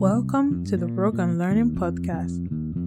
[0.00, 2.40] Welcome to the Broke Unlearning Podcast,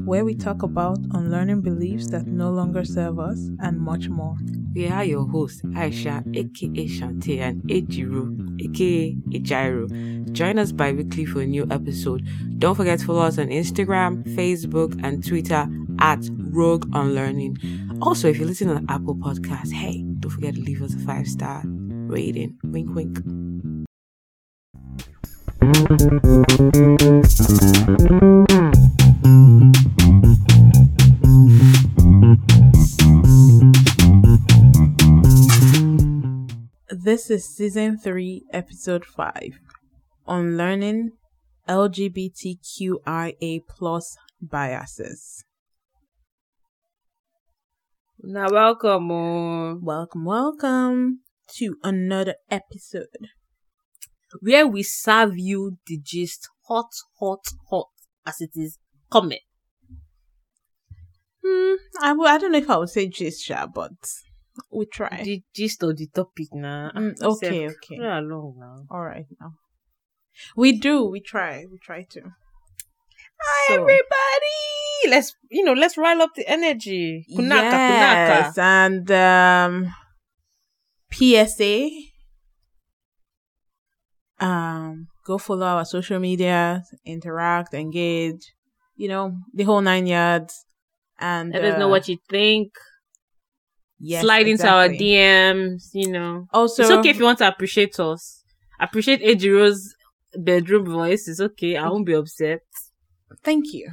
[0.03, 4.35] where we talk about unlearning beliefs that no longer serve us and much more.
[4.73, 10.31] We are your hosts, Aisha, aka Shante, and Ejiro, aka Ejiro.
[10.31, 12.27] Join us bi weekly for a new episode.
[12.57, 15.67] Don't forget to follow us on Instagram, Facebook, and Twitter
[15.99, 17.59] at Rogue Unlearning.
[18.01, 21.27] Also, if you're listening on Apple Podcasts, hey, don't forget to leave us a five
[21.27, 22.57] star rating.
[22.63, 23.52] Wink, wink.
[25.63, 25.71] This
[37.29, 39.33] is season 3, episode 5
[40.27, 41.11] on learning
[41.69, 45.45] LGBTQIA plus biases.
[48.21, 49.09] Now, welcome.
[49.09, 49.79] Oh.
[49.81, 51.19] Welcome, welcome
[51.55, 53.29] to another episode.
[54.41, 57.89] Where we serve you the gist hot, hot, hot
[58.25, 58.77] as it is
[59.11, 59.39] coming.
[61.45, 63.91] Hmm, I, w- I don't know if I would say gist, sha, but
[64.71, 65.21] we try.
[65.23, 66.91] The gist of the topic now.
[66.95, 67.97] Mm, Sef, okay, okay.
[67.97, 68.85] Play along now.
[68.89, 69.51] All right now.
[70.55, 71.03] We do.
[71.05, 71.65] We try.
[71.69, 72.21] We try to.
[73.41, 75.09] Hi So- everybody!
[75.09, 77.25] Let's you know, let's rile up the energy.
[77.29, 78.57] Kunaka, yes, kunaka.
[78.57, 79.93] and um,
[81.11, 81.89] PSA.
[84.43, 88.53] Um, go follow our social media, interact, engage.
[88.95, 90.65] You know the whole nine yards.
[91.19, 92.73] And Let us know uh, what you think.
[93.99, 94.89] yes, Slide into our.
[94.89, 96.47] DMs, you know.
[96.51, 98.43] Also, it's okay if you want to appreciate us.
[98.79, 99.95] Appreciate Ejiro's
[100.35, 101.27] bedroom voice.
[101.27, 101.77] It's okay.
[101.77, 102.61] I won't be upset.
[103.43, 103.89] Thank you.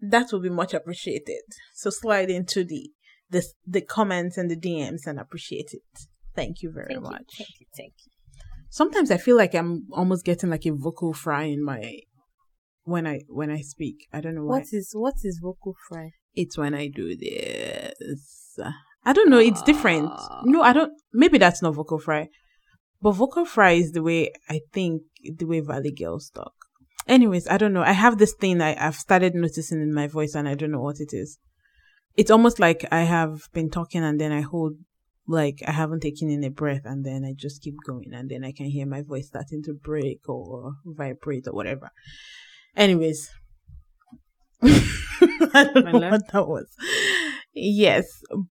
[0.00, 1.44] That will be much appreciated.
[1.74, 2.90] So slide into the
[3.30, 5.82] the the comments and the DMs and appreciate it.
[6.36, 7.30] Thank you very Thank you, much.
[7.38, 7.66] Thank you.
[7.76, 8.12] Thank you.
[8.80, 11.82] Sometimes I feel like I'm almost getting like a vocal fry in my
[12.82, 13.96] when I when I speak.
[14.12, 14.58] I don't know why.
[14.58, 16.06] What is what is vocal fry?
[16.34, 18.58] it's when I do this.
[19.04, 19.38] I don't know.
[19.38, 20.10] It's different.
[20.10, 20.42] Ah.
[20.44, 20.92] No, I don't.
[21.12, 22.28] Maybe that's not vocal fry,
[23.02, 26.54] but vocal fry is the way I think the way Valley girls talk.
[27.06, 27.82] Anyways, I don't know.
[27.82, 30.80] I have this thing I, I've started noticing in my voice, and I don't know
[30.80, 31.38] what it is.
[32.16, 34.74] It's almost like I have been talking, and then I hold,
[35.26, 38.44] like I haven't taken in a breath, and then I just keep going, and then
[38.44, 41.90] I can hear my voice starting to break or vibrate or whatever.
[42.76, 43.30] Anyways,
[44.62, 46.10] I don't know Mele?
[46.10, 46.66] what that was.
[47.54, 48.06] Yes,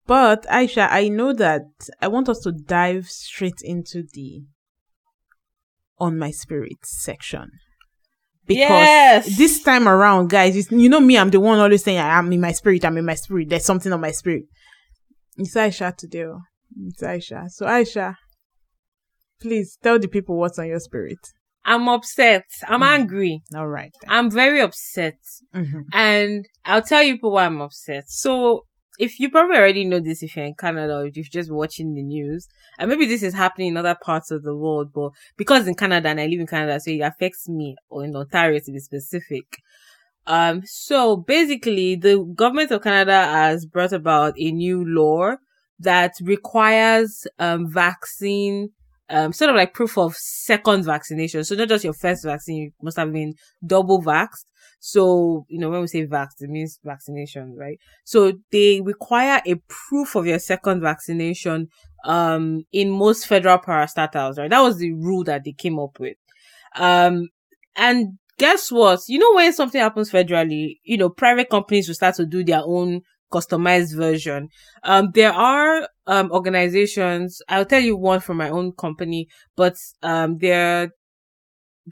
[0.05, 1.61] but Aisha, I know that
[2.01, 4.43] I want us to dive straight into the
[5.99, 7.51] on my spirit section.
[8.47, 9.37] Because Yes!
[9.37, 12.53] this time around, guys, you know me, I'm the one always saying I'm in my
[12.53, 14.43] spirit, I'm in my spirit, there's something on my spirit.
[15.37, 16.23] It's Aisha today.
[16.23, 16.41] Oh.
[16.87, 17.49] It's Aisha.
[17.49, 18.15] So Aisha,
[19.41, 21.19] please tell the people what's on your spirit.
[21.65, 22.45] I'm upset.
[22.67, 22.87] I'm Mm.
[22.87, 23.41] angry.
[23.55, 23.91] All right.
[24.07, 25.17] I'm very upset.
[25.53, 25.81] Mm-hmm.
[25.93, 28.05] And I'll tell you why I'm upset.
[28.07, 28.63] So
[28.99, 31.93] if you probably already know this if you're in Canada or if you're just watching
[31.93, 32.47] the news,
[32.79, 36.09] and maybe this is happening in other parts of the world, but because in Canada
[36.09, 39.45] and I live in Canada, so it affects me or in Ontario to be specific.
[40.25, 45.35] Um, so basically the government of Canada has brought about a new law
[45.79, 48.69] that requires, um, vaccine,
[49.09, 51.43] um, sort of like proof of second vaccination.
[51.43, 54.45] So not just your first vaccine, you must have been double vaxxed.
[54.79, 57.79] So, you know, when we say vax, it means vaccination, right?
[58.03, 61.69] So they require a proof of your second vaccination,
[62.05, 64.49] um, in most federal parastatals, right?
[64.49, 66.17] That was the rule that they came up with.
[66.75, 67.29] Um,
[67.75, 68.99] and guess what?
[69.07, 72.61] You know, when something happens federally, you know, private companies will start to do their
[72.63, 73.01] own
[73.31, 74.49] customized version.
[74.83, 80.37] Um, there are, um, organizations, I'll tell you one from my own company, but, um,
[80.39, 80.89] there are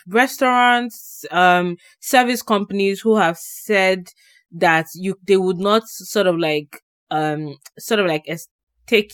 [0.07, 4.07] restaurants, um, service companies who have said
[4.51, 6.81] that you, they would not sort of like,
[7.11, 8.25] um, sort of like
[8.87, 9.11] take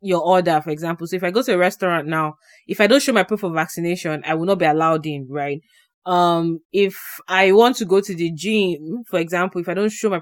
[0.00, 1.06] your order, for example.
[1.06, 2.34] So if I go to a restaurant now,
[2.66, 5.60] if I don't show my proof of vaccination, I will not be allowed in, right?
[6.06, 6.96] Um, if
[7.28, 10.20] I want to go to the gym, for example, if I don't show my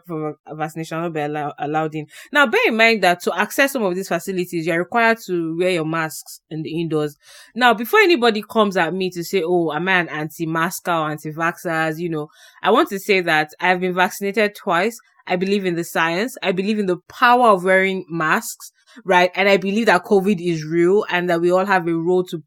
[0.54, 2.06] vaccination, I'll be allow- allowed in.
[2.32, 5.70] Now, bear in mind that to access some of these facilities, you're required to wear
[5.70, 7.16] your masks in the indoors.
[7.54, 11.98] Now, before anybody comes at me to say, oh, am I an anti-masker or anti-vaxxers,
[11.98, 12.28] you know,
[12.62, 14.96] I want to say that I've been vaccinated twice.
[15.26, 16.36] I believe in the science.
[16.42, 18.72] I believe in the power of wearing masks,
[19.04, 19.30] right?
[19.34, 22.42] And I believe that COVID is real and that we all have a role to,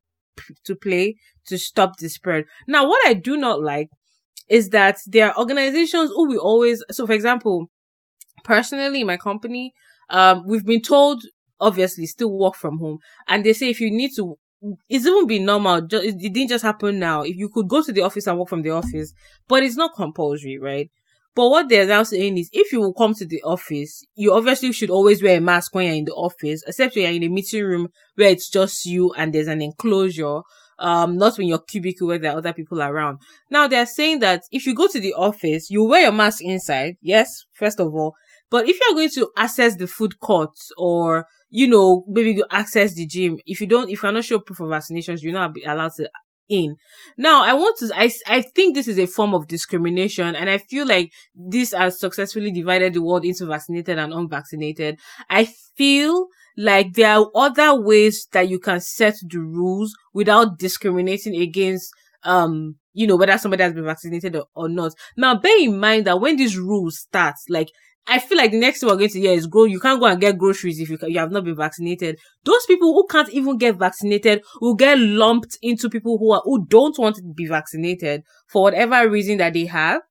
[0.66, 1.16] to play
[1.48, 2.46] to stop the spread.
[2.68, 3.90] Now, what I do not like
[4.50, 7.68] is that there are organizations who we always, so for example,
[8.44, 9.74] personally my company,
[10.10, 11.24] um, we've been told
[11.60, 14.38] obviously still work from home and they say if you need to
[14.90, 15.78] it's even been normal.
[15.92, 17.22] It didn't just happen now.
[17.22, 19.14] If you could go to the office and work from the office,
[19.48, 20.90] but it's not compulsory, right?
[21.36, 24.72] But what they're now saying is, if you will come to the office, you obviously
[24.72, 27.28] should always wear a mask when you're in the office, except when you're in a
[27.28, 30.40] meeting room where it's just you and there's an enclosure.
[30.78, 33.20] Um, not when you're cubicle where there are other people around.
[33.50, 36.96] Now they're saying that if you go to the office, you wear your mask inside.
[37.02, 38.14] Yes, first of all.
[38.50, 42.94] But if you're going to access the food court or, you know, maybe you access
[42.94, 45.94] the gym, if you don't, if you're not sure proof of vaccinations, you're not allowed
[45.98, 46.10] to
[46.50, 46.76] in.
[47.18, 50.58] Now, I want to, I, I think this is a form of discrimination and I
[50.58, 55.00] feel like this has successfully divided the world into vaccinated and unvaccinated.
[55.30, 56.28] I feel
[56.58, 61.92] like there are other ways that you can set the rules without discriminating against,
[62.24, 64.94] um, you know, whether somebody has been vaccinated or, or not.
[65.18, 67.70] Now, bear in mind that when these rules start, like,
[68.08, 69.64] I feel like the next thing we're going to hear is grow.
[69.64, 72.20] You can't go and get groceries if you, you have not been vaccinated.
[72.44, 76.66] Those people who can't even get vaccinated will get lumped into people who are, who
[76.68, 80.02] don't want to be vaccinated for whatever reason that they have.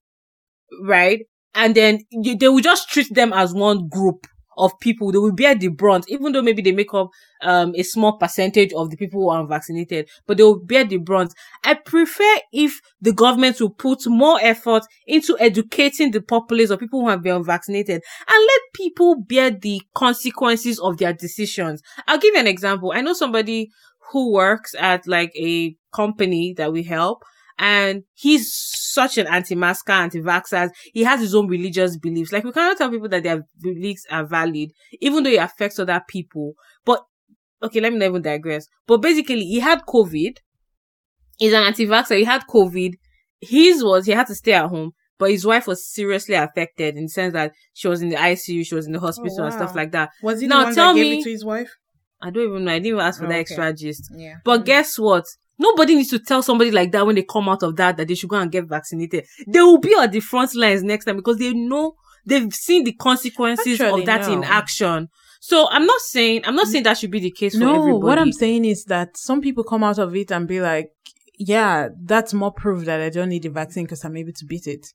[0.83, 1.27] Right.
[1.55, 5.13] And then they will just treat them as one group of people.
[5.13, 7.11] They will bear the brunt, even though maybe they make up,
[7.43, 10.97] um, a small percentage of the people who are vaccinated, but they will bear the
[10.97, 11.35] brunt.
[11.63, 17.01] I prefer if the government will put more effort into educating the populace of people
[17.03, 21.83] who have been vaccinated and let people bear the consequences of their decisions.
[22.07, 22.93] I'll give you an example.
[22.95, 23.71] I know somebody
[24.13, 27.25] who works at like a company that we help
[27.59, 30.71] and he's such an anti-masker, anti-vaxxers.
[30.93, 32.33] He has his own religious beliefs.
[32.33, 34.71] Like we cannot tell people that their beliefs are valid,
[35.01, 36.55] even though it affects other people.
[36.85, 37.05] But
[37.63, 38.67] okay, let me not even digress.
[38.87, 40.37] But basically, he had COVID.
[41.39, 42.19] He's an anti-vaxxer.
[42.19, 42.93] He had COVID.
[43.41, 47.05] His was he had to stay at home, but his wife was seriously affected in
[47.05, 49.53] the sense that she was in the ICU, she was in the oh, hospital and
[49.53, 50.11] stuff like that.
[50.23, 51.71] Was he Now, the one tell that gave me- it to his wife?
[52.23, 52.73] I don't even know.
[52.73, 53.41] I didn't even ask for Oh, that okay.
[53.41, 54.11] extra gist.
[54.17, 54.37] Yeah.
[54.45, 54.65] But mm.
[54.65, 55.25] guess what?
[55.59, 58.15] Nobody needs to tell somebody like that when they come out of that that they
[58.15, 59.25] should go and get vaccinated.
[59.47, 61.95] They will be on the front lines next time because they know
[62.27, 65.09] they've seen the consequences Actually, of that in action.
[65.41, 67.91] So I'm not saying I'm not saying that should be the case for everybody.
[67.91, 70.91] No, what I'm saying is that some people come out of it and be like,
[71.39, 74.67] yeah, that's more proof that I don't need the vaccine because I'm able to beat
[74.67, 74.87] it.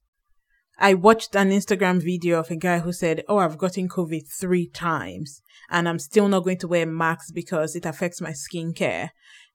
[0.81, 4.67] I watched an Instagram video of a guy who said, Oh, I've gotten COVID three
[4.67, 9.09] times and I'm still not going to wear masks because it affects my skincare.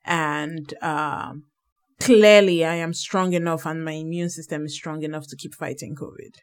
[0.05, 1.45] And, um,
[2.01, 5.95] clearly I am strong enough and my immune system is strong enough to keep fighting
[5.95, 6.37] COVID.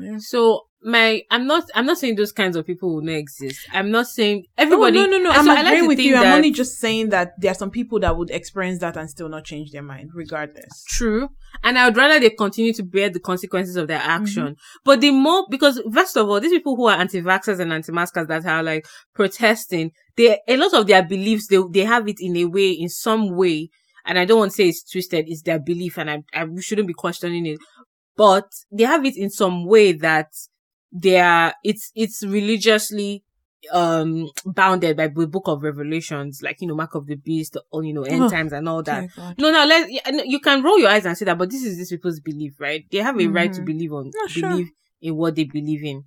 [0.00, 0.18] Yeah.
[0.18, 3.66] So my I'm not I'm not saying those kinds of people will not exist.
[3.72, 4.98] I'm not saying everybody.
[4.98, 5.30] Oh, no, no, no.
[5.30, 6.16] I'm so I like agreeing with you.
[6.16, 9.28] I'm only just saying that there are some people that would experience that and still
[9.28, 10.84] not change their mind, regardless.
[10.88, 11.30] True.
[11.64, 14.10] And I would rather they continue to bear the consequences of their mm-hmm.
[14.10, 14.56] action.
[14.84, 18.46] But the more, because first of all, these people who are anti-vaxxers and anti-maskers that
[18.46, 22.44] are like protesting, they, a lot of their beliefs, they, they have it in a
[22.44, 23.70] way, in some way.
[24.04, 26.88] And I don't want to say it's twisted, it's their belief and I, I shouldn't
[26.88, 27.58] be questioning it.
[28.16, 30.28] But they have it in some way that
[30.92, 33.22] they are, it's, it's religiously,
[33.72, 37.84] um, bounded by the book of revelations, like, you know, mark of the beast, or,
[37.84, 39.08] you know, end Oh, times and all that.
[39.36, 39.90] No, no, let
[40.26, 42.84] you can roll your eyes and say that, but this is these people's belief, right?
[42.90, 43.66] They have a right to Mhm.
[43.66, 44.50] believe on Yeah, sure.
[44.50, 44.70] believe
[45.02, 46.04] in what they believe in.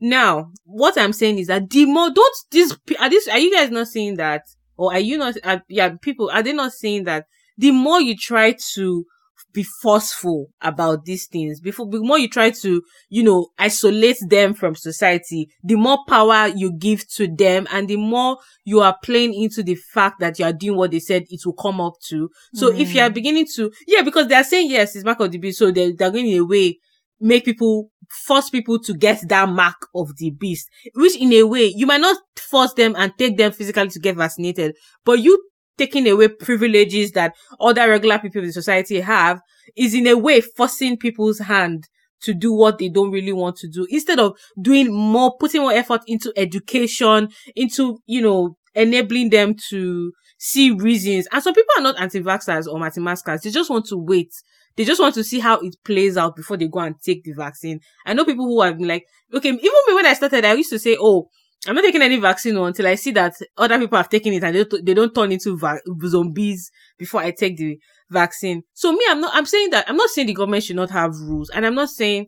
[0.00, 3.70] Now, what I'm saying is that the more don't these are this are you guys
[3.70, 4.42] not seeing that,
[4.76, 5.36] or are you not?
[5.44, 7.26] Are, yeah, people are they not seeing that?
[7.56, 9.06] The more you try to
[9.52, 14.54] be forceful about these things, before the more you try to, you know, isolate them
[14.54, 19.34] from society, the more power you give to them, and the more you are playing
[19.34, 22.28] into the fact that you are doing what they said it will come up to.
[22.54, 23.14] So if you are Mm.
[23.14, 25.92] beginning to, yeah, because they are saying yes, it's mark of the beast, so they
[25.92, 26.78] they're going in a way
[27.24, 27.88] make people
[28.26, 32.00] force people to get that mark of the beast, which in a way you might
[32.00, 35.38] not force them and take them physically to get vaccinated, but you
[35.78, 39.40] taking away privileges that other regular people in society have
[39.76, 41.88] is in a way forcing people's hand
[42.22, 45.72] to do what they don't really want to do instead of doing more, putting more
[45.72, 51.26] effort into education, into, you know, enabling them to see reasons.
[51.32, 53.42] And some people are not anti-vaxxers or anti-maskers.
[53.42, 54.32] They just want to wait.
[54.76, 57.32] They just want to see how it plays out before they go and take the
[57.32, 57.80] vaccine.
[58.06, 60.70] I know people who have been like, okay, even me when I started, I used
[60.70, 61.28] to say, oh,
[61.68, 64.56] I'm not taking any vaccine until I see that other people have taken it and
[64.56, 67.78] they, don't- they don't turn into va- zombies before I take the
[68.10, 68.62] vaccine.
[68.72, 71.12] So me, I'm not, I'm saying that, I'm not saying the government should not have
[71.20, 71.50] rules.
[71.50, 72.26] And I'm not saying,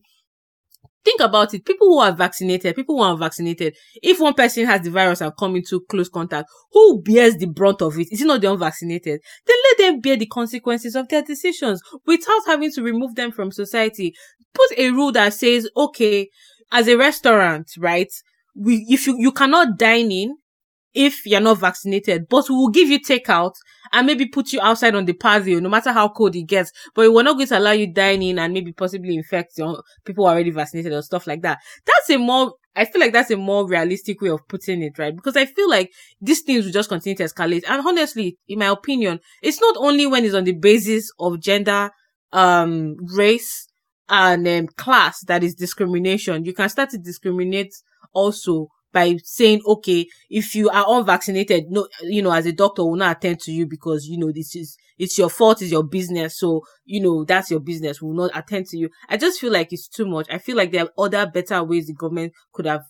[1.05, 1.65] think about it.
[1.65, 5.33] People who are vaccinated, people who are vaccinated, if one person has the virus and
[5.37, 8.09] come into close contact, who bears the brunt of it?
[8.11, 9.21] Is it not the unvaccinated?
[9.47, 13.51] Then let them bear the consequences of their decisions without having to remove them from
[13.53, 14.15] society.
[14.55, 16.29] Put a rule that says, okay,
[16.73, 18.09] as a restaurant, right?
[18.55, 20.37] We, if you, you cannot dine in
[20.95, 23.55] if you're not vaccinated, but we will give you takeout
[23.93, 26.71] and maybe put you outside on the patio, no matter how cold it gets.
[26.95, 30.27] But we're not going to allow you dine in and maybe possibly infect your people
[30.27, 31.59] already vaccinated or stuff like that.
[31.85, 35.15] That's a more, I feel like that's a more realistic way of putting it, right?
[35.15, 37.65] Because I feel like these things will just continue to escalate.
[37.69, 41.91] And honestly, in my opinion, it's not only when it's on the basis of gender,
[42.33, 43.67] um, race,
[44.09, 46.45] and um, class that is discrimination.
[46.45, 47.75] You can start to discriminate
[48.15, 52.97] also by saying, okay, if you are unvaccinated, no, you know, as a doctor will
[52.97, 56.39] not attend to you because, you know, this is, it's your fault, it's your business.
[56.39, 58.01] So, you know, that's your business.
[58.01, 58.89] will not attend to you.
[59.09, 60.29] I just feel like it's too much.
[60.31, 62.83] I feel like there are other better ways the government could have,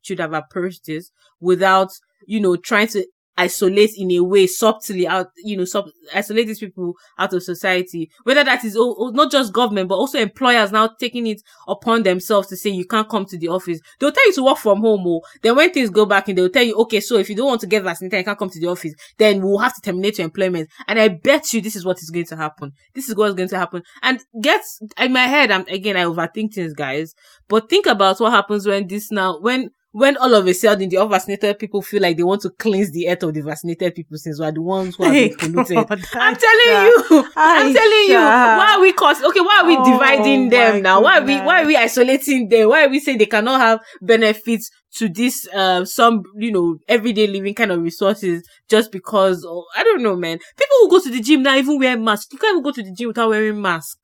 [0.00, 1.10] should have approached this
[1.40, 1.90] without,
[2.26, 3.06] you know, trying to
[3.40, 8.10] isolate in a way subtly out, you know, sub- isolate these people out of society.
[8.24, 12.02] Whether that is o- o- not just government, but also employers now taking it upon
[12.02, 13.80] themselves to say you can't come to the office.
[13.98, 15.06] They'll tell you to work from home.
[15.06, 15.22] Oh.
[15.42, 17.60] then when things go back and they'll tell you, okay, so if you don't want
[17.62, 20.26] to get vaccinated, you can't come to the office, then we'll have to terminate your
[20.26, 20.68] employment.
[20.86, 22.72] And I bet you this is what is going to happen.
[22.94, 23.82] This is what's going to happen.
[24.02, 24.62] And get
[24.98, 27.14] in my head, I'm again, I overthink things, guys.
[27.48, 30.96] But think about what happens when this now, when when all of a sudden the
[30.96, 34.38] unvaccinated people feel like they want to cleanse the earth of the vaccinated people since
[34.38, 35.76] we're the ones who are being polluted.
[35.76, 39.76] God, I'm telling you, I'm telling you, why are we cause okay, why are we
[39.76, 41.02] oh, dividing them now?
[41.02, 42.68] Why are we why are we isolating them?
[42.68, 47.26] Why are we saying they cannot have benefits to this uh some you know everyday
[47.26, 50.38] living kind of resources just because oh, I don't know, man.
[50.38, 52.32] People who go to the gym now even wear masks.
[52.32, 53.98] You can't even go to the gym without wearing mask.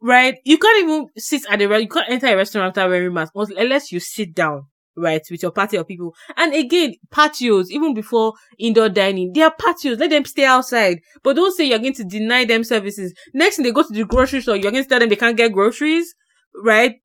[0.00, 0.36] Right?
[0.44, 3.90] You can't even sit at the you can't enter a restaurant without wearing mask unless
[3.90, 4.66] you sit down
[4.98, 6.14] right, with your party of people.
[6.36, 9.98] And again, patios, even before indoor dining, they are patios.
[9.98, 11.00] Let them stay outside.
[11.22, 13.14] But don't say you're going to deny them services.
[13.34, 15.36] Next thing they go to the grocery store, you're going to tell them they can't
[15.36, 16.14] get groceries,
[16.62, 16.96] right?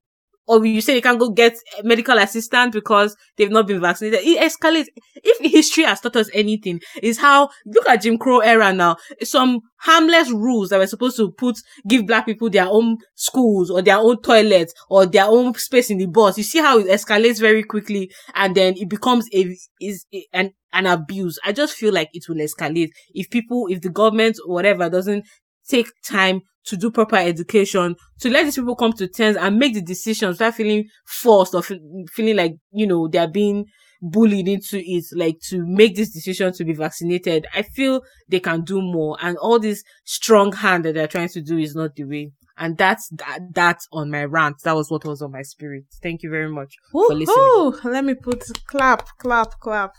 [0.47, 4.19] Or you say they can't go get medical assistance because they've not been vaccinated.
[4.23, 4.87] It escalates.
[5.15, 8.97] If history has taught us anything, is how look at Jim Crow era now.
[9.21, 11.57] Some harmless rules that were supposed to put
[11.87, 15.97] give black people their own schools or their own toilets or their own space in
[15.97, 16.37] the bus.
[16.37, 20.87] You see how it escalates very quickly, and then it becomes a is an an
[20.87, 21.39] abuse.
[21.45, 25.25] I just feel like it will escalate if people, if the government or whatever doesn't
[25.67, 29.73] take time to do proper education, to let these people come to terms and make
[29.73, 31.79] the decisions without feeling forced or f-
[32.11, 33.65] feeling like, you know, they're being
[34.01, 37.47] bullied into it, like to make this decision to be vaccinated.
[37.53, 41.41] I feel they can do more and all this strong hand that they're trying to
[41.41, 42.31] do is not the way.
[42.55, 44.57] And that's that, that's on my rant.
[44.63, 45.85] That was what was on my spirit.
[46.03, 47.91] Thank you very much Ooh, for listening.
[47.91, 49.93] Let me put clap, clap, clap.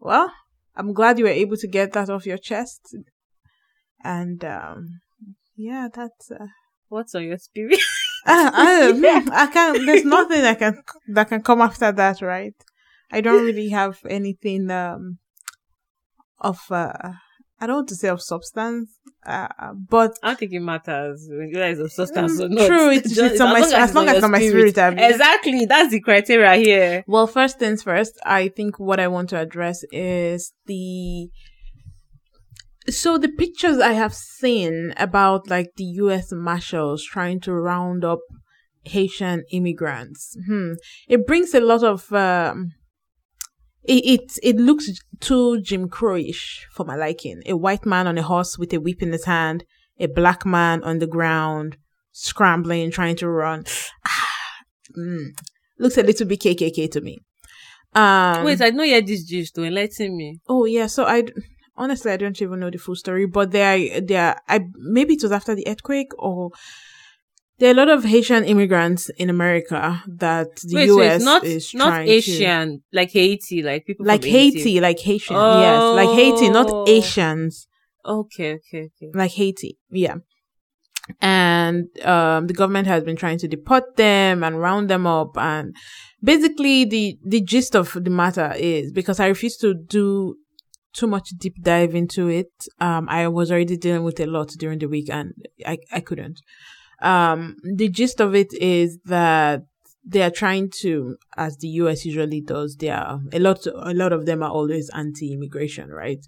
[0.00, 0.32] Well,
[0.80, 2.96] I'm glad you were able to get that off your chest.
[4.02, 5.00] And um,
[5.54, 6.46] yeah, that's uh,
[6.88, 7.78] what's on your spirit.
[8.26, 9.42] I, I.
[9.42, 9.84] I can't.
[9.84, 12.54] There's nothing that can that can come after that, right?
[13.12, 15.18] I don't really have anything um
[16.38, 17.12] of uh
[17.60, 18.90] I don't want to say of substance,
[19.26, 22.66] uh, but I don't think it matters whether it's of substance or not.
[22.66, 24.78] True, it's, just, it's on my, as, as long as it's on my spirit.
[24.78, 24.98] I mean.
[24.98, 27.04] Exactly, that's the criteria here.
[27.06, 31.28] Well, first things first, I think what I want to address is the
[32.88, 36.32] so the pictures I have seen about like the U.S.
[36.32, 38.20] Marshals trying to round up
[38.84, 40.36] Haitian immigrants.
[40.46, 40.72] Hmm.
[41.08, 42.72] It brings a lot of um,
[43.84, 47.42] it, it, it looks too Jim Crowish for my liking.
[47.46, 49.64] A white man on a horse with a whip in his hand,
[49.98, 51.76] a black man on the ground,
[52.12, 53.64] scrambling, trying to run.
[54.98, 55.28] mm,
[55.78, 57.18] looks a little bit KKK to me.
[57.94, 60.40] Um, Wait, I know you had this gist to enlighten me.
[60.48, 61.24] Oh yeah, so I
[61.76, 65.32] honestly I don't even know the full story, but there, there, I maybe it was
[65.32, 66.50] after the earthquake or
[67.60, 71.44] there are a lot of Haitian immigrants in America that the Wait, US so not,
[71.44, 75.60] is not Asian, to, like Haiti, like people like Haiti, Haiti, like Haitian, oh.
[75.60, 76.88] yes, like Haiti, not oh.
[76.88, 77.68] Asians.
[78.04, 79.10] Okay, okay, okay.
[79.14, 80.16] Like Haiti, yeah.
[81.20, 85.76] And um, the government has been trying to deport them and round them up, and
[86.22, 90.36] basically the the gist of the matter is because I refuse to do
[90.94, 92.52] too much deep dive into it.
[92.80, 95.34] Um, I was already dealing with a lot during the week, and
[95.66, 96.40] I I couldn't.
[97.00, 99.62] Um, the gist of it is that
[100.04, 104.12] they are trying to, as the US usually does, they are a lot, a lot
[104.12, 106.24] of them are always anti-immigration, right?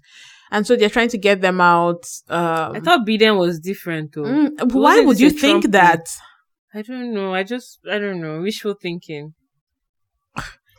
[0.51, 2.05] And so they're trying to get them out.
[2.29, 4.23] Um, I thought Biden was different though.
[4.23, 6.07] Mm, why would you think Trump that?
[6.73, 7.33] I don't know.
[7.33, 8.41] I just, I don't know.
[8.41, 9.33] Wishful thinking.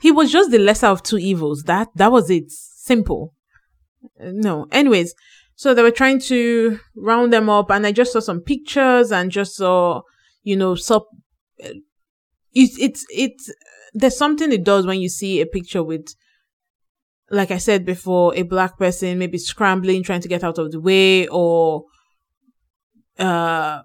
[0.01, 1.63] He was just the lesser of two evils.
[1.63, 2.51] That, that was it.
[2.51, 3.33] Simple.
[4.21, 4.67] No.
[4.71, 5.15] Anyways,
[5.57, 9.31] so they were trying to round them up, and I just saw some pictures and
[9.31, 10.03] just saw,
[10.43, 11.07] you know, so
[12.53, 13.53] it's it's it's
[13.93, 16.07] there's something it does when you see a picture with
[17.31, 20.81] like I said before, a black person maybe scrambling, trying to get out of the
[20.81, 21.85] way, or
[23.19, 23.81] uh,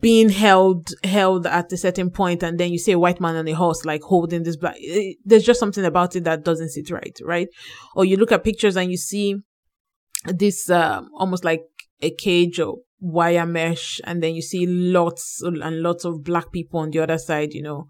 [0.00, 3.48] being held held at a certain point, and then you see a white man on
[3.48, 4.76] a horse like holding this black.
[4.78, 7.48] It, there's just something about it that doesn't sit right, right?
[7.96, 9.36] Or you look at pictures and you see
[10.24, 11.62] this uh, almost like
[12.00, 16.80] a cage or wire mesh, and then you see lots and lots of black people
[16.80, 17.88] on the other side, you know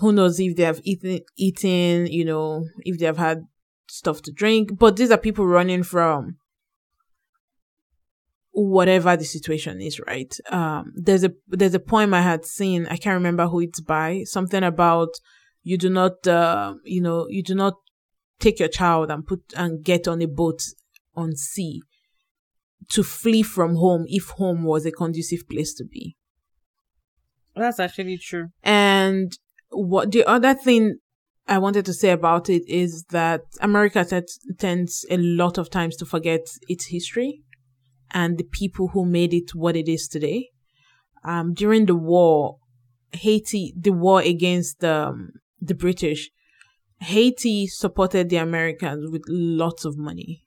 [0.00, 3.42] who knows if they have eaten, eaten, you know, if they have had
[3.88, 4.78] stuff to drink.
[4.78, 6.36] But these are people running from
[8.52, 10.34] whatever the situation is, right?
[10.50, 12.86] Um, there's a there's a poem I had seen.
[12.86, 14.22] I can't remember who it's by.
[14.24, 15.10] Something about
[15.62, 17.74] you do not, uh, you know, you do not
[18.40, 20.62] take your child and put and get on a boat
[21.14, 21.82] on sea
[22.90, 26.16] to flee from home if home was a conducive place to be.
[27.54, 28.48] That's actually true.
[28.62, 29.36] And
[29.70, 30.96] what the other thing
[31.46, 34.24] I wanted to say about it is that America t-
[34.58, 37.42] tends a lot of times to forget its history
[38.12, 40.50] and the people who made it what it is today.
[41.24, 42.58] Um, during the war,
[43.12, 46.30] Haiti, the war against um, the British,
[47.00, 50.44] Haiti supported the Americans with lots of money,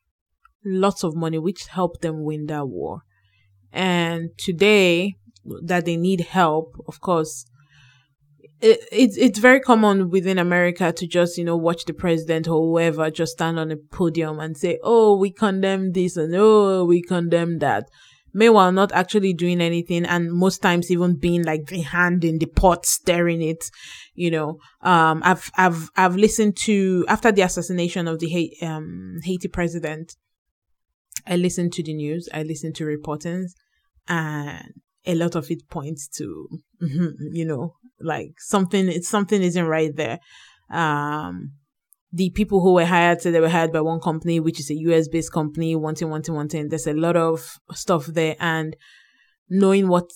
[0.65, 3.01] lots of money, which helped them win that war.
[3.71, 5.15] And today,
[5.63, 7.45] that they need help, of course,
[8.61, 12.61] it, it's it's very common within America to just you know watch the president or
[12.61, 17.01] whoever just stand on a podium and say, "Oh, we condemn this," and "Oh, we
[17.01, 17.85] condemn that."
[18.33, 22.47] Meanwhile, not actually doing anything, and most times even being like the hand in the
[22.47, 23.69] pot, stirring it.
[24.13, 29.47] You know, um, I've I've I've listened to after the assassination of the um, Haiti
[29.47, 30.15] president.
[31.27, 32.29] I listened to the news.
[32.33, 33.51] I listened to reportings,
[34.07, 34.73] and
[35.05, 36.47] a lot of it points to,
[36.81, 40.19] you know, like something, it's something isn't right there.
[40.69, 41.53] Um,
[42.11, 44.75] the people who were hired said they were hired by one company, which is a
[44.75, 46.69] US based company, wanting, wanting, wanting.
[46.69, 48.75] There's a lot of stuff there and
[49.49, 50.09] knowing what,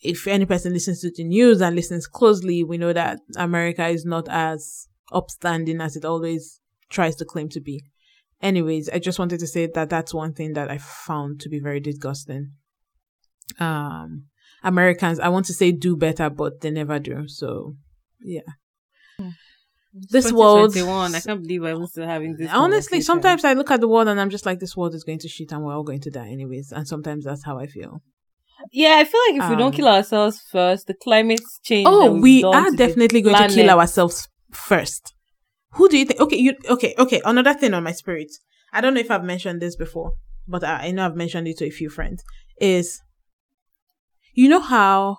[0.00, 4.04] if any person listens to the news and listens closely, we know that America is
[4.04, 7.82] not as upstanding as it always tries to claim to be.
[8.44, 11.58] Anyways, I just wanted to say that that's one thing that I found to be
[11.58, 12.52] very disgusting
[13.58, 14.24] um
[14.62, 17.28] Americans I want to say do better but they never do.
[17.28, 17.76] So
[18.20, 18.40] yeah.
[19.18, 19.30] Hmm.
[19.92, 22.50] This world I can't believe I'm still having this.
[22.52, 25.20] Honestly, sometimes I look at the world and I'm just like this world is going
[25.20, 26.72] to shit and we're all going to die anyways.
[26.72, 28.02] And sometimes that's how I feel.
[28.72, 31.86] Yeah, I feel like if um, we don't um, kill ourselves first, the climate change.
[31.88, 35.13] Oh, we are definitely going to kill ourselves first.
[35.74, 36.20] Who do you think?
[36.20, 36.94] Okay, you okay?
[36.98, 38.30] Okay, another thing on my spirit.
[38.72, 40.14] I don't know if I've mentioned this before,
[40.46, 42.22] but I, I know I've mentioned it to a few friends.
[42.60, 43.00] Is
[44.32, 45.18] you know how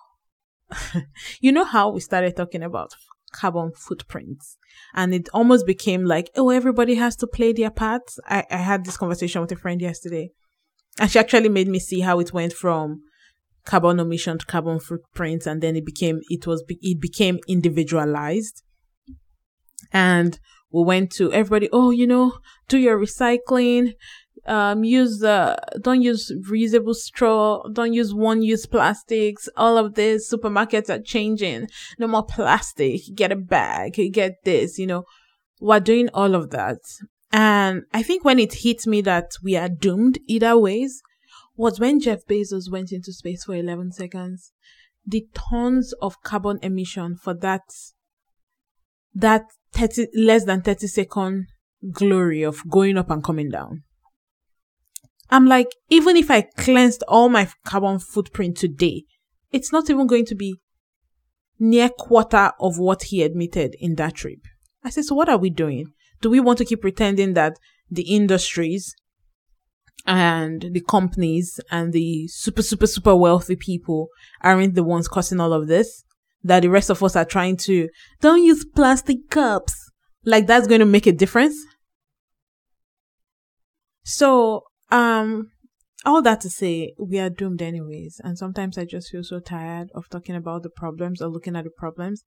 [1.39, 2.91] you know how we started talking about
[3.33, 4.57] carbon footprints
[4.93, 8.85] and it almost became like oh everybody has to play their part I, I had
[8.85, 10.29] this conversation with a friend yesterday
[10.99, 13.01] and she actually made me see how it went from
[13.65, 18.63] carbon emission to carbon footprints and then it became it was it became individualized
[19.95, 20.39] and
[20.71, 23.93] we went to everybody oh you know do your recycling.
[24.45, 27.63] Um use uh don't use reusable straw.
[27.71, 29.47] Don't use one use plastics.
[29.55, 31.67] All of this supermarkets are changing.
[31.97, 33.01] No more plastic.
[33.15, 33.93] Get a bag.
[34.11, 35.05] Get this you know.
[35.61, 36.81] We're doing all of that.
[37.31, 41.01] And i think when it hit me that we are doomed either ways
[41.57, 44.51] was when jeff bezos went into space for 11 seconds.
[45.07, 47.63] The tons of carbon emission for that
[49.15, 51.47] that 30 less than 30 second
[51.91, 53.83] glory of going up and coming down
[55.29, 59.05] I'm like, even if I cleansed all my carbon footprint today,
[59.51, 60.59] it's not even going to be
[61.59, 64.39] near quarter of what he admitted in that trip.
[64.83, 65.87] I said, so what are we doing?
[66.21, 67.57] Do we want to keep pretending that
[67.89, 68.95] the industries
[70.05, 74.09] and the companies and the super, super, super wealthy people
[74.41, 76.03] aren't the ones causing all of this?
[76.45, 77.89] That the rest of us are trying to,
[78.21, 79.73] don't use plastic cups.
[80.23, 81.55] Like that's going to make a difference?
[84.03, 85.49] So um,
[86.05, 88.21] all that to say, we are doomed anyways.
[88.23, 91.63] And sometimes I just feel so tired of talking about the problems or looking at
[91.63, 92.23] the problems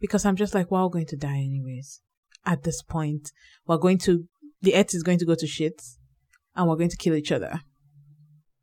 [0.00, 2.00] because I'm just like, we're all going to die anyways.
[2.46, 3.30] At this point,
[3.66, 4.24] we're going to,
[4.62, 5.82] the earth is going to go to shit
[6.56, 7.60] and we're going to kill each other.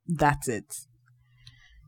[0.07, 0.73] That's it.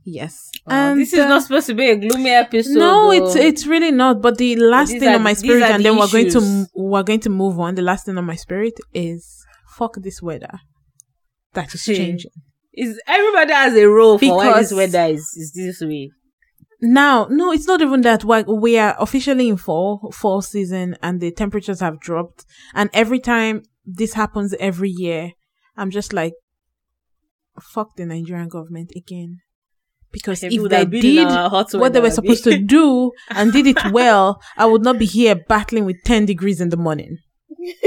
[0.10, 0.50] Yes.
[0.66, 2.80] Oh, and this is uh, not supposed to be a gloomy episode.
[2.80, 3.12] No, though.
[3.12, 4.22] it's it's really not.
[4.22, 6.14] But the last thing on my spirit, and the then issues.
[6.14, 7.76] we're going to we're going to move on.
[7.76, 10.62] The last thing on my spirit is fuck this weather
[11.56, 12.32] that is changing.
[12.74, 16.10] Is everybody has a role for why this weather is, is this way?
[16.82, 18.24] now, no, it's not even that.
[18.24, 22.46] Like we are officially in fall, fall season, and the temperatures have dropped.
[22.74, 25.34] And every time this happens every year,
[25.76, 26.32] I'm just like,
[27.60, 29.40] fuck the Nigerian government again.
[30.12, 33.68] Because If they have been in did what they were supposed to do and did
[33.68, 37.18] it well, I would not be here battling with 10 degrees in the morning.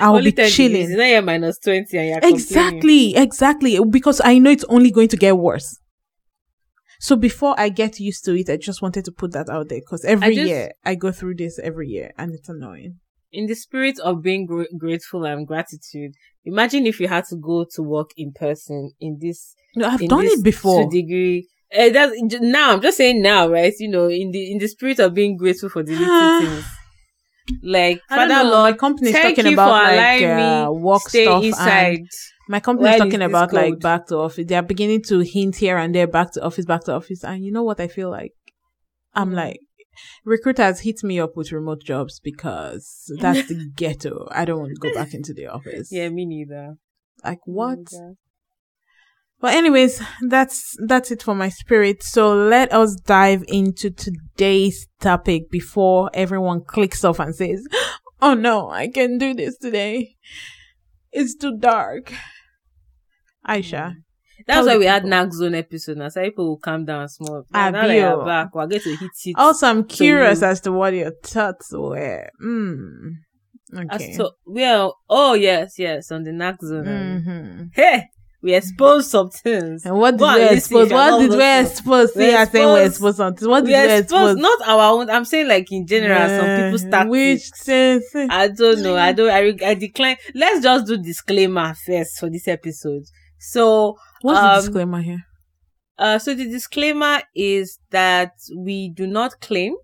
[0.00, 0.90] I would Only be chilling.
[0.96, 2.18] not yet minus 20 and you're.
[2.32, 3.78] Exactly, exactly.
[3.88, 5.78] Because I know it's only going to get worse.
[7.00, 9.78] So before I get used to it, I just wanted to put that out there
[9.80, 12.98] because every just- year I go through this every year and it's annoying.
[13.32, 16.12] In the spirit of being gr- grateful and gratitude,
[16.44, 20.24] imagine if you had to go to work in person in this No, I've done
[20.26, 20.88] it before.
[20.90, 21.46] degree.
[21.76, 22.72] Uh, that's now.
[22.72, 23.74] I'm just saying now, right?
[23.78, 26.64] You know, in the in the spirit of being grateful for the little things,
[27.62, 31.98] like Father know, Lord, my company is thank talking about like uh, work stuff inside.
[31.98, 32.08] and
[32.48, 34.46] my company is talking it's about like back to office.
[34.46, 37.22] They are beginning to hint here and there, back to office, back to office.
[37.24, 38.32] And you know what I feel like?
[39.14, 39.34] I'm Mm.
[39.36, 39.60] like,
[40.24, 44.28] recruiters hit me up with remote jobs because that's the ghetto.
[44.30, 45.90] I don't want to go back into the office.
[45.90, 46.76] Yeah, me neither.
[47.24, 47.78] Like what?
[47.92, 48.14] neither.
[49.40, 52.02] But anyways, that's that's it for my spirit.
[52.02, 57.64] So let us dive into today's topic before everyone clicks off and says,
[58.20, 60.16] "Oh no, I can't do this today.
[61.12, 62.12] It's too dark."
[63.46, 63.94] Aisha, mm.
[64.48, 65.10] That's why we had people.
[65.10, 65.96] Knock Zone episode.
[65.98, 67.44] Now, so people will calm down small.
[67.52, 69.34] Now, now that you're back, we're going to hit it.
[69.38, 72.28] also I'm curious you- as to what your thoughts were.
[72.44, 73.10] Mm.
[73.90, 74.12] As Okay.
[74.16, 76.86] to- well, oh yes, yes, on the Knock Zone.
[77.22, 78.04] hmm Hey,
[78.42, 79.84] we exposed some things.
[79.84, 80.90] And what did Go we expose?
[80.90, 82.14] What did we expose?
[82.14, 83.48] See, We I saying we exposed- expose something.
[83.50, 84.36] What did we we exposed expose?
[84.36, 85.10] not our own.
[85.10, 87.08] I'm saying like in general, some people start.
[87.08, 88.04] Which sense?
[88.14, 88.96] I don't know.
[88.96, 89.28] I don't.
[89.30, 90.16] I, I decline.
[90.34, 93.02] Let's just do disclaimer first for this episode.
[93.40, 95.24] So, What's the um, disclaimer here?
[95.98, 99.74] uh, so the disclaimer is that we do not claim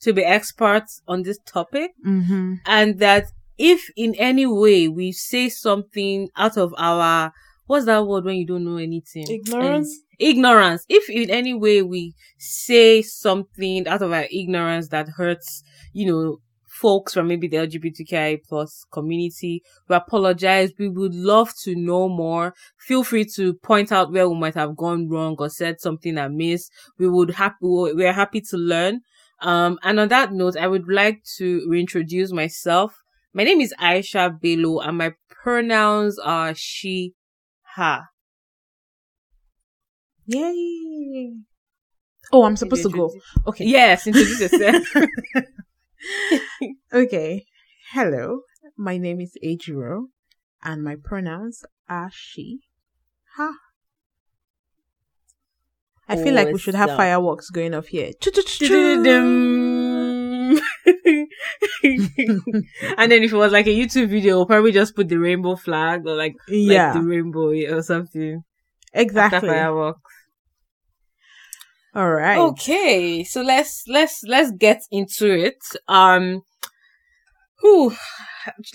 [0.00, 2.54] to be experts on this topic, Mm-hmm.
[2.66, 3.24] and that
[3.58, 7.32] if in any way we say something out of our
[7.66, 9.26] what's that word when you don't know anything?
[9.28, 9.88] Ignorance?
[9.88, 10.84] And ignorance.
[10.88, 16.38] If in any way we say something out of our ignorance that hurts, you know,
[16.76, 20.72] folks from maybe the LGBTQI plus community, we apologize.
[20.78, 22.54] We would love to know more.
[22.78, 26.68] Feel free to point out where we might have gone wrong or said something amiss.
[26.98, 29.00] We would happy, we're happy to learn.
[29.40, 32.94] Um, and on that note, I would like to reintroduce myself.
[33.32, 37.14] My name is Aisha Bello and my pronouns are she,
[37.74, 38.02] her.
[40.26, 41.34] Yay!
[42.32, 43.12] Oh, I'm supposed to go.
[43.46, 43.64] Okay.
[43.64, 44.84] Yes, introduce yourself.
[46.92, 47.46] Okay.
[47.92, 48.40] Hello.
[48.76, 50.06] My name is Ejiro,
[50.62, 52.60] and my pronouns are she,
[53.36, 53.52] her.
[56.08, 56.96] I feel like we should have Awesome.
[56.98, 58.12] fireworks going off here.
[62.98, 65.56] And then if it was like a YouTube video, we'll probably just put the rainbow
[65.56, 68.42] flag or like, like Yeah, the rainbow or something.
[68.94, 69.48] After exactly.
[69.48, 70.00] fireworks.
[71.96, 72.36] All right.
[72.38, 75.56] Okay, so let's let's let's get into it.
[75.88, 76.42] Um,
[77.62, 77.96] whew,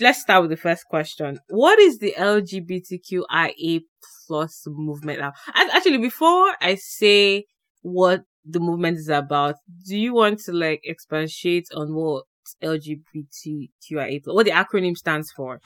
[0.00, 1.38] let's start with the first question.
[1.48, 3.82] What is the LGBTQIA
[4.26, 5.34] plus movement now?
[5.54, 7.44] Actually, before I say
[7.82, 9.54] what the movement is about,
[9.86, 12.24] do you want to like expatiate on what
[12.60, 15.60] LGBTQIA plus, what the acronym stands for?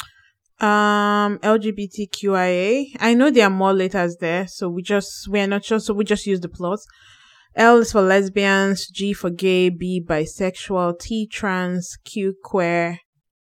[0.61, 2.97] Um, LGBTQIA.
[3.01, 6.05] I know there are more letters there, so we just we're not sure, so we
[6.05, 6.87] just use the plus.
[7.57, 13.01] L is for lesbians, G for gay, B bisexual, T trans, Q queer,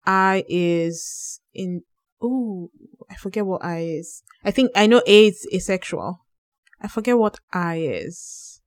[0.06, 1.82] I is in.
[2.22, 2.70] Ooh,
[3.10, 4.22] I forget what I is.
[4.44, 6.24] I think I know A is asexual.
[6.80, 8.62] I forget what I is.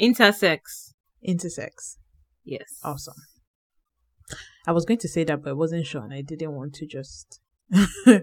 [0.00, 0.94] Intersex.
[1.26, 1.96] Intersex.
[2.44, 2.78] Yes.
[2.84, 3.14] Awesome.
[4.66, 6.86] I was going to say that, but I wasn't sure, and I didn't want to
[6.86, 7.40] just.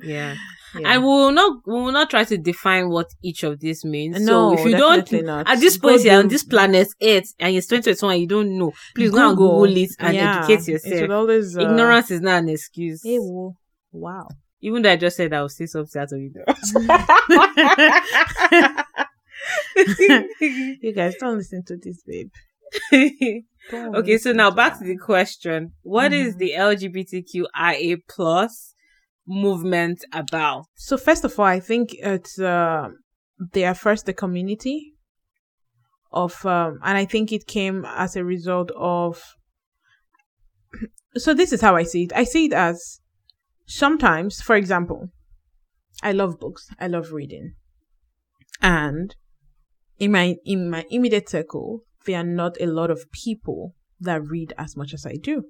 [0.03, 0.35] Yeah.
[0.77, 0.95] Yeah.
[0.95, 4.19] And we will not we will not try to define what each of these means.
[4.19, 5.47] No, so if you don't definitely not.
[5.47, 8.73] at this point you're on this planet Earth and it's 2021 and you don't know,
[8.93, 11.09] please go and Google it and Yeah, educate yourself.
[11.11, 13.01] always, uh, Ignorance is not an excuse.
[13.05, 13.55] Hey, wo-
[13.93, 14.27] wow.
[14.59, 16.73] Even though I just said I will say something out of ignorance.
[20.81, 22.29] you guys don't listen to this, babe.
[23.73, 25.71] Okay, so now back to the question.
[25.81, 26.37] What is Mhm.
[26.37, 28.74] the LGBTQIA plus
[29.27, 30.65] movement about?
[30.75, 32.89] So first of all, I think it's uh,
[33.53, 34.93] they are first the community
[36.11, 39.21] of, um, and I think it came as a result of.
[41.17, 42.11] So this is how I see it.
[42.13, 42.99] I see it as
[43.67, 45.11] sometimes, for example,
[46.03, 46.67] I love books.
[46.77, 47.53] I love reading,
[48.61, 49.15] and
[49.97, 54.51] in my in my immediate circle, there are not a lot of people that read
[54.57, 55.45] as much as I do.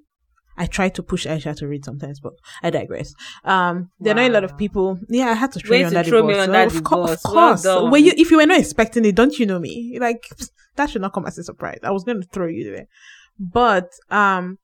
[0.58, 3.14] I try to push Aisha to read sometimes, but I digress.
[3.44, 4.98] Um, there are not a lot of people.
[5.08, 6.48] Yeah, I had to throw Way you the throw me bus.
[6.48, 7.62] under of, co- of course.
[7.62, 7.90] done.
[7.90, 9.98] When you, if you were not expecting it, don't you know me?
[10.00, 10.24] Like
[10.76, 11.80] that should not come as a surprise.
[11.82, 12.86] I was going to throw you there,
[13.38, 14.58] but um,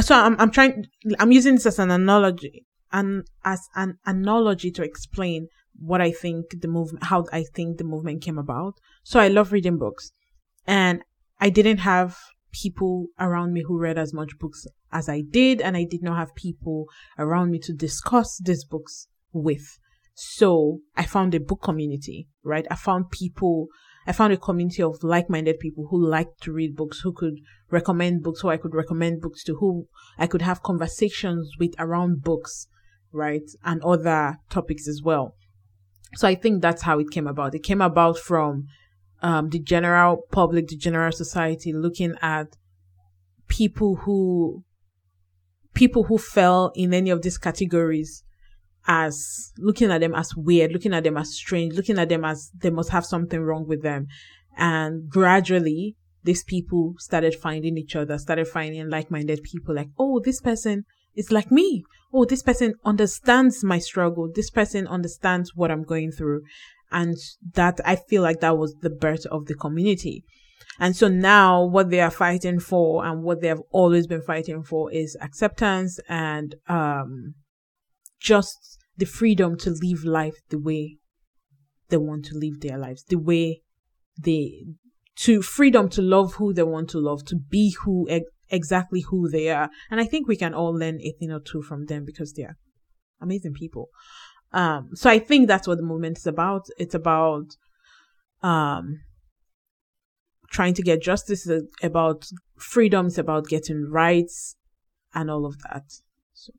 [0.00, 0.86] so I'm I'm trying.
[1.18, 6.60] I'm using this as an analogy and as an analogy to explain what I think
[6.60, 8.74] the movement, how I think the movement came about.
[9.04, 10.12] So I love reading books,
[10.66, 11.02] and
[11.40, 12.18] I didn't have
[12.52, 16.18] people around me who read as much books as I did, and I did not
[16.18, 16.86] have people
[17.18, 19.78] around me to discuss these books with.
[20.14, 22.66] So I found a book community, right?
[22.70, 23.68] I found people,
[24.06, 27.36] I found a community of like-minded people who liked to read books, who could
[27.70, 29.86] recommend books, who I could recommend books to, who
[30.18, 32.66] I could have conversations with around books,
[33.10, 33.48] right?
[33.64, 35.34] And other topics as well.
[36.16, 37.54] So I think that's how it came about.
[37.54, 38.66] It came about from
[39.22, 42.56] um, the general public, the general society looking at
[43.48, 44.64] people who
[45.74, 48.24] people who fell in any of these categories
[48.86, 52.50] as looking at them as weird, looking at them as strange, looking at them as
[52.58, 54.06] they must have something wrong with them.
[54.56, 60.40] And gradually, these people started finding each other, started finding like-minded people like, oh, this
[60.40, 61.84] person is like me.
[62.12, 64.30] Oh, this person understands my struggle.
[64.34, 66.42] This person understands what I'm going through.
[66.92, 67.16] And
[67.54, 70.24] that I feel like that was the birth of the community.
[70.78, 74.62] And so now what they are fighting for and what they have always been fighting
[74.62, 77.34] for is acceptance and, um,
[78.20, 80.98] just the freedom to live life the way
[81.88, 83.62] they want to live their lives, the way
[84.18, 84.64] they,
[85.16, 89.28] to freedom to love who they want to love, to be who, ex- exactly who
[89.28, 89.68] they are.
[89.90, 92.44] And I think we can all learn a thing or two from them because they
[92.44, 92.56] are
[93.20, 93.88] amazing people.
[94.52, 96.66] Um, so I think that's what the movement is about.
[96.78, 97.56] It's about,
[98.42, 99.00] um,
[100.50, 101.48] trying to get justice,
[101.82, 104.56] about freedom, it's about getting rights
[105.14, 105.84] and all of that.
[106.34, 106.52] So,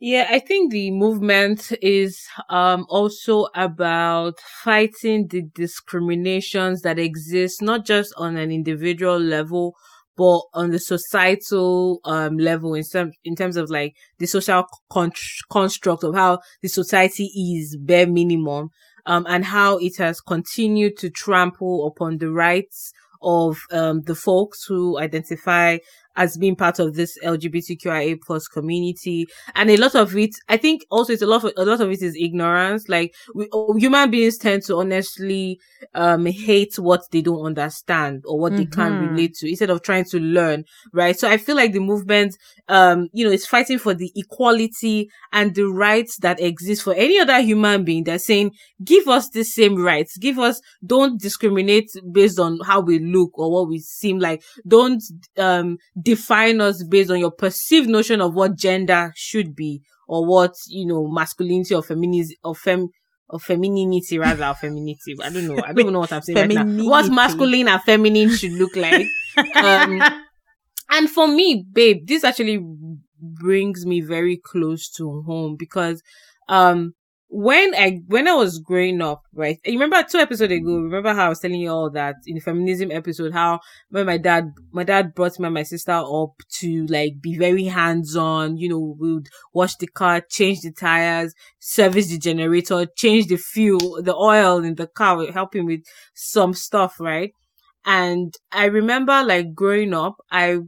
[0.00, 7.86] Yeah, I think the movement is um also about fighting the discriminations that exist not
[7.86, 9.74] just on an individual level
[10.22, 15.10] but on the societal um level in some in terms of like the social con-
[15.50, 18.68] construct of how the society is bare minimum
[19.06, 24.64] um and how it has continued to trample upon the rights of um the folks
[24.68, 25.76] who identify
[26.16, 29.26] as being part of this LGBTQIA plus community.
[29.54, 31.90] And a lot of it i think also it's a lot of a lot of
[31.90, 32.88] it is ignorance.
[32.88, 33.48] Like we
[33.78, 35.58] human beings tend to honestly
[35.94, 39.00] um hate what they don't understand or what they can't Mhm.
[39.00, 41.18] relate to instead of trying to learn right?
[41.18, 42.36] So i feel like the movement
[42.68, 47.18] um you know is fighting for the equality and the rights that exist for any
[47.18, 48.04] other human being.
[48.04, 48.52] They're saying
[48.84, 50.16] give us the same rights.
[50.16, 54.42] Give us don't discriminate based on how we look or what we seem like.
[54.66, 55.02] Don't
[55.38, 60.54] um define us based on your perceived notion of what gender should be or what
[60.68, 62.88] you know masculinity or feminism or fem
[63.28, 65.14] or femininity rather or femininity.
[65.22, 65.62] I don't know.
[65.62, 66.64] I don't even know what i'm saying right now.
[66.64, 67.14] What Femininity.
[67.14, 69.06] masculine and feminine should look like.
[69.56, 70.02] Um
[70.90, 72.60] and for me babe this actually
[73.18, 76.02] brings me very close to home because
[76.48, 76.92] um
[77.34, 79.58] when I when I was growing up, right?
[79.64, 80.84] You remember two episodes ago, mm.
[80.84, 84.18] remember how I was telling you all that in the feminism episode, how when my
[84.18, 88.58] dad my dad brought me and my sister up to like be very hands on,
[88.58, 93.38] you know, we would wash the car, change the tires, service the generator, change the
[93.38, 95.80] fuel, the oil in the car, helping with
[96.12, 97.32] some stuff, right?
[97.86, 100.58] And I remember like growing up, I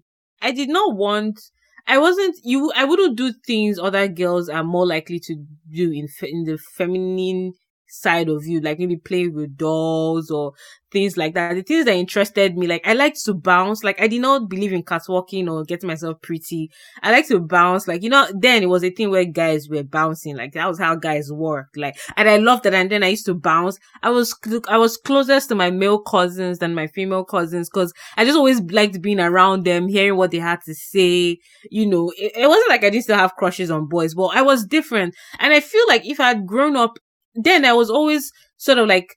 [0.40, 1.38] I did not want
[1.86, 6.08] I wasn't you I wouldn't do things other girls are more likely to do in
[6.22, 7.54] in the feminine
[7.94, 10.52] side of you like maybe play with dolls or
[10.90, 11.54] things like that.
[11.54, 13.84] The things that interested me like I liked to bounce.
[13.84, 16.70] Like I did not believe in catwalking or getting myself pretty.
[17.02, 17.86] I like to bounce.
[17.86, 20.36] Like you know then it was a thing where guys were bouncing.
[20.36, 22.74] Like that was how guys worked like and I loved that.
[22.74, 23.78] And then I used to bounce.
[24.02, 24.34] I was
[24.68, 28.60] I was closest to my male cousins than my female cousins because I just always
[28.60, 31.38] liked being around them, hearing what they had to say.
[31.70, 34.42] You know, it, it wasn't like I didn't still have crushes on boys, but I
[34.42, 35.14] was different.
[35.38, 36.98] And I feel like if I had grown up,
[37.34, 39.16] then I was always sort of like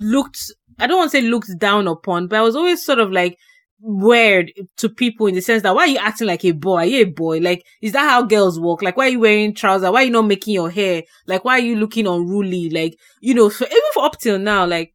[0.00, 3.10] looked, I don't want to say looked down upon, but I was always sort of
[3.10, 3.36] like
[3.80, 6.76] weird to people in the sense that why are you acting like a boy?
[6.78, 7.38] Are you a boy?
[7.38, 8.82] Like, is that how girls walk?
[8.82, 9.90] Like, why are you wearing trousers?
[9.90, 11.02] Why are you not making your hair?
[11.26, 12.70] Like, why are you looking unruly?
[12.70, 14.94] Like, you know, so even for up till now, like,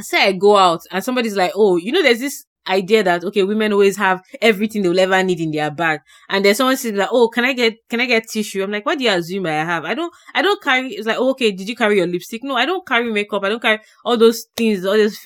[0.00, 3.42] say I go out and somebody's like, oh, you know, there's this idea that okay,
[3.42, 6.00] women always have everything they'll ever need in their bag.
[6.28, 8.62] And then someone says like, oh, can I get can I get tissue?
[8.62, 9.84] I'm like, what do you assume I have?
[9.84, 10.90] I don't I don't carry.
[10.94, 12.44] It's like, oh, okay, did you carry your lipstick?
[12.44, 13.44] No, I don't carry makeup.
[13.44, 15.18] I don't carry all those things, all those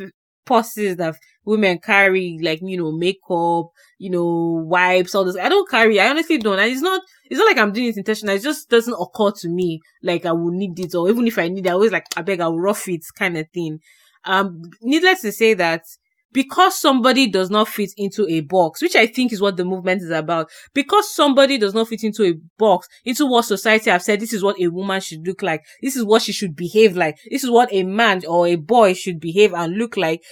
[0.44, 5.36] purses that women carry, like you know, makeup, you know, wipes, all this.
[5.36, 6.00] I don't carry.
[6.00, 6.58] I honestly don't.
[6.58, 7.02] And it's not.
[7.30, 8.36] It's not like I'm doing it intentionally.
[8.36, 11.48] It just doesn't occur to me like I will need it, or even if I
[11.48, 13.80] need it, I always like I beg, I'll rough it, kind of thing.
[14.24, 15.82] Um, needless to say that
[16.34, 20.02] because somebody does not fit into a box, which I think is what the movement
[20.02, 20.50] is about.
[20.74, 24.42] Because somebody does not fit into a box, into what society have said, this is
[24.42, 25.64] what a woman should look like.
[25.80, 27.16] This is what she should behave like.
[27.30, 30.22] This is what a man or a boy should behave and look like.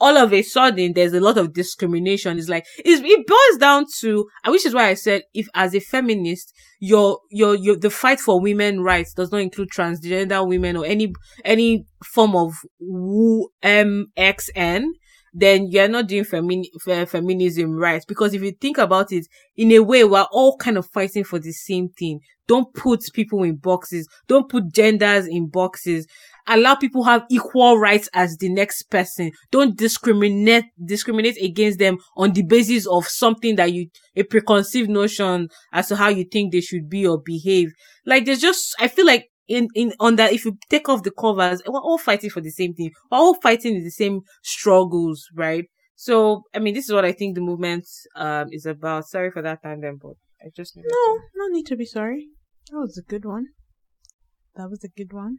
[0.00, 2.36] All of a sudden, there's a lot of discrimination.
[2.36, 5.80] It's like, it's, it boils down to, which is why I said, if as a
[5.80, 10.84] feminist, your, your, your, the fight for women rights does not include transgender women or
[10.84, 11.12] any,
[11.44, 14.86] any form of woo, MXN
[15.32, 18.04] then you're not doing femi- feminism right.
[18.06, 21.38] Because if you think about it, in a way, we're all kind of fighting for
[21.38, 22.20] the same thing.
[22.48, 24.08] Don't put people in boxes.
[24.28, 26.06] Don't put genders in boxes.
[26.46, 29.30] Allow people have equal rights as the next person.
[29.50, 35.48] Don't discriminate, discriminate against them on the basis of something that you, a preconceived notion
[35.72, 37.72] as to how you think they should be or behave.
[38.04, 41.10] Like there's just, I feel like in in on that if you take off the
[41.10, 42.90] covers we're all fighting for the same thing.
[43.10, 45.66] We're all fighting in the same struggles right?
[45.94, 47.86] So i mean this is what i think the movement
[48.16, 49.08] um is about.
[49.08, 51.20] Sorry for that then but i just no to...
[51.36, 52.28] no need to be sorry.
[52.70, 53.46] That was a good one.
[54.56, 55.38] That was a good one.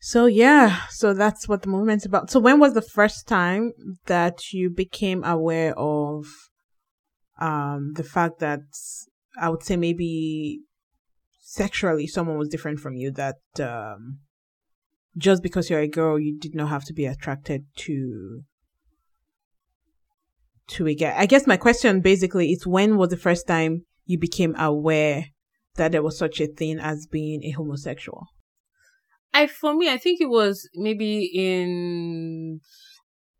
[0.00, 2.30] So yeah so that's what the movement's about.
[2.30, 3.72] So when was the first time
[4.06, 6.26] that you became aware of
[7.40, 8.60] um the fact that
[9.40, 10.60] i would say maybe
[11.50, 14.20] sexually someone was different from you that um,
[15.16, 18.42] just because you're a girl you did not have to be attracted to
[20.68, 21.12] to a guy.
[21.18, 25.24] I guess my question basically is when was the first time you became aware
[25.74, 28.28] that there was such a thing as being a homosexual?
[29.34, 32.60] I for me I think it was maybe in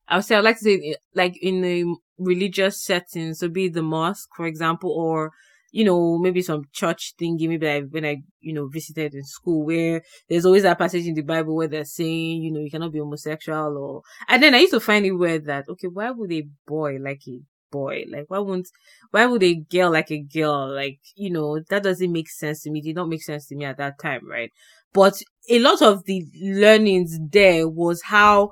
[0.09, 1.85] I would say I'd like to say like in a
[2.18, 5.31] religious setting, so be the mosque, for example, or
[5.70, 9.64] you know, maybe some church thingy, maybe I, when I, you know, visited in school
[9.64, 12.92] where there's always that passage in the Bible where they're saying, you know, you cannot
[12.92, 16.33] be homosexual or, and then I used to find it weird that, okay, why would
[16.33, 18.04] a boy like a boy?
[18.11, 18.68] Like, why wouldn't,
[19.11, 20.74] why would a girl like a girl?
[20.74, 22.80] Like, you know, that doesn't make sense to me.
[22.80, 24.50] It did not make sense to me at that time, right?
[24.92, 25.14] But
[25.48, 28.50] a lot of the learnings there was how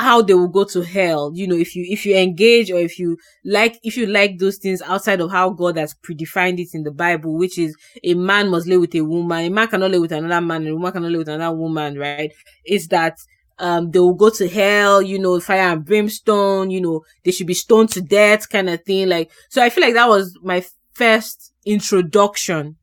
[0.00, 2.98] how they will go to hell you know if you if you engage or if
[2.98, 6.82] you like if you like those things outside of how god has predefined it in
[6.82, 10.00] the bible which is a man must live with a woman a man cannot live
[10.02, 12.32] with another man a woman cannot live with another woman right?
[12.66, 13.18] Is that
[13.58, 17.46] um they will go to hell you know fire and brimstone you know they should
[17.46, 20.64] be stoned to death kind of thing like so i feel like that was my
[20.94, 22.76] first introduction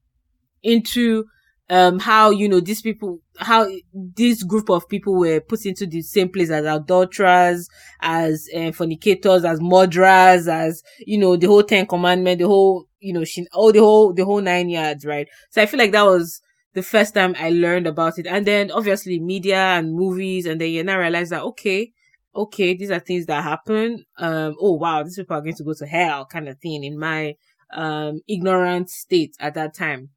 [0.64, 1.26] into
[1.70, 6.02] um how you know these people how this group of people were put into the
[6.02, 7.68] same place as adulterers
[8.02, 13.14] as uh, fornicators as murderers as you know the whole 10 commandment the whole you
[13.14, 15.28] know oh the whole the whole nine yards right?
[15.52, 16.42] So i feel like that was
[16.74, 18.28] the first time i learned about it.
[18.28, 21.92] And then obviously media and movies and then you now realize that okay
[22.36, 24.06] okay these are things that happen.
[24.18, 26.98] Um oh wow these people are going to go to hell kind of thing in
[26.98, 27.36] my
[27.74, 30.10] um ignorant state at that time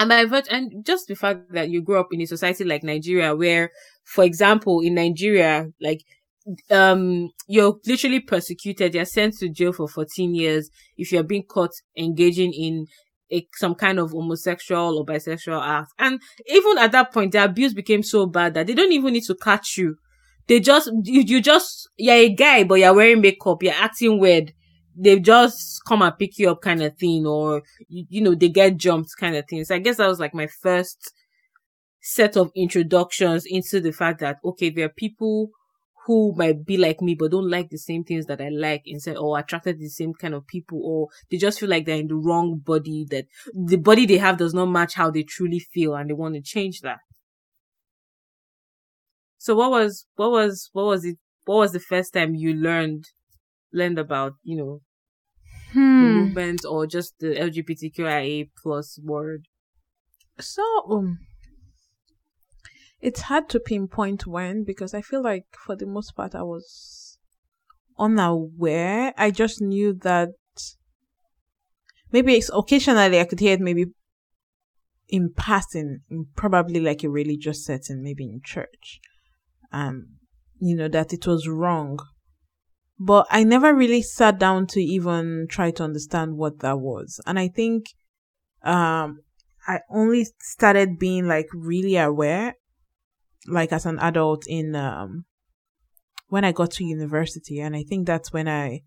[0.00, 2.82] and by virtue, and just the fact that you grew up in a society like
[2.82, 3.70] Nigeria, where,
[4.02, 6.00] for example, in Nigeria, like,
[6.70, 8.94] um, you're literally persecuted.
[8.94, 12.86] You're sent to jail for 14 years if you're being caught engaging in
[13.30, 15.92] a, some kind of homosexual or bisexual act.
[15.98, 19.24] And even at that point, the abuse became so bad that they don't even need
[19.24, 19.96] to catch you.
[20.48, 24.54] They just, you, you just, you're a guy, but you're wearing makeup, you're acting weird
[24.96, 28.48] they just come and pick you up kind of thing or you, you know they
[28.48, 31.12] get jumped kind of thing so i guess that was like my first
[32.02, 35.50] set of introductions into the fact that okay there are people
[36.06, 39.16] who might be like me but don't like the same things that I like instead
[39.16, 42.08] or attracted to the same kind of people or they just feel like they're in
[42.08, 45.94] the wrong body that the body they have does not match how they truly feel
[45.94, 46.98] and they want to change that.
[49.38, 53.06] So what was what was what was it what was the first time you learned
[53.72, 54.80] learned about, you know,
[55.72, 56.04] hmm.
[56.04, 59.46] the movement or just the LGBTQIA plus word?
[60.38, 61.18] So, um,
[63.00, 67.18] it's hard to pinpoint when because I feel like for the most part I was
[67.98, 69.12] unaware.
[69.16, 70.30] I just knew that
[72.12, 73.86] maybe it's occasionally I could hear it maybe
[75.08, 79.00] in passing, in probably like a religious setting, maybe in church.
[79.72, 80.16] Um,
[80.58, 81.98] you know, that it was wrong
[83.02, 87.18] but I never really sat down to even try to understand what that was.
[87.26, 87.86] And I think,
[88.62, 89.20] um,
[89.66, 92.56] I only started being like really aware,
[93.46, 95.24] like as an adult in, um,
[96.28, 97.58] when I got to university.
[97.58, 98.82] And I think that's when I,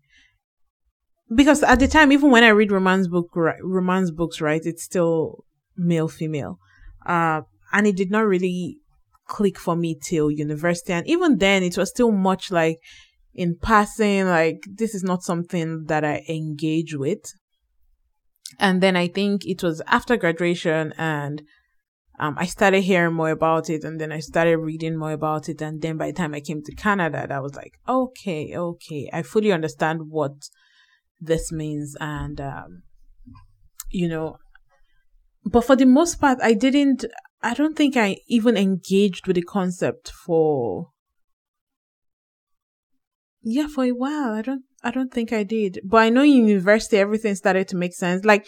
[1.34, 5.44] because at the time, even when I read romance book, romance books, right, it's still
[5.76, 6.60] male, female.
[7.04, 7.40] Uh,
[7.72, 8.78] and it did not really
[9.26, 10.92] click for me till university.
[10.92, 12.78] And even then, it was still much like,
[13.34, 17.32] in passing, like this is not something that I engage with.
[18.58, 21.42] And then I think it was after graduation and
[22.20, 25.60] um, I started hearing more about it and then I started reading more about it.
[25.60, 29.22] And then by the time I came to Canada, I was like, okay, okay, I
[29.22, 30.48] fully understand what
[31.20, 31.96] this means.
[31.98, 32.82] And, um,
[33.90, 34.36] you know,
[35.44, 37.04] but for the most part, I didn't,
[37.42, 40.90] I don't think I even engaged with the concept for
[43.44, 44.32] yeah, for a while.
[44.32, 45.80] I don't I don't think I did.
[45.84, 48.24] But I know in university everything started to make sense.
[48.24, 48.46] Like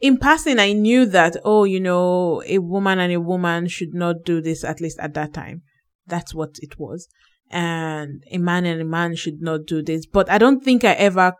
[0.00, 4.24] in passing I knew that, oh, you know, a woman and a woman should not
[4.24, 5.62] do this at least at that time.
[6.06, 7.08] That's what it was.
[7.50, 10.06] And a man and a man should not do this.
[10.06, 11.34] But I don't think I ever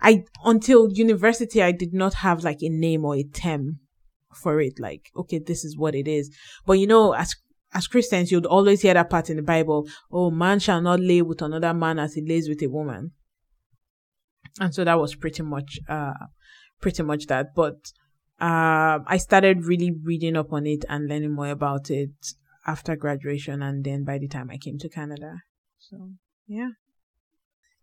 [0.00, 3.80] I until university I did not have like a name or a term
[4.32, 4.78] for it.
[4.78, 6.30] Like, okay, this is what it is.
[6.66, 7.34] But you know, as
[7.74, 11.22] as Christians, you'd always hear that part in the Bible, oh, man shall not lay
[11.22, 13.12] with another man as he lays with a woman.
[14.60, 16.14] And so that was pretty much, uh,
[16.80, 17.54] pretty much that.
[17.54, 17.92] But,
[18.40, 22.10] uh, I started really reading up on it and learning more about it
[22.66, 25.42] after graduation and then by the time I came to Canada.
[25.78, 26.12] So,
[26.46, 26.70] yeah.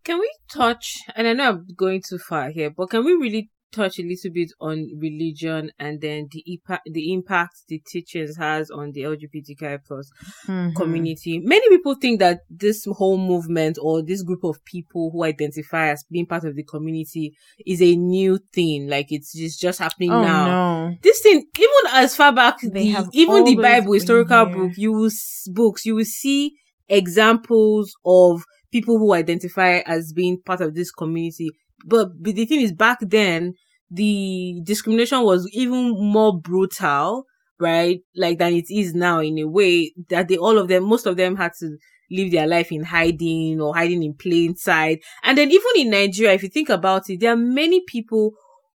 [0.04, 3.50] Can we touch, and I know I'm going too far here, but can we really
[3.72, 8.72] touch a little bit on religion and then the impact the impact the teachers has
[8.72, 10.10] on the LGBTQI plus
[10.48, 10.76] mm-hmm.
[10.76, 11.40] community.
[11.40, 16.06] Many people think that this whole movement or this group of people who identify as
[16.10, 17.36] being part of the community
[17.66, 18.88] is a new thing.
[18.88, 20.46] Like it's just, just happening oh, now.
[20.46, 20.96] No.
[21.02, 25.12] This thing, even as far back, the, even the Bible historical book, you will
[25.48, 26.54] books, you will see
[26.88, 31.50] examples of people who identify as being part of this community
[31.86, 33.54] but, the thing is back then
[33.92, 37.26] the discrimination was even more brutal,
[37.60, 38.00] right?
[38.16, 41.18] Like than it is now in a way that they, all of them, most of
[41.18, 41.78] them had to
[42.12, 45.00] live their life in hiding or hiding in plain sight.
[45.24, 48.32] And then even in Nigeria, if you think about it, there are many people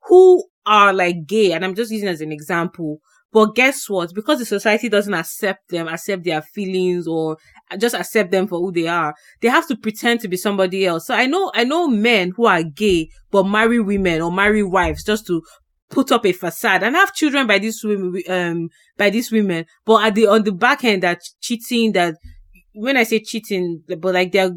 [0.08, 2.98] who are like gay, and I'm just using as an example,
[3.36, 4.14] but guess what?
[4.14, 7.36] Because the society doesn't accept them, accept their feelings or
[7.76, 11.06] just accept them for who they are, they have to pretend to be somebody else.
[11.06, 15.04] So I know, I know men who are gay, but marry women or marry wives
[15.04, 15.42] just to
[15.90, 19.66] put up a facade and have children by these women, um, by these women.
[19.84, 22.14] But at the, on the back end, that cheating, that
[22.72, 24.52] when I say cheating, but like they're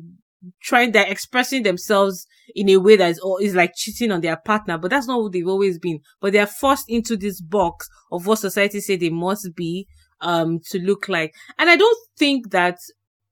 [0.62, 2.26] trying, they're expressing themselves
[2.56, 5.30] in a way that is, is like cheating on their partner, but that's not who
[5.30, 6.00] they've always been.
[6.20, 9.88] But they're forced into this box of what society say they must be,
[10.22, 11.34] um, to look like.
[11.58, 12.78] And I don't think that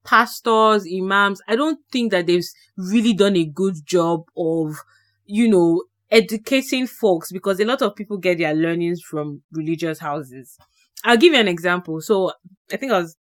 [0.04, 2.44] pastors, imams, I don't think that they've
[2.76, 4.76] really done a good job of,
[5.26, 10.56] you know, educating folks because a lot of people get their learnings from religious houses.
[11.04, 12.00] I'll give you an example.
[12.00, 12.32] So
[12.72, 13.16] I think I was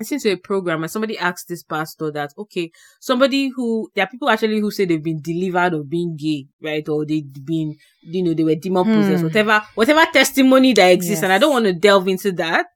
[0.00, 2.70] listening to a program and somebody asked this pastor that, okay,
[3.00, 6.88] somebody who, there are people actually who say they've been delivered of being gay, right?
[6.88, 9.26] Or they've been, you know, they were demon possessed, hmm.
[9.26, 11.18] whatever, whatever testimony that exists.
[11.18, 11.22] Yes.
[11.22, 12.66] And I don't want to delve into that.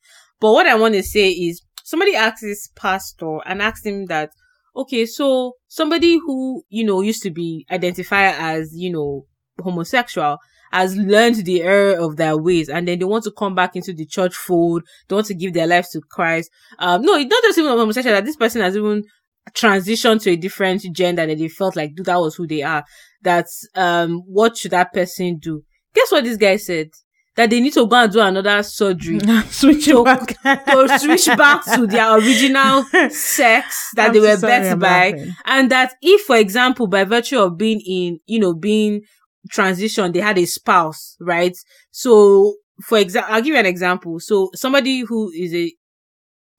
[0.41, 4.31] But what I want to say is somebody asked this pastor and asked him that,
[4.77, 9.27] okay, so somebody who, you know, used to be identified as, you know,
[9.61, 10.39] homosexual
[10.75, 13.93] has learned the error of their ways and then they want to come back into
[13.93, 14.83] the church fold.
[15.07, 16.51] They want to give their lives to Christ.
[16.81, 19.05] Um, no, it's not just even homosexual that this person has even
[19.53, 22.85] transitioned to a different gender and they felt like that was who they are.
[23.23, 25.63] That's, um, what should that person do?
[25.95, 26.91] Guess what this guy said?
[27.37, 29.21] That they need to go and do another surgery.
[29.51, 30.43] switch to, back.
[30.43, 35.33] to switch back to their original sex that I'm they were birthed by.
[35.45, 39.03] And that if, for example, by virtue of being in, you know, being
[39.51, 41.57] transition, they had a spouse, right?
[41.91, 44.21] So, for example, I'll give you an example.
[44.21, 45.73] So, somebody who is a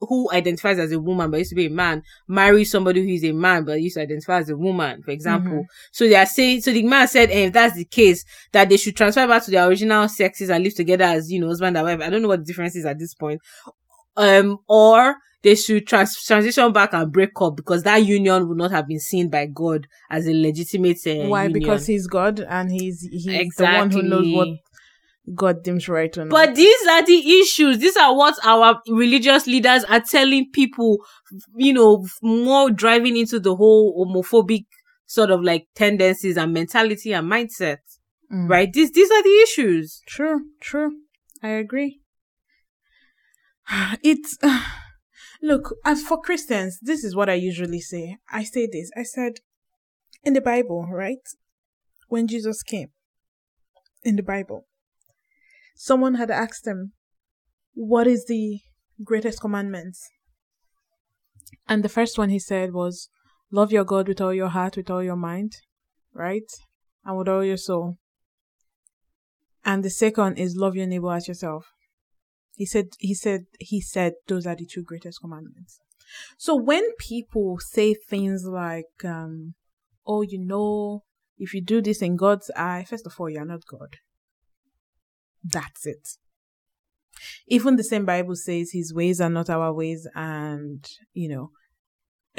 [0.02, 3.24] who identifies as a woman but used to be a man marries somebody who is
[3.24, 5.54] a man but used to identify as a woman, for example.
[5.54, 5.92] Mm-hmm.
[5.92, 8.78] So they are saying, so the man said, eh, if that's the case, that they
[8.78, 11.86] should transfer back to their original sexes and live together as, you know, husband and
[11.86, 12.02] wife.
[12.02, 13.42] I don't know what the difference is at this point.
[14.18, 15.16] Um, or
[15.46, 19.00] they should trans- transition back and break up because that union would not have been
[19.00, 21.43] seen by God as a legitimate uh, Why?
[21.43, 21.60] Union.
[21.60, 23.66] Because he's God and he's he's exactly.
[23.66, 24.48] the one who knows what
[25.36, 26.32] God deems right or not.
[26.32, 27.78] But these are the issues.
[27.78, 30.98] These are what our religious leaders are telling people,
[31.56, 34.66] you know, more driving into the whole homophobic
[35.06, 37.78] sort of like tendencies and mentality and mindset.
[38.34, 38.50] Mm.
[38.50, 38.74] Right?
[38.74, 40.02] These, these are the issues.
[40.08, 40.91] True, true.
[41.43, 42.00] I agree.
[44.04, 44.39] It's,
[45.42, 48.18] look, as for Christians, this is what I usually say.
[48.32, 48.92] I say this.
[48.98, 49.40] I said,
[50.24, 51.20] in the Bible, right?
[52.08, 52.90] When Jesus came,
[54.04, 54.66] in the Bible,
[55.76, 56.94] someone had asked him,
[57.74, 58.60] What is the
[59.04, 59.96] greatest commandment?
[61.68, 63.10] And the first one he said was,
[63.52, 65.54] Love your God with all your heart, with all your mind,
[66.14, 66.50] right?
[67.04, 67.98] And with all your soul.
[69.64, 71.66] And the second is love your neighbor as yourself.
[72.56, 75.80] He said, he said, he said, those are the two greatest commandments.
[76.38, 79.56] So when people say things like, um,
[80.08, 81.03] oh, you know,
[81.38, 83.97] if you do this in God's eye, first of all, you're not God.
[85.43, 86.08] That's it.
[87.47, 91.51] Even the same Bible says his ways are not our ways and, you know,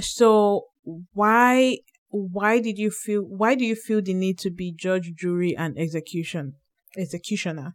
[0.00, 0.66] so
[1.12, 5.56] why, why did you feel, why do you feel the need to be judge, jury
[5.56, 6.54] and execution,
[6.96, 7.74] executioner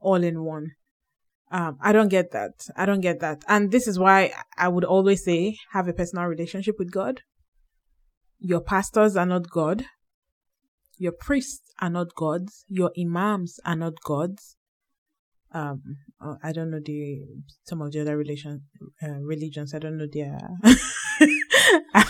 [0.00, 0.72] all in one?
[1.52, 2.66] Um, I don't get that.
[2.76, 3.44] I don't get that.
[3.46, 7.20] And this is why I would always say have a personal relationship with God.
[8.38, 9.84] Your pastors are not God.
[10.96, 12.64] Your priests are not gods.
[12.68, 14.56] Your imams are not gods.
[15.52, 15.82] Um,
[16.18, 17.20] uh, I don't know the
[17.64, 18.62] some of the other religion
[19.02, 19.74] uh, religions.
[19.74, 20.38] I don't know their.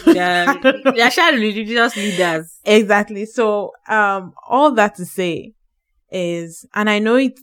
[0.05, 2.59] They're, they're religious leaders.
[2.64, 3.26] Exactly.
[3.26, 5.53] So, um, all that to say
[6.11, 7.38] is, and I know it,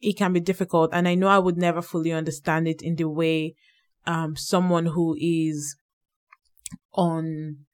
[0.00, 3.08] it can be difficult, and I know I would never fully understand it in the
[3.08, 3.54] way,
[4.06, 5.76] um, someone who is
[6.94, 7.66] on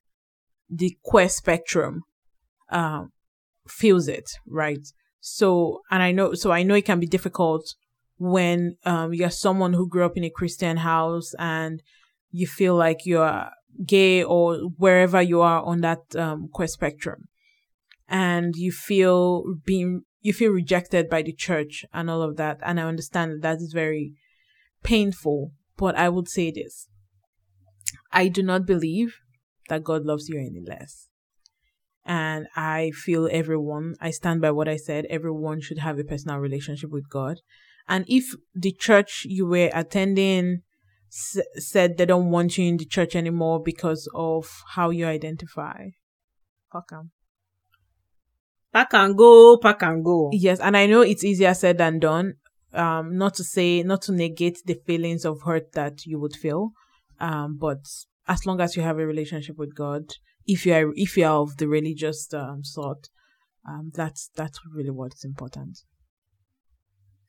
[0.69, 2.03] the queer spectrum,
[2.71, 3.13] um,
[3.69, 4.87] feels it, right?
[5.21, 7.75] So, and I know, so I know it can be difficult
[8.19, 11.83] when, um, you're someone who grew up in a Christian house and
[12.31, 13.49] you feel like you're
[13.87, 17.29] gay or wherever you are on that, um, queer spectrum.
[18.09, 22.59] And you feel being, you feel rejected by the church and all of that.
[22.63, 24.15] And I understand that that is very
[24.83, 26.89] painful, but I would say this.
[28.13, 29.17] I do not believe
[29.69, 31.09] that God loves you any less.
[32.05, 36.39] And I feel everyone, I stand by what I said, everyone should have a personal
[36.39, 37.41] relationship with God.
[37.89, 40.63] And if the church you were attending
[41.13, 45.89] s- said they don't want you in the church anymore because of how you identify,
[46.73, 47.11] fuck 'em.
[48.77, 50.29] Pack and go, pack and go.
[50.35, 52.35] Yes, and I know it's easier said than done.
[52.75, 56.73] Um, not to say, not to negate the feelings of hurt that you would feel.
[57.19, 57.79] Um, but
[58.29, 60.03] as long as you have a relationship with God,
[60.45, 63.09] if you are, if you are of the religious um, sort,
[63.67, 65.79] um, that's that's really what's important.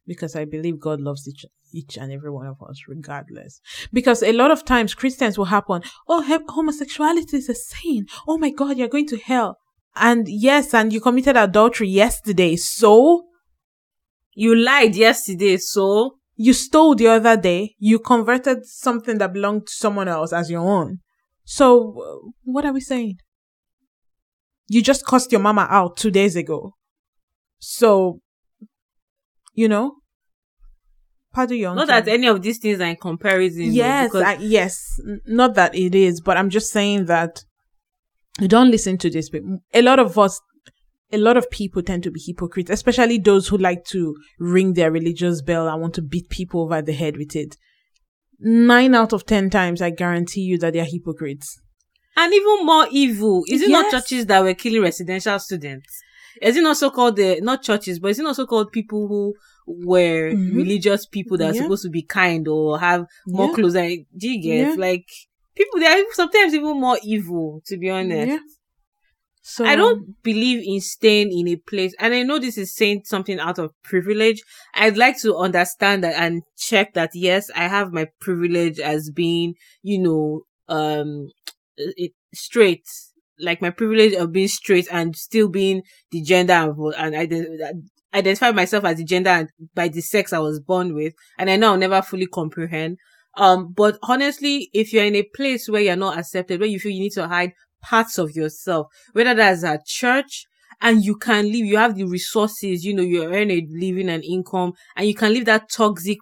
[0.05, 3.61] Because I believe God loves each each and every one of us, regardless.
[3.93, 5.81] Because a lot of times Christians will happen.
[6.09, 8.07] Oh, homosexuality is a sin.
[8.27, 9.59] Oh my God, you're going to hell.
[9.99, 12.55] And yes, and you committed adultery yesterday.
[12.55, 13.27] So
[14.39, 17.73] You lied yesterday, so you stole the other day.
[17.79, 20.99] You converted something that belonged to someone else as your own.
[21.43, 23.17] So what are we saying?
[24.67, 26.75] You just cussed your mama out two days ago.
[27.57, 28.19] So,
[29.55, 29.95] you know,
[31.33, 33.73] pardon your not that any of these things are in comparison.
[33.73, 35.01] Yes, I, yes.
[35.25, 37.43] Not that it is, but I'm just saying that
[38.45, 39.29] don't listen to this.
[39.29, 39.41] But
[39.73, 40.39] a lot of us,
[41.11, 44.91] a lot of people tend to be hypocrites, especially those who like to ring their
[44.91, 47.55] religious bell and want to beat people over the head with it.
[48.39, 51.59] Nine out of ten times, I guarantee you that they are hypocrites.
[52.19, 53.43] and even more evil.
[53.47, 56.01] Is it not churches that were killing residential students?
[56.41, 59.07] Is it not so called the not churches, but is it not so called people
[59.07, 59.33] who
[59.67, 60.55] were Mhm.
[60.55, 61.61] religious people that are Yeah.
[61.61, 63.53] supposed to be kind or have more Yeah.
[63.53, 63.73] close?
[63.73, 64.73] Do you get Yeah.
[64.77, 65.05] like
[65.57, 65.79] people?
[65.79, 67.61] They are sometimes even more evil.
[67.65, 68.39] To be honest, Yeah.
[69.49, 73.03] So I don't believe in staying in a place, and I know this is saying
[73.05, 74.43] something out of privilege.
[74.73, 79.53] I'd like to understand that and check that yes, I have my privilege as being,
[79.81, 81.29] you know, um,
[81.77, 82.83] it, straight,
[83.39, 85.81] like my privilege of being straight and still being
[86.11, 86.53] the gender
[86.97, 87.83] and, and ident-
[88.13, 91.55] identify myself as the gender and by the sex I was born with, and I
[91.55, 92.97] know I'll never fully comprehend.
[93.37, 96.91] Um, but honestly, if you're in a place where you're not accepted, where you feel
[96.91, 100.45] you need to hide parts of yourself, whether that's at church
[100.81, 104.23] and you can live, you have the resources, you know, you earn a living and
[104.23, 106.17] income and you can leave that toxic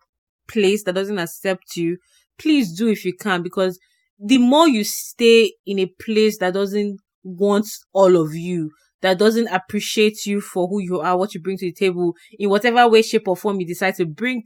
[0.47, 1.97] place that doesn't accept you.
[2.37, 3.79] Please do if you can, because
[4.19, 9.47] the more you stay in a place that doesn't want all of you, that doesn't
[9.47, 13.01] appreciate you for who you are, what you bring to the table in whatever way,
[13.01, 14.43] shape or form you decide to bring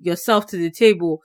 [0.00, 1.20] yourself to the table,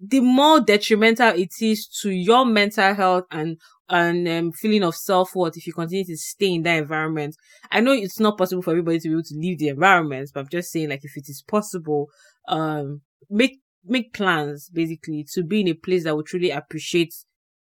[0.00, 3.58] the more detrimental it is to your mental health and
[3.88, 7.36] and um, feeling of self worth if you continue to stay in that environment.
[7.70, 10.40] I know it's not possible for everybody to be able to leave the environment, but
[10.40, 12.08] I'm just saying, like, if it is possible,
[12.48, 17.14] um, make make plans basically to be in a place that will truly appreciate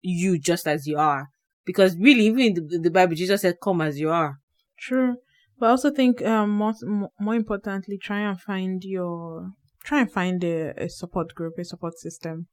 [0.00, 1.28] you just as you are.
[1.66, 4.38] Because really, even in the, the Bible, Jesus said, "Come as you are."
[4.78, 5.16] True,
[5.58, 6.72] but I also think um, more
[7.20, 9.50] more importantly, try and find your
[9.84, 12.46] try and find a, a support group, a support system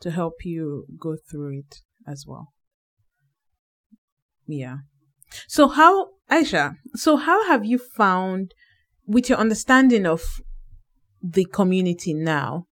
[0.00, 2.52] to help you go through it as well.
[4.46, 4.78] Yeah.
[5.46, 8.52] So how, Aisha, so how have you found
[9.06, 10.22] with your understanding of
[11.22, 12.66] the community now,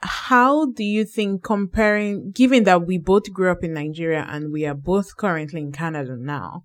[0.00, 4.64] how do you think comparing, given that we both grew up in Nigeria and we
[4.64, 6.62] are both currently in Canada now,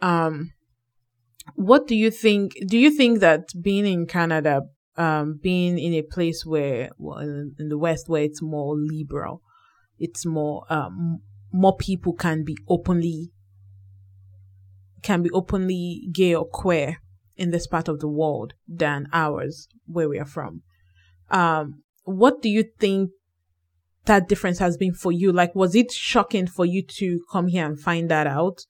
[0.00, 0.50] um,
[1.54, 2.52] what do you think?
[2.66, 4.62] Do you think that being in Canada,
[4.98, 9.40] um, being in a place where, well, in, the West, where it's more liberal,
[9.98, 11.20] it's more, um,
[11.52, 13.30] more people can be openly
[15.00, 16.98] can be openly gay or queer
[17.36, 20.62] in this part of the world than ours, where we are from.
[21.30, 23.10] Um, what do you think
[24.06, 25.30] that difference has been for you?
[25.30, 28.64] Like, was it shocking for you to come here and find that out?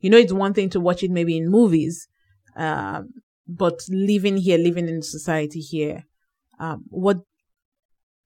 [0.00, 2.08] You know, it's one thing to watch it maybe in movies,
[2.56, 3.10] um,
[3.46, 6.04] but living here, living in society here,
[6.58, 7.18] um, what,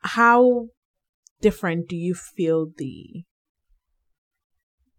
[0.01, 0.69] how
[1.41, 3.25] different do you feel the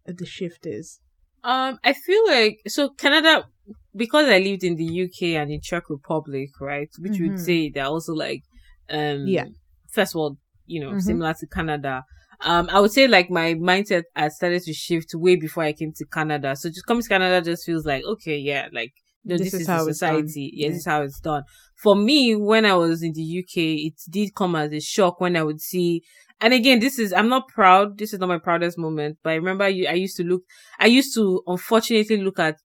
[0.04, 1.00] the shift is?
[1.44, 3.46] Um, I feel like so Canada
[3.94, 6.88] because I lived in the UK and in Czech Republic, right?
[6.98, 7.30] Which mm-hmm.
[7.30, 8.42] would say they're also like
[8.90, 9.46] um yeah
[9.90, 11.00] first world, you know, mm-hmm.
[11.00, 12.04] similar to Canada.
[12.40, 15.92] Um, I would say like my mindset had started to shift way before I came
[15.96, 16.56] to Canada.
[16.56, 18.92] So just coming to Canada just feels like okay, yeah, like
[19.24, 20.50] no, this, this, is, how society.
[20.52, 21.44] Yeah, yeah, this is how it's done.
[21.76, 25.36] For me, when I was in the UK, it did come as a shock when
[25.36, 26.02] I would see
[26.42, 27.98] and again, this is, I'm not proud.
[27.98, 30.42] This is not my proudest moment, but I remember you, I used to look,
[30.80, 32.56] I used to unfortunately look at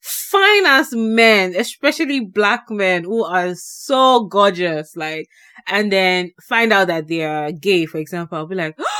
[0.00, 5.26] fine as men, especially black men who are so gorgeous, like,
[5.66, 8.38] and then find out that they are gay, for example.
[8.38, 8.95] I'll be like, oh,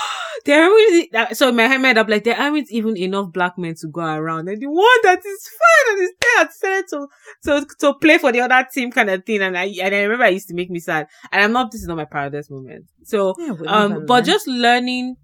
[0.46, 3.88] there aren't so in my head up like there aren't even enough black men to
[3.88, 4.48] go around.
[4.48, 7.08] And the one that is fine and is there decided to
[7.44, 9.42] to to play for the other team kind of thing.
[9.42, 11.08] And I and I remember I used to make me sad.
[11.32, 12.86] And I'm not this is not my proudest moment.
[13.04, 15.16] So yeah, um but just learning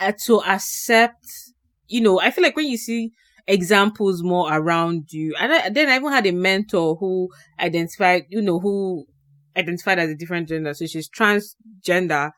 [0.00, 1.24] uh, to accept
[1.86, 3.12] you know I feel like when you see
[3.46, 7.28] examples more around you and I, then I even had a mentor who
[7.60, 9.06] identified you know who
[9.56, 10.74] identified as a different gender.
[10.74, 12.32] So she's transgender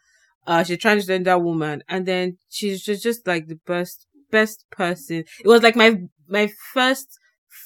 [0.49, 5.19] uh, she's a transgender woman, and then she's just, just like the best, best person.
[5.45, 7.19] It was like my, my first,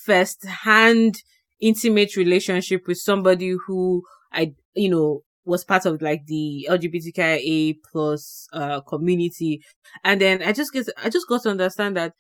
[0.05, 1.23] first hand
[1.61, 4.03] intimate relationship with somebody who
[4.33, 9.63] I, you know, was part of like the LGBTQIA plus, uh, community.
[10.03, 12.15] And then I just get, I just got to understand that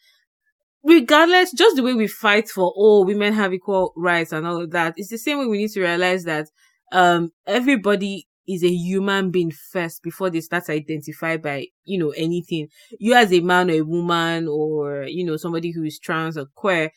[0.84, 4.70] regardless, just the way we fight for, oh, women have equal rights and all of
[4.70, 6.46] that, it's the same way we need to realize that,
[6.92, 12.10] um, everybody is a human being first before they start to identify by, you know,
[12.10, 12.68] anything.
[12.98, 16.46] You as a man or a woman or, you know, somebody who is trans or
[16.54, 16.90] queer,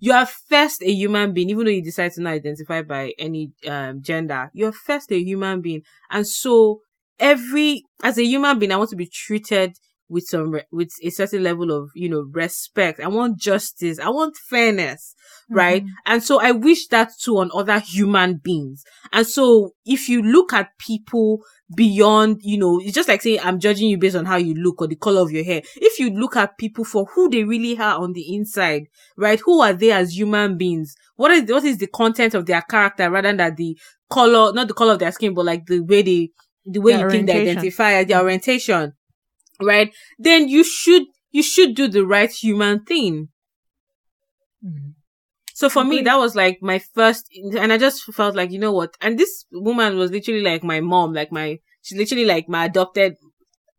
[0.00, 3.52] you are first a human being, even though you decide to not identify by any
[3.68, 4.50] um, gender.
[4.52, 5.82] You're first a human being.
[6.10, 6.80] And so
[7.20, 9.76] every, as a human being, I want to be treated
[10.12, 13.00] with some, with a certain level of, you know, respect.
[13.00, 13.98] I want justice.
[13.98, 15.14] I want fairness
[15.52, 15.82] right?
[15.82, 15.92] Mm-hmm.
[16.06, 18.84] And so I wish that too on other human beings.
[19.12, 21.40] And so if you look at people
[21.74, 24.80] beyond, you know, it's just like saying, I'm judging you based on how you look
[24.80, 25.62] or the color of your hair.
[25.76, 28.84] If you look at people for who they really are on the inside,
[29.16, 29.40] right?
[29.40, 30.94] Who are they as human beings?
[31.16, 33.78] What is, what is the content of their character rather than the
[34.10, 36.30] color, not the color of their skin, but like the way they,
[36.64, 38.92] the way their you think they identify, their orientation,
[39.64, 39.94] right?
[40.18, 43.28] Then you should, you should do the right human thing.
[44.64, 44.90] Mm-hmm.
[45.54, 48.72] So for me, that was like my first, and I just felt like, you know
[48.72, 48.96] what?
[49.00, 53.16] And this woman was literally like my mom, like my, she's literally like my adopted,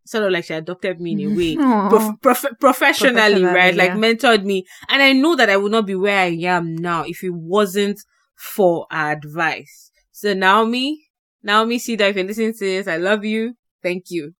[0.05, 1.55] sort of like she adopted me in a way,
[1.89, 3.75] prof- prof- professionally, professionally, right?
[3.75, 3.83] Yeah.
[3.83, 4.65] Like mentored me.
[4.87, 7.99] And I know that I would not be where I am now if it wasn't
[8.35, 9.91] for advice.
[10.11, 10.99] So Naomi,
[11.41, 13.55] Naomi, see that if you're listening to this, I love you.
[13.81, 14.33] Thank you.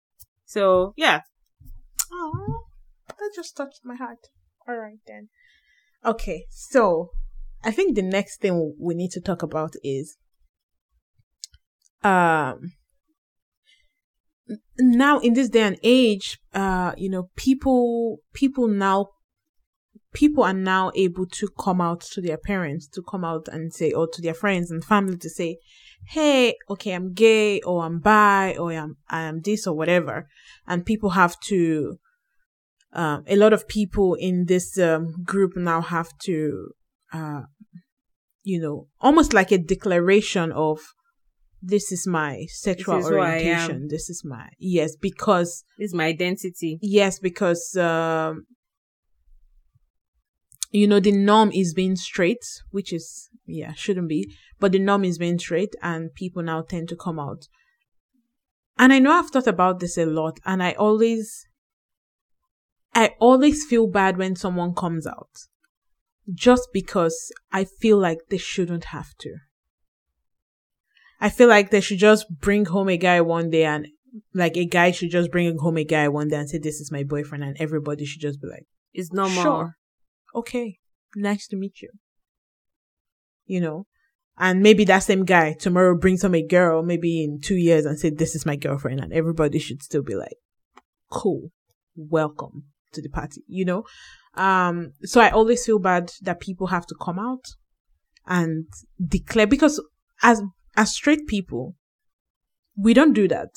[0.46, 1.22] So yeah.
[2.16, 2.66] Oh,
[3.07, 4.28] that just touched my heart.
[4.68, 5.30] All right then.
[6.05, 7.09] Okay, so
[7.64, 10.18] I think the next thing we need to talk about is
[12.03, 12.74] um
[14.78, 19.07] now in this day and age uh you know people people now
[20.14, 23.91] people are now able to come out to their parents, to come out and say,
[23.91, 25.57] or to their friends and family to say,
[26.09, 30.28] hey, okay, I'm gay or I'm bi or I'm, I am this or whatever.
[30.68, 31.99] And people have to,
[32.94, 36.70] um, a lot of people in this um, group now have to,
[37.12, 37.41] uh,
[38.44, 40.80] you know, almost like a declaration of
[41.62, 43.88] this is my sexual This is orientation.
[43.89, 46.78] This is my, yes, because This is my identity.
[46.82, 48.46] Yes, because um,
[50.72, 55.06] you know the norm is being straight, which is yeah shouldn't be, but the norm
[55.06, 57.48] is being straight, and people now tend to come out.
[58.78, 61.46] And I know I've thought about this a lot, and I always,
[62.96, 65.48] I always feel bad when someone comes out,
[66.34, 69.36] just because I feel like they shouldn't have to.
[71.20, 73.88] I feel like they should just bring home a guy one day and
[74.34, 76.91] like a guy should just bring home a guy one day and say this is
[76.91, 79.41] my boyfriend and everybody should just be like It's normal.
[79.41, 79.78] sure.
[80.36, 80.80] Okay.
[81.16, 81.89] Nice to meet you.
[83.46, 83.88] You know?
[84.38, 87.98] And maybe that same guy tomorrow brings home a girl maybe in two years and
[87.98, 90.38] say this is my girlfriend and everybody should still be like
[91.10, 91.52] cool.
[91.96, 93.84] Welcome to the party you know
[94.36, 97.46] um so i always feel bad that people have to come out
[98.28, 98.66] and
[99.06, 99.82] declare because
[100.22, 100.41] as
[100.76, 101.76] as straight people
[102.78, 103.50] we don't do that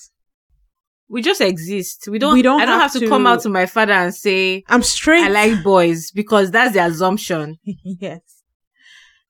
[1.08, 2.08] We just exist.
[2.08, 2.34] We don't.
[2.34, 4.82] We don't I don't have, have to, come out to my father and say i'm
[4.82, 7.58] straight I like boys because that's the assumption.
[7.64, 8.42] yes.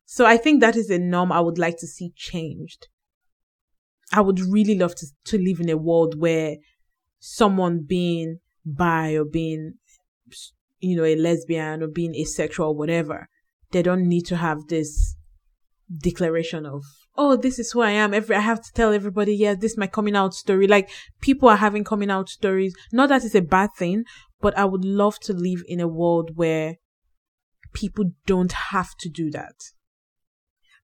[0.07, 2.89] So I think that is a norm I would like to see changed.
[4.13, 6.57] I would really love to, to live in a world where
[7.19, 9.75] someone being bi or being,
[10.87, 13.29] you know, a lesbian or being asexual, whatever,
[13.73, 15.17] they don't need to have this
[16.03, 16.83] declaration of,
[17.17, 18.15] oh, this is who I am.
[18.15, 20.67] Every, I have to tell everybody, yeah, this is my coming out story.
[20.67, 22.75] Like people are having coming out stories.
[22.93, 24.05] Not that it's a bad thing,
[24.41, 26.77] but I would love to live in a world where
[27.73, 29.55] people don't have to do that.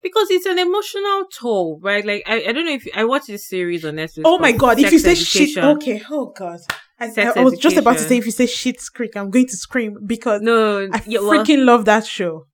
[0.02, 2.04] Because it's an emotional toll, right?
[2.04, 4.22] Like I, I don't know if I watched this series on Netflix.
[4.24, 6.58] Oh my god, if you say shit, okay, oh god.
[7.02, 9.56] I, I was just about to say if you say shit creek, I'm going to
[9.56, 12.46] scream because No, I yeah, well, freaking love that show.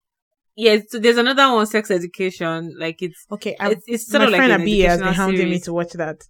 [0.56, 0.78] yeah.
[0.88, 2.74] So there's another one, Sex Education.
[2.78, 5.14] Like it's, Okay, I, it's, it's sort my of like friend an Abi has been
[5.14, 6.22] hounding me to watch that.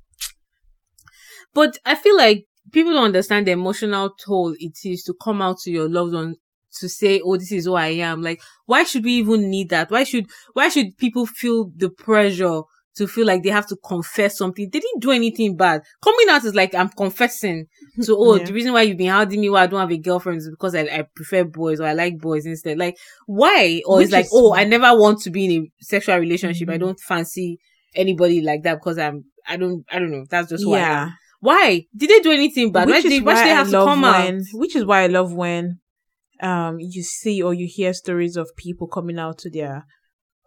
[1.54, 5.58] But I feel like people don't understand the emotional toll it is to come out
[5.60, 6.36] to your loved one
[6.80, 9.90] to say, "Oh, this is who I am." Like, why should we even need that?
[9.90, 12.60] Why should why should people feel the pressure
[12.98, 14.68] to feel like they have to confess something?
[14.70, 15.82] They didn't do anything bad.
[16.02, 17.66] Coming out is like I'm confessing
[18.04, 18.44] to, "Oh, Yeah.
[18.44, 20.74] the reason why you've been hounding me why I don't have a girlfriend is because
[20.74, 22.96] I, I prefer boys or I like boys instead." Like,
[23.26, 23.82] why?
[23.86, 26.68] Or Which it's like, "Oh, I never want to be in a sexual relationship.
[26.68, 26.80] I Mhm.
[26.80, 27.58] don't fancy
[27.94, 30.26] anybody like that because I'm." I don't, I don't know.
[30.28, 30.78] That's just why.
[30.80, 31.84] Yeah, Why?
[31.96, 32.86] Did they do anything bad?
[32.88, 34.42] Why, which did, is why why they I have to love come when, out?
[34.52, 35.78] which is why I love when,
[36.42, 39.86] um, you see or you hear stories of people coming out to their,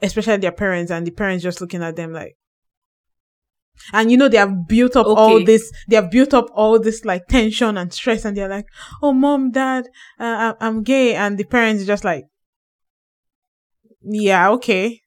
[0.04, 2.36] especially their parents, and the parents just looking at them like.
[3.94, 5.72] And you know they have built up all this.
[5.90, 8.66] They have built up all this like tension and stress, and they're like,
[9.02, 9.86] "Oh, mom, dad,
[10.20, 12.26] uh, I- I'm gay," and the parents just like,
[14.04, 15.02] "Yeah, okay,"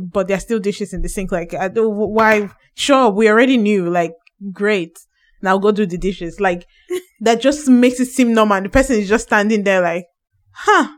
[0.00, 1.32] but there's still dishes in the sink.
[1.32, 2.50] Like, I don't, why?
[2.74, 3.88] Sure, we already knew.
[3.90, 4.12] Like,
[4.52, 4.98] great.
[5.42, 6.40] Now go do the dishes.
[6.40, 6.66] Like,
[7.20, 8.58] that just makes it seem normal.
[8.58, 10.06] And the person is just standing there, like,
[10.52, 10.88] huh,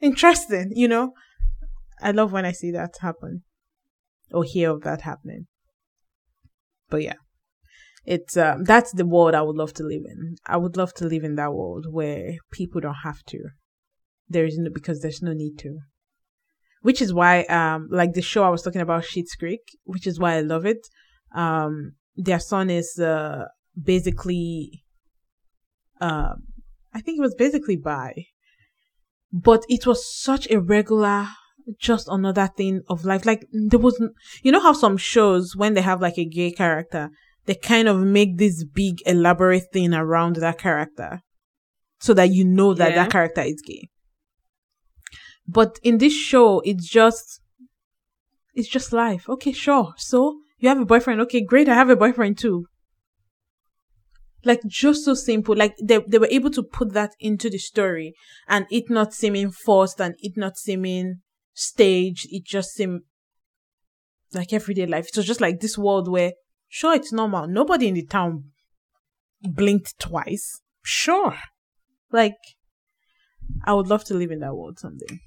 [0.00, 0.72] interesting.
[0.74, 1.12] You know,
[2.00, 3.42] I love when I see that happen
[4.32, 5.46] or hear of that happening.
[6.88, 7.20] But yeah,
[8.04, 10.36] it's um, that's the world I would love to live in.
[10.46, 13.38] I would love to live in that world where people don't have to.
[14.28, 15.80] There is no because there's no need to
[16.86, 20.20] which is why um like the show I was talking about Schitt's Creek, which is
[20.20, 20.86] why I love it.
[21.34, 23.46] Um their son is uh
[23.92, 24.84] basically
[26.00, 26.44] um
[26.94, 28.12] I think it was basically by,
[29.32, 31.26] But it was such a regular
[31.78, 33.24] just another thing of life.
[33.26, 34.00] Like there was
[34.42, 37.10] you know how some shows when they have like a gay character,
[37.46, 41.20] they kind of make this big elaborate thing around that character
[42.00, 42.96] so that you know that Yeah.
[43.04, 43.88] that character is gay.
[45.48, 47.40] But in this show, it's just,
[48.54, 49.28] it's just life.
[49.28, 49.94] Okay, sure.
[49.96, 51.20] So you have a boyfriend.
[51.22, 51.68] Okay, great.
[51.68, 52.66] I have a boyfriend too.
[54.44, 55.56] Like just so simple.
[55.56, 58.14] Like they they were able to put that into the story
[58.48, 61.20] and it not seeming forced and it not seeming
[61.56, 62.28] staged.
[62.30, 63.02] It just seemed
[64.32, 65.08] like everyday life.
[65.08, 66.32] It was just like this world where
[66.68, 67.48] sure it's normal.
[67.48, 68.52] Nobody in the town
[69.42, 70.60] blinked twice.
[70.82, 71.36] Sure.
[72.12, 72.36] Like
[73.64, 75.20] I would love to live in that world someday.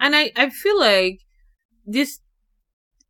[0.00, 1.20] And I, I feel like
[1.84, 2.20] this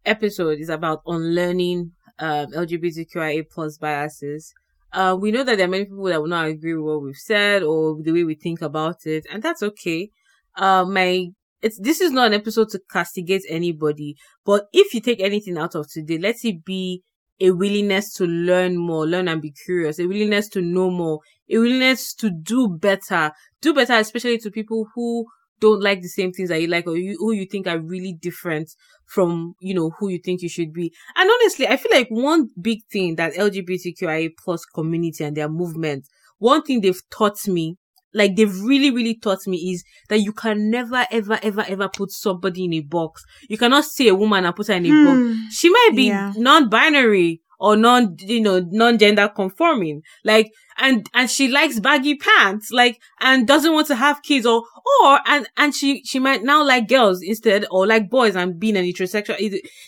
[0.06, 4.54] episode is about unlearning um, LGBTQIA plus biases
[4.92, 7.16] Uh, we know that there are many people that will not agree with what we've
[7.32, 10.10] said or the way we think about it, and that's okay.
[10.56, 11.28] Uh, my
[11.62, 15.74] it's this is not an episode to castigate anybody, but if you take anything out
[15.74, 17.02] of today, let it be
[17.40, 21.58] a willingness to learn more, learn and be curious, a willingness to know more, a
[21.58, 25.24] willingness to do better, do better, especially to people who
[25.60, 28.12] don't like the same things that you like or you, who you think are really
[28.20, 28.70] different
[29.06, 30.92] from, you know, who you think you should be.
[31.16, 36.06] And honestly, I feel like one big thing that LGBTQIA plus community and their movement,
[36.38, 37.76] one thing they've taught me,
[38.14, 42.10] like they've really, really taught me is that you can never, ever, ever, ever put
[42.10, 43.22] somebody in a box.
[43.48, 45.04] You cannot see a woman and put her in a Hmm.
[45.04, 45.54] box.
[45.54, 46.32] She might be Yeah.
[46.36, 50.02] non-binary or non, you know, non-gender conforming.
[50.24, 54.62] Like, and, and she likes baggy pants, like, and doesn't want to have kids or,
[55.02, 58.76] or, and, and she, she might now like girls instead or like boys and being
[58.76, 59.36] an heterosexual.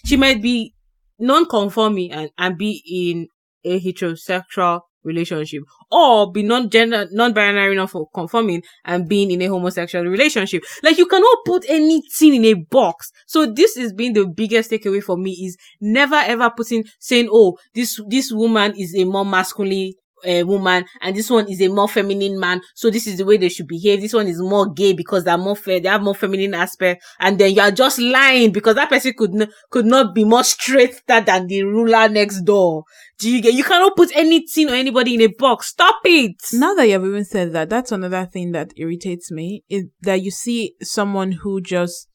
[0.05, 0.75] She might be
[1.21, 3.29] non-conforming and, and be in
[3.65, 10.63] a heterosexual relationship or be non-gender, non-binary, non-conforming and being in a homosexual relationship.
[10.83, 13.11] Like you cannot put anything in a box.
[13.27, 17.59] So this is being the biggest takeaway for me is never ever putting saying, oh,
[17.75, 19.93] this, this woman is a more masculine
[20.29, 22.61] uh, woman and this one is a more feminine man.
[22.75, 24.01] So this is the way they should behave.
[24.01, 25.81] This one is more gay because they're more fair.
[25.81, 27.05] They have more feminine aspect.
[27.19, 30.45] And then you are just lying because that person could, n- could not be more
[30.45, 32.85] straighter than the ruler next door.
[33.19, 35.69] Do you get, you cannot put anything or anybody in a box.
[35.69, 36.37] Stop it.
[36.53, 40.31] Now that you've even said that, that's another thing that irritates me is that you
[40.31, 42.09] see someone who just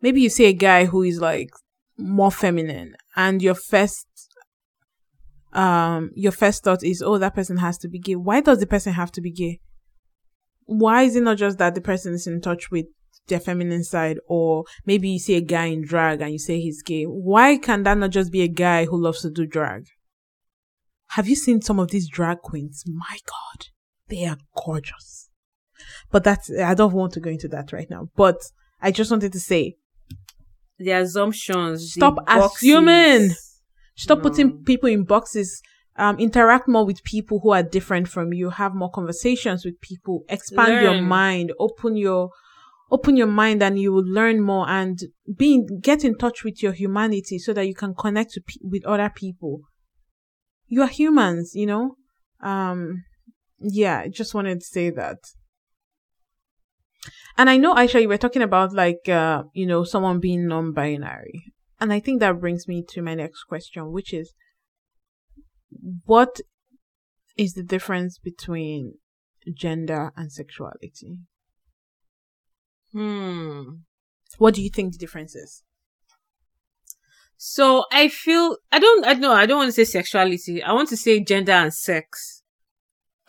[0.00, 1.50] maybe you see a guy who is like
[1.98, 4.06] more feminine and your first
[5.52, 8.16] um your first thought is oh that person has to be gay.
[8.16, 9.60] Why does the person have to be gay?
[10.64, 12.86] Why is it not just that the person is in touch with
[13.30, 16.82] their feminine side or maybe you see a guy in drag and you say he's
[16.82, 17.04] gay.
[17.04, 19.86] Why can that not just be a guy who loves to do drag?
[21.08, 22.84] Have you seen some of these drag queens?
[22.86, 23.66] My God,
[24.08, 25.30] they are gorgeous.
[26.10, 28.10] But that's, I don't want to go into that right now.
[28.14, 28.36] But
[28.82, 29.76] I just wanted to say,
[30.78, 31.94] the assumptions.
[31.94, 32.56] the Stop boxes.
[32.56, 33.30] assuming.
[34.02, 35.62] Stop putting people in boxes.
[35.96, 38.50] Um, interact more with people who are different from you.
[38.50, 40.24] Have more conversations with people.
[40.28, 41.52] Expand your mind.
[41.58, 42.30] Open your,
[42.90, 44.66] open your mind, and you will learn more.
[44.68, 44.98] And
[45.36, 48.62] be in, get in touch with your humanity so that you can connect with, pe-
[48.62, 49.60] with other people.
[50.68, 51.96] You are humans, you know.
[52.42, 53.04] Um,
[53.58, 55.18] yeah, I just wanted to say that.
[57.36, 61.52] And I know, Aisha, you were talking about like, uh, you know, someone being non-binary.
[61.80, 64.32] And I think that brings me to my next question, which is,
[66.04, 66.40] what
[67.36, 68.94] is the difference between
[69.54, 71.18] gender and sexuality?
[72.92, 73.62] Hmm.
[74.38, 75.62] What do you think the difference is?
[77.36, 80.62] So I feel I don't I don't know I don't want to say sexuality.
[80.62, 82.42] I want to say gender and sex.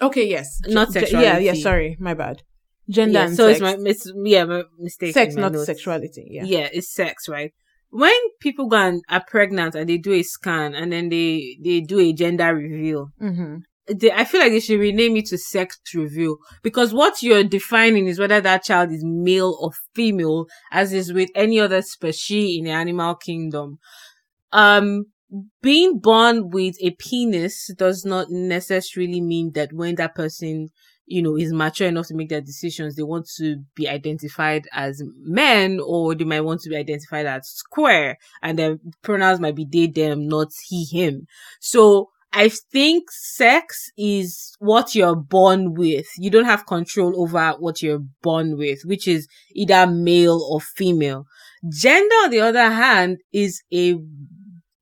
[0.01, 1.53] Okay, yes, Not ge- Yeah, yeah.
[1.53, 2.41] Sorry, my bad.
[2.89, 3.61] Gender Yeah, and so sex.
[3.61, 5.13] it's my mis- yeah my mistake.
[5.13, 5.67] sex, my not notes.
[5.67, 6.27] sexuality.
[6.29, 6.43] Yeah.
[6.43, 7.53] Yeah, it's sex, right?
[7.91, 11.81] When people go and are pregnant and they do a scan and then they they
[11.81, 13.57] do a gender reveal, Mm-hmm.
[13.99, 18.07] they, I feel like they should rename it to sex reveal because what you're defining
[18.07, 22.63] is whether that child is male or female, as is with any other species in
[22.65, 23.79] the animal kingdom.
[24.53, 25.05] Um,
[25.61, 30.69] being born with a penis does not necessarily mean that when that person,
[31.05, 35.03] you know, is mature enough to make their decisions, they want to be identified as
[35.17, 39.65] men or they might want to be identified as square and their pronouns might be
[39.65, 41.27] they, them, not he, him.
[41.59, 46.07] So I think sex is what you're born with.
[46.17, 51.25] You don't have control over what you're born with, which is either male or female.
[51.69, 53.97] Gender, on the other hand, is a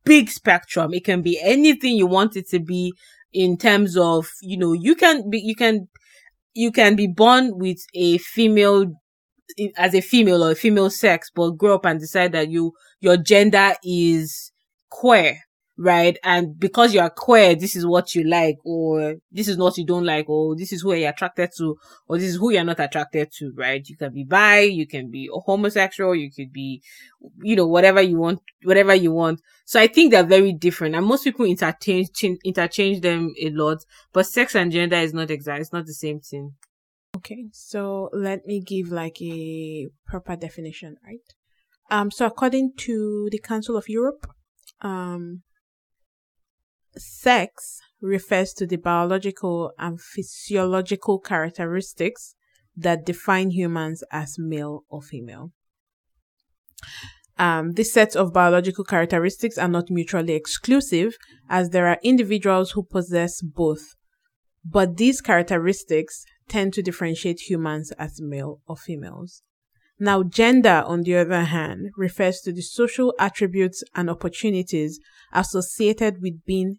[0.03, 0.93] big spectrum.
[0.93, 2.93] It can be anything you want it to be
[3.34, 5.88] in terms of, you know, you can be, you can,
[6.53, 8.86] you can be born with a female
[9.77, 13.17] as a female or a female sex, but grow up and decide that you, your
[13.17, 14.51] gender is
[14.89, 15.39] queer,
[15.80, 16.17] right?
[16.23, 19.86] And because you are queer, this is what you like, or this is what you
[19.86, 21.77] don't like, or this is who you're attracted to,
[22.07, 23.88] or this is who you're not attracted to, right?
[23.88, 26.84] You can be bi, you can be homosexual, you could be,
[27.41, 29.41] you know, whatever you want, whatever you want.
[29.63, 32.09] So I think they're very different, and most people interchange
[32.43, 33.77] interchange them a lot.
[34.11, 36.55] But sex and gender is not exact; it's not the same thing.
[37.15, 41.19] Okay, so let me give like a proper definition, right?
[41.89, 44.27] Um, so according to the Council of Europe,
[44.82, 45.41] um,
[46.98, 52.36] sex refers to the biological and physiological characteristics
[52.76, 55.52] that define humans as male or female.
[57.38, 61.16] Um, this set of biological characteristics are not mutually exclusive,
[61.50, 63.96] as there are individuals who possess both.
[64.66, 69.42] But these characteristics tend to differentiate humans as male or females.
[70.00, 75.00] Now, gender, on the other hand, refers to the social attributes and opportunities
[75.34, 76.78] associated with being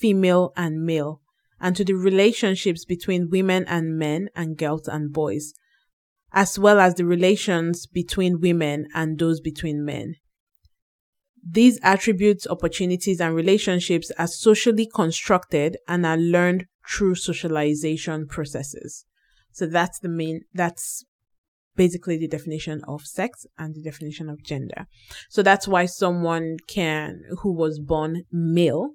[0.00, 1.20] female and male,
[1.60, 5.54] and to the relationships between women and men and girls and boys,
[6.32, 10.16] as well as the relations between women and those between men.
[11.48, 19.04] These attributes, opportunities, and relationships are socially constructed and are learned through socialization processes.
[19.52, 21.04] So that's the main, that's
[21.76, 24.86] basically the definition of sex and the definition of gender.
[25.30, 28.90] So that's why someone can, who was born male,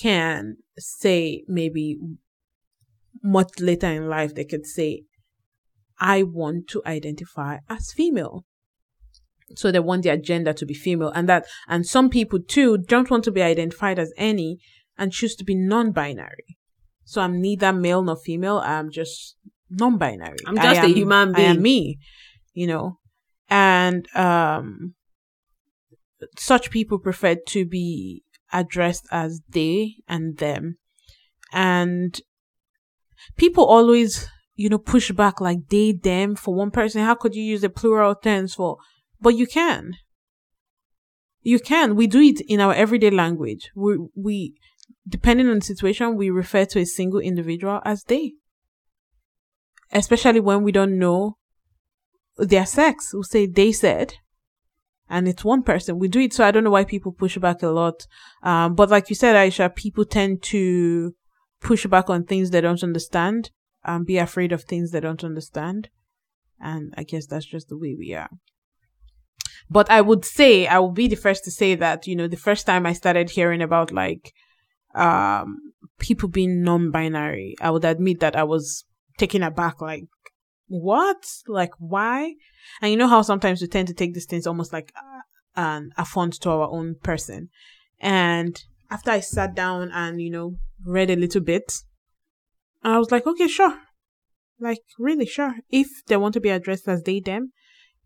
[0.00, 1.98] can say maybe
[3.22, 5.02] much later in life, they could say,
[5.98, 8.44] I want to identify as female.
[9.56, 13.10] So they want their gender to be female and that, and some people too don't
[13.10, 14.58] want to be identified as any
[14.96, 16.58] and choose to be non-binary.
[17.04, 18.58] So I'm neither male nor female.
[18.58, 19.36] I'm just
[19.70, 20.38] non-binary.
[20.46, 21.48] I'm just a human being.
[21.48, 21.98] I am me,
[22.52, 22.98] you know,
[23.48, 24.94] and, um,
[26.36, 30.78] such people prefer to be addressed as they and them.
[31.52, 32.20] And
[33.36, 37.02] people always, you know, push back like they, them for one person.
[37.02, 38.78] How could you use a plural tense for,
[39.20, 39.92] but you can.
[41.42, 41.94] You can.
[41.94, 43.70] We do it in our everyday language.
[43.76, 44.54] We, we,
[45.08, 48.32] depending on the situation, we refer to a single individual as they.
[49.92, 51.38] Especially when we don't know
[52.36, 53.12] their sex.
[53.14, 54.14] We say they said
[55.10, 55.98] and it's one person.
[55.98, 58.06] We do it, so I don't know why people push back a lot.
[58.42, 61.14] Um, but like you said, Aisha, people tend to
[61.60, 63.50] push back on things they don't understand
[63.84, 65.88] and be afraid of things they don't understand.
[66.60, 68.28] And I guess that's just the way we are.
[69.70, 72.36] But I would say, I will be the first to say that, you know, the
[72.36, 74.32] first time I started hearing about like,
[74.94, 78.84] um, people being non-binary, I would admit that I was
[79.18, 80.04] taken aback, like,
[80.68, 81.26] what?
[81.46, 82.34] Like, why?
[82.80, 85.20] And you know how sometimes we tend to take these things almost like uh,
[85.56, 87.48] an affront to our own person.
[88.00, 91.72] And after I sat down and, you know, read a little bit,
[92.82, 93.78] I was like, okay, sure.
[94.60, 95.56] Like, really, sure.
[95.70, 97.52] If they want to be addressed as they, them,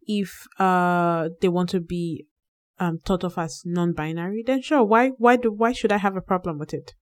[0.03, 2.27] if, uh, they want to be,
[2.79, 4.83] um, thought of as non-binary, then sure.
[4.83, 6.95] Why, why do, why should I have a problem with it?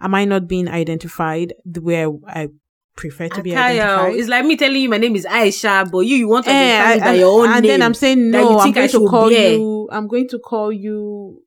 [0.00, 2.48] Am I not being identified the way I, I
[2.96, 4.14] prefer to be identified.
[4.14, 6.54] It's like me telling you my name is Aisha, but you you want to eh,
[6.54, 7.56] identify eh, by your own and name.
[7.56, 8.58] And then I'm saying no.
[8.58, 9.52] I'm going to call bear.
[9.52, 9.56] Eh?
[9.56, 9.88] you.
[9.92, 11.42] I'm going to call you.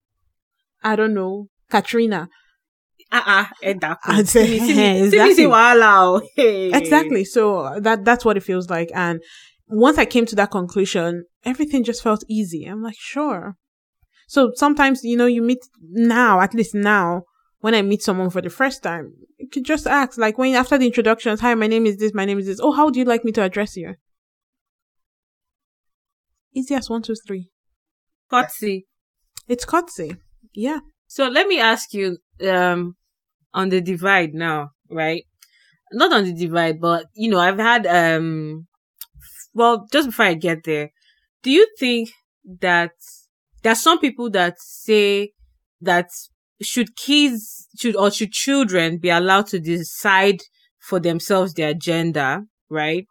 [0.84, 2.30] I don't know, Katrina.
[3.12, 4.16] Uh-uh, exactly.
[6.74, 7.24] Exactly.
[7.24, 8.90] So that that's what it feels like.
[8.94, 9.22] And
[9.68, 12.66] once I came to that conclusion, everything just felt easy.
[12.66, 13.56] I'm like, sure.
[14.28, 17.24] So sometimes, you know, you meet now, at least now,
[17.66, 20.78] when I meet someone for the first time, you could just ask, like when after
[20.78, 22.60] the introductions, hi, my name is this, my name is this.
[22.62, 23.96] Oh, how would you like me to address you?
[26.54, 27.50] Easy as one, two, three.
[28.30, 28.86] Courtesy.
[29.48, 30.16] It's courtesy.
[30.54, 30.82] Yeah.
[31.08, 32.98] So let me ask you, um,
[33.52, 35.24] on the divide now, right?
[35.92, 38.68] Not on the divide, but you know, I've had, um,
[39.56, 40.92] well, just before I get there,
[41.42, 42.12] do you think
[42.62, 42.92] that
[43.64, 45.32] there are some people that say
[45.82, 46.12] that
[46.62, 50.40] should kids should or should children be allowed to decide
[50.80, 53.06] for themselves their gender, right?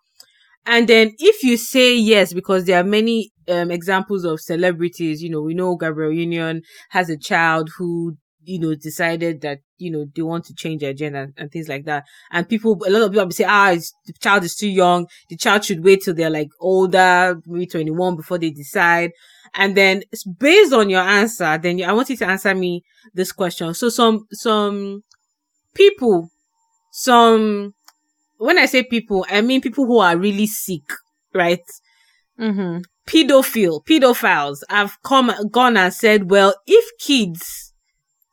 [0.67, 5.31] And then if you say yes, because there are many um, examples of celebrities, you
[5.31, 10.07] know, we know Gabrielle Union has a child who, you know, decided that, you know,
[10.15, 12.05] they want to change their gender and, and things like that.
[12.31, 13.75] And people, a lot of people say, ah,
[14.07, 15.07] the child is too young.
[15.29, 19.11] The child should wait till they're like older, maybe 21 before they decide.
[19.55, 20.03] And then
[20.39, 22.83] based on your answer, then I want you to answer me
[23.15, 23.73] this question.
[23.75, 25.05] So some, some
[25.75, 26.31] people,
[26.91, 27.75] some,
[28.39, 30.83] when I say people, I mean people who are really sick,
[31.33, 31.63] right?
[32.39, 32.81] Mm-hmm.
[33.07, 37.73] Pedophile, pedophiles have come, gone and said, well, if kids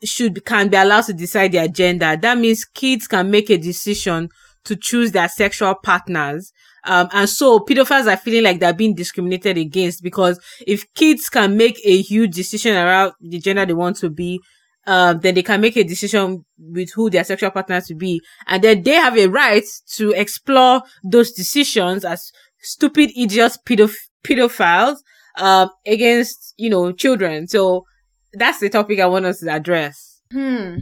[0.04, 4.30] should, can be allowed to decide their gender, that means kids can make a decision
[4.64, 6.52] to choose their sexual partners
[6.84, 11.56] um, and so pedophiles are feeling like they're being discriminated against because if kids can
[11.56, 14.40] make a huge decision around the gender they want to be,
[14.88, 18.22] um, then they can make a decision with who their sexual partner to be.
[18.48, 19.64] And then they have a right
[19.96, 24.98] to explore those decisions as stupid idiots pedoph- pedophiles,
[25.38, 27.48] um, against, you know, children.
[27.48, 27.86] So
[28.34, 30.22] that's the topic I want us to address.
[30.32, 30.78] Hmm.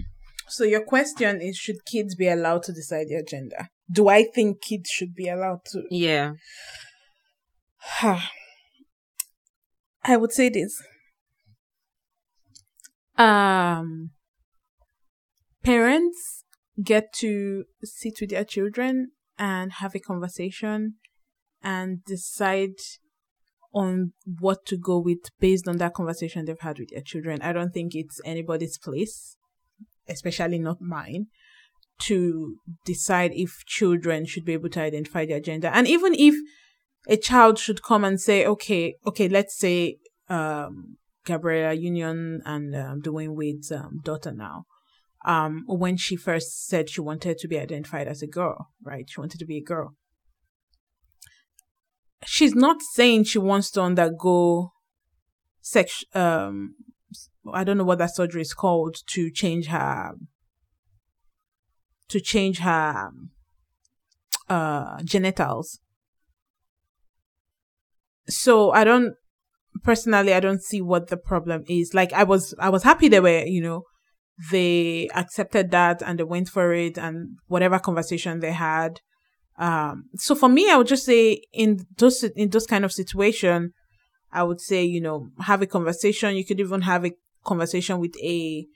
[0.49, 3.69] So your question is, should kids be allowed to decide their gender?
[3.91, 5.83] do I think kids should be allowed to?
[5.89, 6.33] Yeah.
[10.03, 10.81] I would say this.
[13.17, 14.11] Um,
[15.63, 16.43] parents
[16.81, 20.95] get to sit with their children and have a conversation
[21.61, 22.75] and decide
[23.73, 27.41] on what to go with based on that conversation they've had with their children.
[27.41, 29.35] I don't think it's anybody's place,
[30.09, 31.27] especially not mine,
[31.99, 32.55] to
[32.85, 35.67] decide if children should be able to identify their gender.
[35.67, 36.35] And even if
[37.07, 39.97] a child should come and say, okay, okay, let's say,
[40.29, 44.65] um, Gabriella Union and um, Dwyane Wade's um, daughter now.
[45.25, 49.05] Um, when she first said she wanted to be identified as a girl, right?
[49.07, 49.95] She wanted to be a girl.
[52.25, 54.71] She's not saying she wants to undergo
[55.61, 56.03] sex.
[56.13, 56.75] Um,
[57.51, 60.13] I don't know what that surgery is called to change her
[62.09, 63.11] to change her
[64.49, 65.79] uh genitals.
[68.27, 69.13] So I don't
[69.83, 71.93] personally I don't see what the problem is.
[71.93, 73.83] Like I was I was happy they were, you know,
[74.51, 78.99] they accepted that and they went for it and whatever conversation they had.
[79.57, 83.73] Um so for me I would just say in those in those kind of situation,
[84.31, 86.35] I would say, you know, have a conversation.
[86.35, 87.11] You could even have a
[87.43, 88.67] conversation with a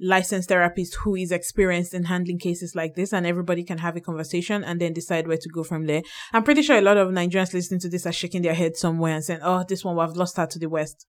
[0.00, 4.00] licensed therapist who is experienced in handling cases like this and everybody can have a
[4.00, 6.02] conversation and then decide where to go from there.
[6.32, 9.14] I'm pretty sure a lot of Nigerians listening to this are shaking their head somewhere
[9.14, 11.06] and saying, Oh, this one, we've lost her to the West.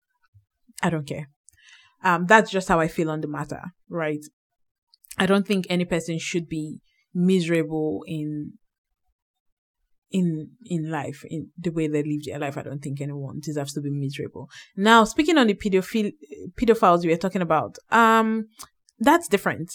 [0.83, 1.29] I don't care.
[2.03, 4.23] Um, that's just how I feel on the matter, right?
[5.17, 6.81] I don't think any person should be
[7.13, 8.53] miserable in
[10.19, 10.27] in
[10.75, 13.81] in life in the way they live their life i don't think anyone deserves to
[13.81, 14.45] be miserable
[14.89, 16.11] now speaking on the pedophile
[16.59, 18.29] pedophiles we were talking about um
[18.99, 19.73] that's different.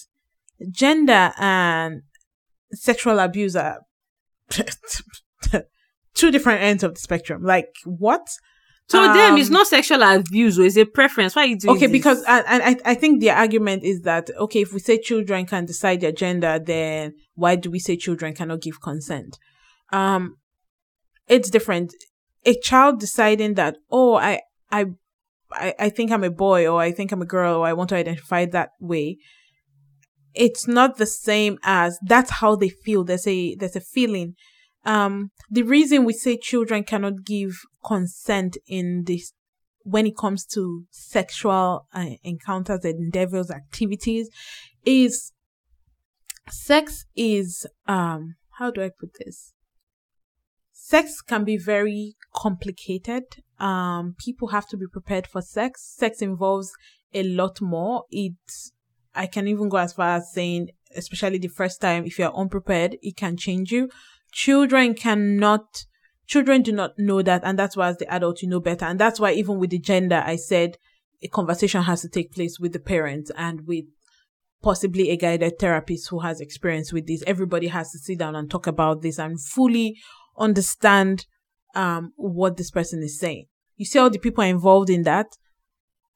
[0.71, 2.03] Gender and
[2.73, 3.81] sexual abuse are
[6.15, 7.43] two different ends of the spectrum.
[7.43, 8.29] Like what?
[8.89, 11.37] So um, them, it's not sexual abuse, or it's a preference.
[11.37, 11.93] Why are you doing Okay, this?
[11.93, 15.65] because and I I think the argument is that okay, if we say children can
[15.65, 19.39] decide their gender, then why do we say children cannot give consent?
[19.93, 20.37] Um,
[21.29, 21.95] it's different.
[22.45, 24.87] A child deciding that oh, I I
[25.53, 27.91] I, I think I'm a boy or I think I'm a girl or I want
[27.91, 29.19] to identify that way.
[30.35, 33.05] It's not the same as that's how they feel.
[33.05, 34.35] There's a there's a feeling.
[34.85, 37.53] Um, the reason we say children cannot give
[37.85, 39.33] consent in this
[39.83, 44.29] when it comes to sexual uh, encounters, endeavors, activities,
[44.85, 45.33] is
[46.49, 49.53] sex is um how do I put this?
[50.91, 53.25] Sex can be very complicated
[53.61, 55.95] um, people have to be prepared for sex.
[55.97, 56.73] Sex involves
[57.13, 58.05] a lot more.
[58.11, 58.35] It,
[59.15, 62.97] I can even go as far as saying, especially the first time, if you're unprepared,
[63.03, 63.91] it can change you.
[64.33, 65.85] Children cannot,
[66.27, 67.43] children do not know that.
[67.45, 68.87] And that's why as the adult, you know better.
[68.87, 70.77] And that's why even with the gender, I said
[71.23, 73.85] a conversation has to take place with the parents and with
[74.63, 77.23] possibly a guided therapist who has experience with this.
[77.27, 79.99] Everybody has to sit down and talk about this and fully
[80.39, 81.27] understand
[81.75, 83.47] um, what this person is saying.
[83.77, 85.27] You see all the people are involved in that.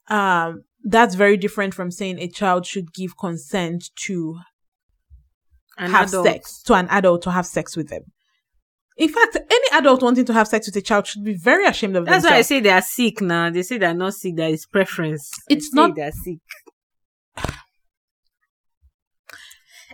[0.09, 4.39] Um, that's very different from saying a child should give consent to
[5.79, 6.27] an have adult.
[6.27, 8.03] sex to an adult to have sex with them.
[8.97, 11.97] In fact, any adult wanting to have sex with a child should be very ashamed
[11.97, 12.25] of That's themselves.
[12.25, 13.51] That's why I say they are sick now.
[13.51, 15.33] They say they're not sick, that is preference.
[15.49, 16.39] It's not they're sick.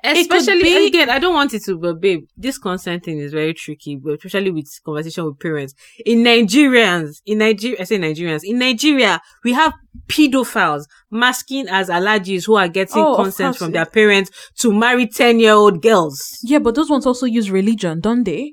[0.03, 3.55] Especially be, again, I don't want it to, but babe, this consent thing is very
[3.55, 5.75] tricky, but especially with conversation with parents.
[6.07, 9.75] In Nigerians, in Nigeria, I say Nigerians, in Nigeria, we have
[10.09, 15.41] pedophiles masking as alhajis who are getting oh, consent from their parents to marry 10
[15.41, 16.39] year old girls.
[16.43, 18.53] Yeah, but those ones also use religion, don't they?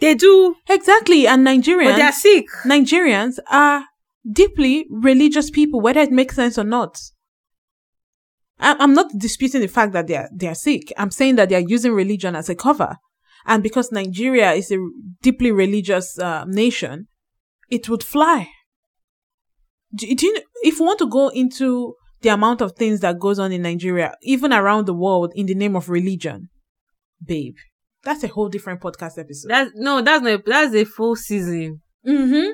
[0.00, 0.54] They do.
[0.68, 1.26] Exactly.
[1.26, 2.46] And Nigerians, but they're sick.
[2.64, 3.84] Nigerians are
[4.30, 7.00] deeply religious people, whether it makes sense or not.
[8.60, 10.92] I'm not disputing the fact that they are, they are sick.
[10.96, 12.96] I'm saying that they are using religion as a cover.
[13.46, 14.78] And because Nigeria is a
[15.22, 17.06] deeply religious uh, nation,
[17.70, 18.48] it would fly.
[19.94, 23.38] Do, do you, if you want to go into the amount of things that goes
[23.38, 26.48] on in Nigeria, even around the world, in the name of religion,
[27.24, 27.54] babe,
[28.02, 29.48] that's a whole different podcast episode.
[29.48, 30.44] That's no, that's not.
[30.44, 31.80] That's a full season.
[32.06, 32.50] Mm-hmm.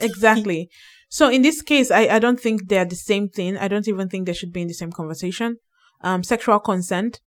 [0.00, 0.68] Exactly.
[1.10, 3.56] So in this case, I, I don't think they're the same thing.
[3.58, 5.56] I don't even think they should be in the same conversation.
[6.02, 7.20] Um, sexual consent,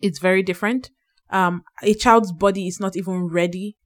[0.00, 0.90] it's very different.
[1.28, 3.76] Um, a child's body is not even ready,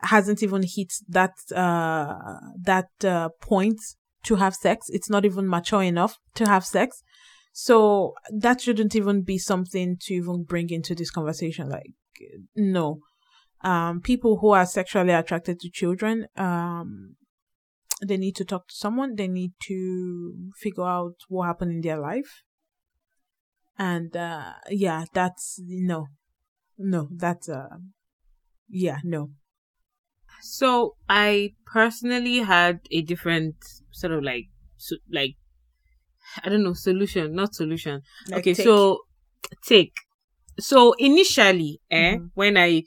[0.00, 2.14] hasn't even hit that, uh,
[2.62, 3.78] that, uh, point
[4.24, 4.86] to have sex.
[4.88, 7.02] It's not even mature enough to have sex.
[7.52, 11.68] So that shouldn't even be something to even bring into this conversation.
[11.68, 11.92] Like,
[12.56, 13.00] no.
[13.60, 17.16] Um, people who are sexually attracted to children, um,
[18.04, 19.16] they need to talk to someone.
[19.16, 22.42] They need to figure out what happened in their life.
[23.78, 26.08] And uh yeah, that's no.
[26.78, 27.78] No, that's uh
[28.68, 29.32] yeah, no.
[30.42, 33.56] So I personally had a different
[33.90, 34.44] sort of like
[34.76, 35.34] so, like
[36.42, 38.02] I don't know solution, not solution.
[38.26, 38.64] Like okay, take.
[38.64, 39.00] so
[39.66, 39.94] take.
[40.60, 42.30] So initially, eh, Mhm.
[42.34, 42.84] when I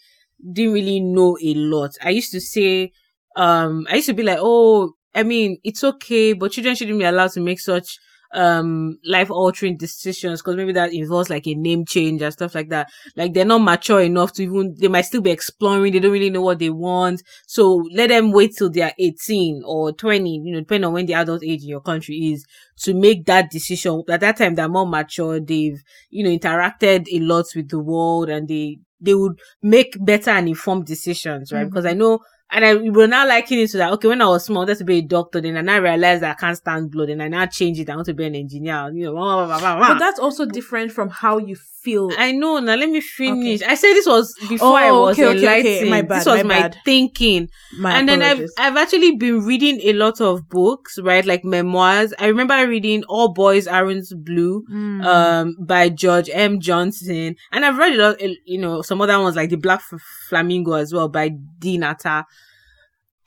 [0.53, 2.91] didn't really know a lot, I used to say,
[3.35, 7.05] um, I used to be like, oh, I mean, it's okay, but children shouldn't be
[7.05, 7.97] allowed to make such
[8.33, 12.67] um life altering decisions because maybe that involves like a name change and stuff like
[12.69, 12.89] that.
[13.15, 16.29] Like they're not mature enough to even they might still be exploring they don't really
[16.29, 17.23] know what they want.
[17.47, 21.13] So let them wait till they're 18 or 20 you know depending on when the
[21.13, 22.45] adult age in your country is
[22.81, 24.03] to make that decision.
[24.09, 28.29] At that time they're more mature they've you know interacted a lot with the world
[28.29, 31.65] and they they would make better and informed decisions right?
[31.65, 31.69] Mhm.
[31.69, 32.19] because i know
[32.49, 33.91] and I will now liken it to that.
[33.93, 35.41] Okay, when I was small, I wanted to be a doctor.
[35.41, 37.09] Then I now realized that I can't stand blood.
[37.09, 37.89] And I now change it.
[37.89, 38.89] I want to be an engineer.
[38.93, 39.79] You know, blah, blah, blah.
[39.79, 42.09] But that's also different from how you feel.
[42.17, 42.59] I know.
[42.59, 43.61] Now let me finish.
[43.61, 45.79] I said this was before Oh, I was okay, okay, okay.
[45.81, 45.89] enlightened.
[45.89, 47.49] My bad, this was my my, thinking.
[47.79, 48.45] My and then I've.
[48.57, 51.25] I've actually been reading a lot of books, right?
[51.25, 52.13] Like memoirs.
[52.19, 55.05] I remember reading All Boys Aren't Blue, Mm.
[55.05, 56.59] um, by George M.
[56.59, 58.21] Johnson, and I've read a lot.
[58.45, 61.29] You know, some other ones like The Black F- Flamingo as well by
[61.59, 62.25] Dean Atta.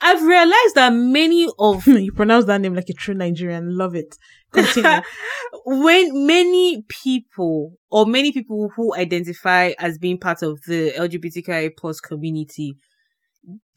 [0.01, 3.77] I've realized that many of you pronounce that name like a true Nigerian.
[3.77, 4.17] Love it.
[4.53, 5.03] Continue.
[5.67, 12.01] when many people or many people who identify as being part of the LGBTQIA plus
[12.01, 12.75] community,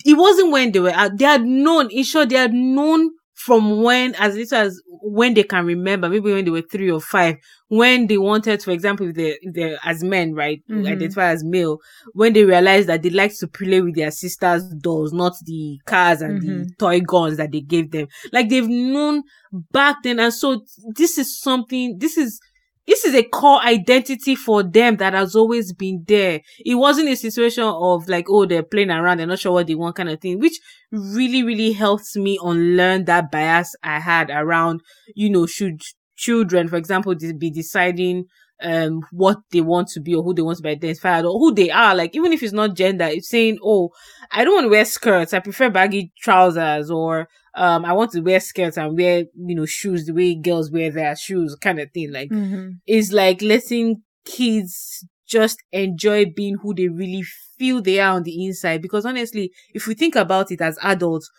[0.05, 1.17] it wasn't when they were out.
[1.17, 5.43] They had known, in short, they had known from when, as little as when they
[5.43, 7.35] can remember, maybe when they were three or five,
[7.67, 10.87] when they wanted, for example, if they, if they're as men, right, Mhm.
[10.87, 11.79] identify as male,
[12.13, 16.21] when they realized that they liked to play with their sisters' dolls, not the cars
[16.21, 16.77] and the Mhm.
[16.77, 18.07] toy guns that they gave them.
[18.31, 19.23] Like they've known
[19.71, 20.19] back then.
[20.19, 20.63] And so
[20.95, 22.39] this is something, this is,
[22.87, 26.41] this is a core identity for them that has always been there.
[26.59, 29.75] It wasn't a situation of like, oh, they're playing around, they're not sure what they
[29.75, 30.59] want kind of thing, which
[30.91, 34.81] really, really helped me unlearn that bias I had around,
[35.15, 35.81] you know, should
[36.15, 38.25] children, for example, be deciding
[38.61, 41.53] um what they want to be or who they want to be identified or who
[41.53, 41.95] they are.
[41.95, 43.89] Like even if it's not gender, it's saying, Oh,
[44.31, 48.21] I don't want to wear skirts, I prefer baggy trousers or um I want to
[48.21, 51.91] wear skirts and wear, you know, shoes the way girls wear their shoes kind of
[51.91, 52.11] thing.
[52.11, 52.79] Like Mhm.
[52.87, 57.23] is like letting kids just enjoy being who they really
[57.57, 58.81] feel they are on the inside.
[58.81, 61.29] Because honestly, if we think about it as adults,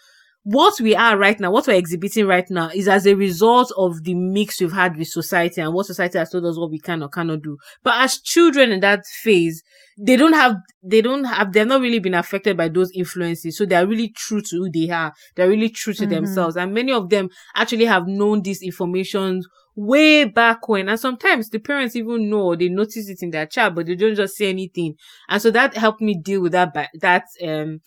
[0.44, 4.04] what we are right now, what we're exhibiting right now is as a result of
[4.04, 7.02] the mix we've had with society and what society has told us what we can
[7.02, 7.56] or cannot do.
[7.82, 9.62] But as children in that phase,
[9.98, 13.56] they don't have, they don't have, they've not really been affected by those influences.
[13.56, 15.14] So they're really true to who they are.
[15.34, 16.10] They're really true to Mhm.
[16.10, 16.56] themselves.
[16.56, 19.42] And many of them actually have known this information
[19.76, 20.90] way back when.
[20.90, 24.14] And sometimes the parents even know they notice it in their child, but they don't
[24.14, 24.96] just say anything.
[25.28, 27.80] And so that helped me deal with that, that, um,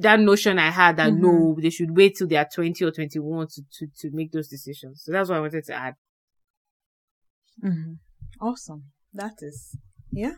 [0.00, 1.20] that notion I had that Mhm.
[1.20, 4.48] no, they should wait till they are 20 or 21 to, to, to make those
[4.48, 5.02] decisions.
[5.04, 5.94] So that's what I wanted to add.
[7.62, 7.98] Mhm.
[8.40, 8.84] Awesome.
[9.12, 9.76] That is.
[10.10, 10.34] Yeah.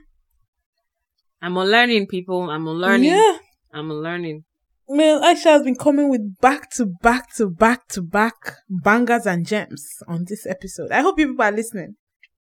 [1.40, 2.50] I'm a learning people.
[2.50, 3.10] I'm unlearning.
[3.10, 3.38] Yeah.
[3.72, 4.44] I'm a learning.
[4.86, 9.46] Well, Aisha has been coming with back to back to back to back bangers and
[9.46, 10.90] gems on this episode.
[10.90, 11.96] I hope you people are listening.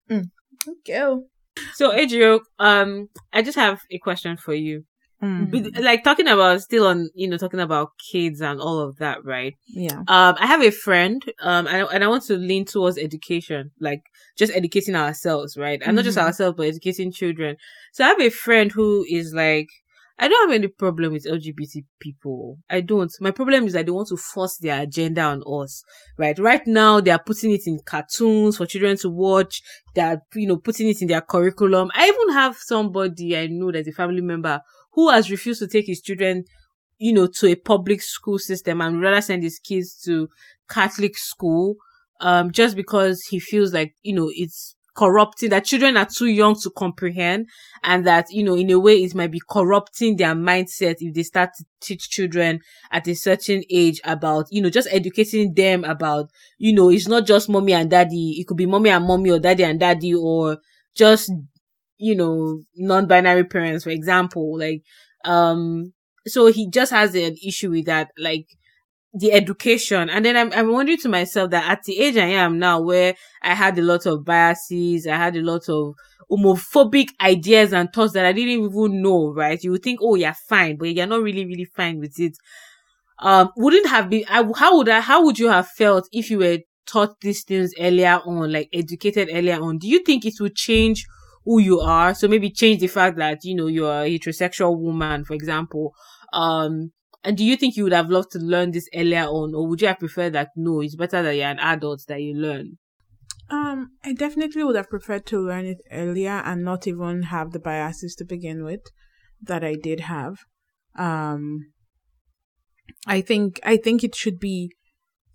[0.08, 0.30] Mm.
[0.68, 1.02] Okay.
[1.74, 4.84] So, Ejiro, um, I just have a question for you.
[5.22, 5.80] Mm.
[5.82, 9.55] Like talking about still on, you know, talking about kids and all of that, right?
[9.66, 10.01] Yeah.
[10.01, 13.70] Um, I have a friend, um, and, I- and I want to lean towards education,
[13.80, 14.02] like
[14.36, 15.80] just educating ourselves, right?
[15.84, 16.22] And not just Mhm.
[16.24, 17.56] ourselves, but educating children.
[17.93, 19.68] So I have a friend who is like,
[20.18, 22.59] I don't have any problem with LGBT people.
[22.70, 23.12] I don't.
[23.20, 25.82] My problem is that they want to force their agenda on us,
[26.16, 26.38] right?
[26.38, 29.60] Right now, they are putting it in cartoons for children to watch.
[29.94, 31.90] They are, you know, putting it in their curriculum.
[31.94, 34.60] I even have somebody I know that's a family member
[34.97, 36.44] who has refused to take his children
[36.98, 40.28] you know, to a public school system and rather send his kids to
[40.68, 41.77] Catholic school,
[42.20, 46.59] um, just because he feels like, you know, it's corrupting, that children are too young
[46.59, 47.47] to comprehend
[47.85, 51.23] and that, you know, in a way it might be corrupting their mindset if they
[51.23, 52.60] start to teach children
[52.90, 57.27] at a certain age about, you know, just educating them about, you know, it's not
[57.27, 58.36] just mommy and daddy.
[58.40, 60.59] It could be mommy and mommy or daddy and daddy or
[60.94, 61.31] just,
[61.98, 64.82] you know, non-binary parents, for example, like,
[65.24, 65.93] um,
[66.27, 68.47] so he just has an issue with that, like
[69.14, 70.10] the education.
[70.10, 73.14] And then I'm, I'm wondering to myself that at the age I am now, where
[73.43, 75.94] I had a lot of biases, I had a lot of
[76.31, 79.62] homophobic ideas and thoughts that I didn't even know, right?
[79.62, 82.36] You would think, oh, you're fine, but you're not really, really fine with it.
[83.18, 86.39] um, wouldn't have been, I, how would I, how would you have felt if you
[86.39, 89.78] were taught these things earlier on, like educated earlier on?
[89.78, 91.06] Do you think it would change
[91.47, 92.14] who you are?
[92.14, 95.94] So maybe change the fact that, you know, you're a heterosexual woman, for example.
[96.32, 96.93] Um,
[97.24, 99.81] and do you think you would have loved to learn this earlier on, or would
[99.81, 102.78] you have preferred that no, it's better that you're an adult that you learn?
[103.48, 107.60] Um, I definitely would have preferred to learn it earlier and not even have the
[107.60, 108.82] biases to begin with
[109.40, 110.39] that I did have.
[110.98, 111.73] Um,
[113.06, 114.73] I think I think it should be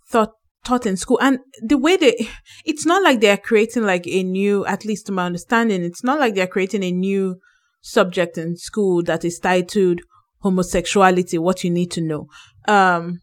[0.10, 0.34] thought
[0.64, 1.20] taught in school.
[1.22, 2.30] And the way they
[2.66, 6.20] it's not like they're creating like a new at least to my understanding it's not
[6.20, 7.40] like they're creating a new
[7.82, 10.02] subject in school that is titled
[10.40, 12.28] homosexuality what you need to know.
[12.68, 13.22] Um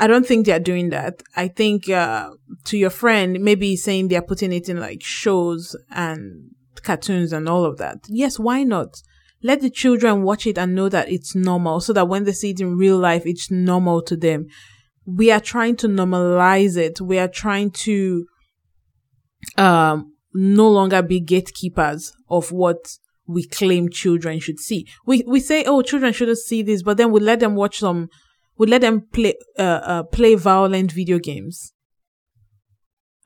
[0.00, 1.22] i don't think they're doing that.
[1.36, 2.30] I think uh
[2.64, 6.50] to your friend maybe saying they're putting it in like shows and
[6.82, 7.98] cartoons and all of that.
[8.08, 9.00] Yes why not?
[9.42, 12.50] Let the children watch it and know that it's normal so that when they see
[12.50, 14.46] it in real life, it's normal to them.
[15.10, 17.00] We are trying to normalize it.
[17.00, 18.26] We are trying to,
[19.56, 24.86] um, no longer be gatekeepers of what we claim children should see.
[25.06, 28.10] We, we say, oh, children shouldn't see this, but then we let them watch some,
[28.58, 31.72] we let them play, uh, uh, play violent video games.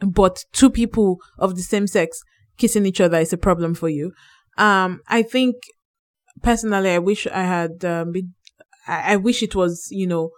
[0.01, 2.21] But two people of the same sex
[2.59, 4.13] kissing each other is a problem for you.
[4.57, 5.57] Um, I think
[6.43, 8.35] personally, I wish I had um, been,
[8.87, 10.31] I, I wish it was, you know,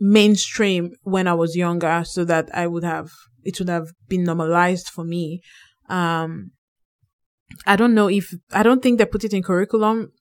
[0.00, 3.10] mainstream when I was younger so that I would have,
[3.42, 5.40] it would have been normalized for me.
[5.88, 6.50] Um,
[7.66, 10.12] I don't know if, I don't think they put it in curriculum.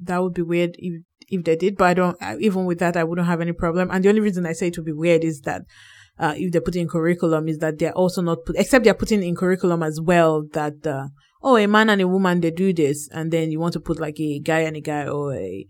[0.00, 3.04] That would be weird if, if they did, but I don't, even with that, I
[3.04, 3.90] wouldn't have any problem.
[3.90, 5.62] And the only reason I say it would be weird is that,
[6.18, 9.22] uh, if they put in curriculum is that they're also not put, except they're putting
[9.22, 11.08] in curriculum as well that, uh,
[11.42, 13.08] oh, a man and a woman, they do this.
[13.12, 15.66] And then you want to put like a guy and a guy or a,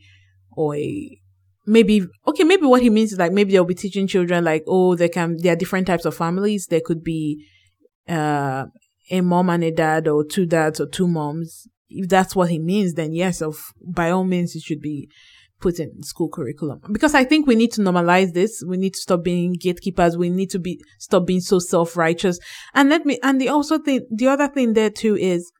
[0.52, 1.20] or a,
[1.66, 4.94] maybe, okay, maybe what he means is like maybe they'll be teaching children like, oh,
[4.94, 6.66] they can, there are different types of families.
[6.66, 7.46] There could be,
[8.08, 8.66] uh,
[9.10, 11.68] a mom and a dad or two dads or two moms.
[11.88, 15.08] If that's what he means, then yes, of, by all means, it should be
[15.60, 18.62] put in school curriculum because I think we need to normalize this.
[18.66, 20.16] We need to stop being gatekeepers.
[20.16, 22.38] We need to be stop being so self righteous.
[22.74, 25.50] And let me and the also thing the other thing there too is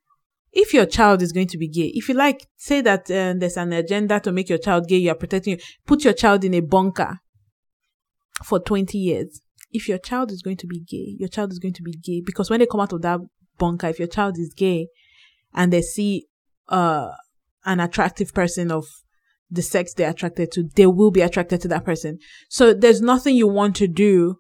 [0.57, 3.59] if your child is going to be gay, if you like, say that uh, there's
[3.59, 6.55] an agenda to make your child gay, you are protecting, you, put your child in
[6.55, 7.19] a bunker
[8.43, 9.43] for 20 years.
[9.70, 12.23] If your child is going to be gay, your child is going to be gay
[12.24, 13.20] because when they come out of that
[13.59, 14.89] bunker, if your child is gay
[15.53, 16.27] and they see,
[16.69, 17.11] uh,
[17.66, 18.87] an attractive person of
[19.51, 22.19] the sex they're attracted to, they will be attracted to that person.
[22.49, 24.37] So there's nothing you want to do.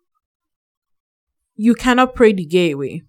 [1.56, 3.02] You cannot pray the gay way.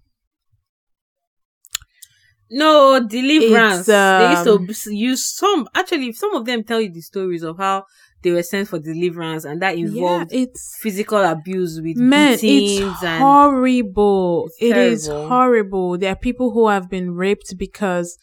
[2.50, 3.88] No, deliverance.
[3.88, 5.68] um, they used to use some.
[5.74, 7.84] Actually, some of them tell you the stories of how
[8.22, 13.02] they were sent for deliverance, and that involved yeah, it's physical abuse with beatings it's
[13.02, 14.46] and horrible.
[14.58, 15.98] It's It is horrible.
[15.98, 18.18] There are people who have been raped because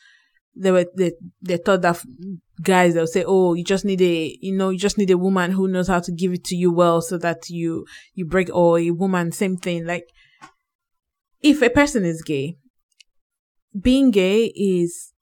[0.56, 2.02] they were they, they thought that
[2.62, 5.52] guys they'll say, oh, you just need a you know you just need a woman
[5.52, 8.80] who knows how to give it to you well so that you you break or
[8.80, 10.06] a woman same thing like
[11.42, 12.58] if a person is gay
[13.80, 15.14] being gay is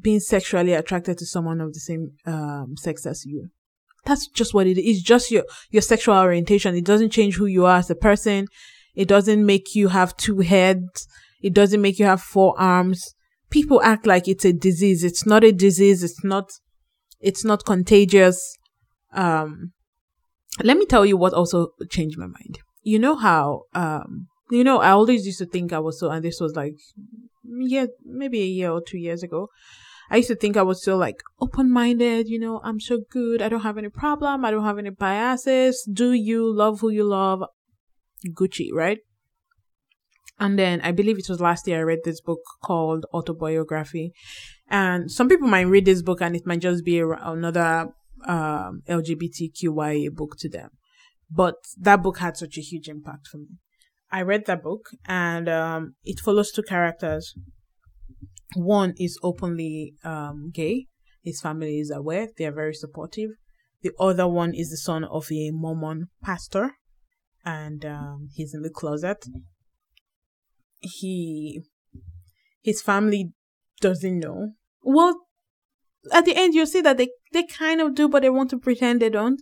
[0.00, 3.48] being sexually attracted to someone of the same um, sex as you.
[4.04, 4.96] That's just what it is.
[4.96, 6.74] It's just your, your sexual orientation.
[6.74, 8.48] It doesn't change who you are as a person.
[8.94, 11.06] It doesn't make you have two heads.
[11.42, 13.14] It doesn't make you have four arms.
[13.50, 15.04] People act like it's a disease.
[15.04, 16.02] It's not a disease.
[16.02, 16.50] It's not,
[17.20, 18.56] it's not contagious.
[19.12, 19.72] Um,
[20.62, 22.58] let me tell you what also changed my mind.
[22.82, 26.24] You know how, um, you know, I always used to think I was so, and
[26.24, 26.74] this was like
[27.44, 29.48] yeah, maybe a year or two years ago.
[30.10, 33.40] I used to think I was so like open minded, you know, I'm so good.
[33.40, 34.44] I don't have any problem.
[34.44, 35.88] I don't have any biases.
[35.90, 37.42] Do you love who you love?
[38.28, 38.98] Gucci, right?
[40.38, 44.10] And then I believe it was last year I read this book called Autoboyography.
[44.68, 47.88] And some people might read this book and it might just be a, another
[48.26, 50.70] um, LGBTQIA book to them.
[51.30, 53.46] But that book had such a huge impact for me.
[54.10, 57.34] I read that book and um, it follows two characters.
[58.54, 60.86] One is openly um, gay.
[61.22, 62.28] His family is aware.
[62.36, 63.30] They are very supportive.
[63.82, 66.72] The other one is the son of a Mormon pastor
[67.44, 69.26] and um, he's in the closet.
[70.80, 71.62] He,
[72.62, 73.32] his family
[73.80, 74.52] doesn't know.
[74.82, 75.20] Well,
[76.12, 78.58] at the end, you'll see that they, they kind of do, but they want to
[78.58, 79.40] pretend they don't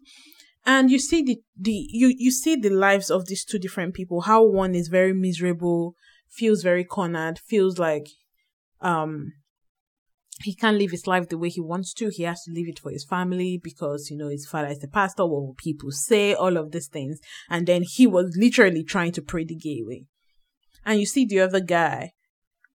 [0.64, 4.22] and you see the the you you see the lives of these two different people
[4.22, 5.94] how one is very miserable
[6.28, 8.06] feels very cornered feels like
[8.80, 9.32] um
[10.42, 12.08] he can't live his life the way he wants to.
[12.08, 14.88] He has to live it for his family because, you know, his father is the
[14.88, 15.24] pastor.
[15.24, 16.34] What will people say?
[16.34, 17.20] All of these things.
[17.48, 19.82] And then he was literally trying to pray the gay.
[20.84, 22.12] And you see the other guy,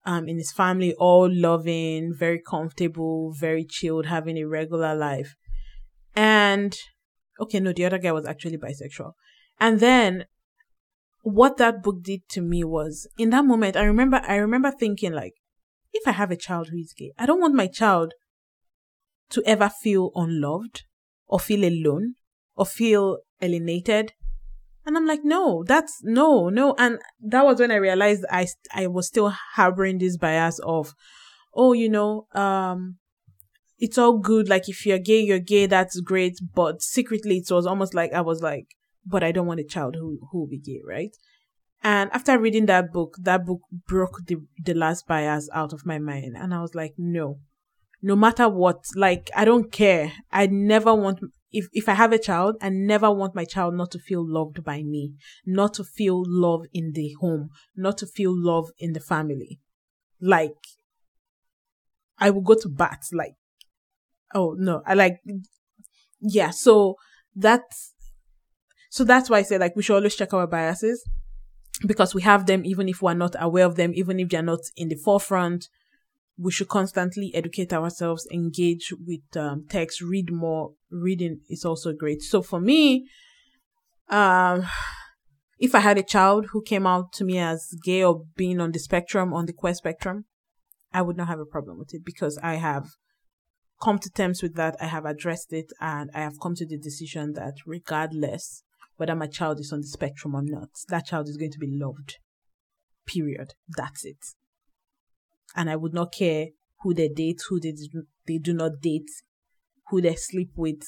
[0.05, 5.35] um, in his family, all loving, very comfortable, very chilled, having a regular life.
[6.15, 6.75] And,
[7.39, 9.13] okay, no, the other guy was actually bisexual.
[9.59, 10.25] And then
[11.21, 15.13] what that book did to me was in that moment, I remember, I remember thinking
[15.13, 15.33] like,
[15.93, 18.13] if I have a child who is gay, I don't want my child
[19.29, 20.83] to ever feel unloved
[21.27, 22.15] or feel alone
[22.55, 24.13] or feel alienated.
[24.85, 26.75] And I'm like, no, that's no, no.
[26.77, 30.93] And that was when I realized I, I was still harboring this bias of,
[31.53, 32.97] oh, you know, um,
[33.77, 34.49] it's all good.
[34.49, 35.65] Like if you're gay, you're gay.
[35.65, 36.37] That's great.
[36.55, 38.67] But secretly, it was almost like I was like,
[39.05, 41.15] but I don't want a child who, who will be gay, right?
[41.83, 45.99] And after reading that book, that book broke the, the last bias out of my
[45.99, 46.35] mind.
[46.35, 47.39] And I was like, no,
[48.01, 50.11] no matter what, like, I don't care.
[50.31, 51.19] I never want,
[51.51, 54.63] if, if I have a child, I never want my child not to feel loved
[54.63, 55.13] by me,
[55.45, 59.59] not to feel love in the home, not to feel love in the family.
[60.19, 60.57] Like,
[62.17, 63.35] I will go to bat, like,
[64.33, 65.19] oh no, I like,
[66.19, 66.95] yeah, so
[67.35, 67.93] that's,
[68.89, 71.07] so that's why I say like we should always check our biases
[71.85, 74.61] because we have them even if we're not aware of them, even if they're not
[74.75, 75.67] in the forefront.
[76.39, 80.73] We should constantly educate ourselves, engage with um, text, read more.
[80.91, 82.21] Reading is also great.
[82.21, 83.07] So for me,
[84.09, 84.63] um,
[85.59, 88.71] if I had a child who came out to me as gay or being on
[88.71, 90.25] the spectrum, on the queer spectrum,
[90.93, 92.87] I would not have a problem with it because I have
[93.81, 94.75] come to terms with that.
[94.81, 98.63] I have addressed it and I have come to the decision that regardless
[98.97, 100.69] whether my child is on the spectrum or not.
[100.89, 102.17] That child is going to be loved.
[103.05, 103.53] Period.
[103.69, 104.17] That's it.
[105.55, 106.47] And I would not care
[106.81, 109.09] who they date, who they do, they do not date,
[109.89, 110.81] who they sleep with.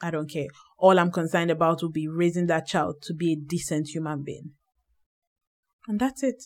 [0.00, 0.46] I don't care.
[0.78, 4.52] All I'm concerned about will be raising that child to be a decent human being.
[5.86, 6.44] And that's it.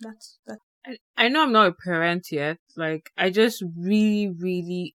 [0.00, 0.58] That's that.
[0.86, 2.58] I, I know I'm not a parent yet.
[2.76, 4.94] Like I just really, really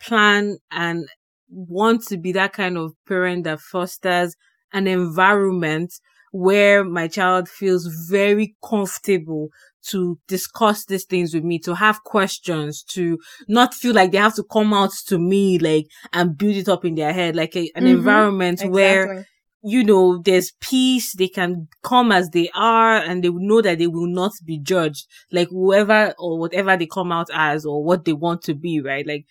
[0.00, 1.06] plan and
[1.48, 4.36] want to be that kind of parent that fosters
[4.72, 5.92] an environment
[6.32, 9.48] where my child feels very comfortable
[9.82, 13.18] to discuss these things with me, to have questions, to
[13.48, 16.84] not feel like they have to come out to me, like, and build it up
[16.84, 17.86] in their head, like a, an mm-hmm.
[17.86, 18.70] environment exactly.
[18.70, 19.26] where,
[19.62, 23.78] you know, there's peace, they can come as they are, and they will know that
[23.78, 28.04] they will not be judged, like whoever or whatever they come out as or what
[28.04, 29.06] they want to be, right?
[29.06, 29.26] Like,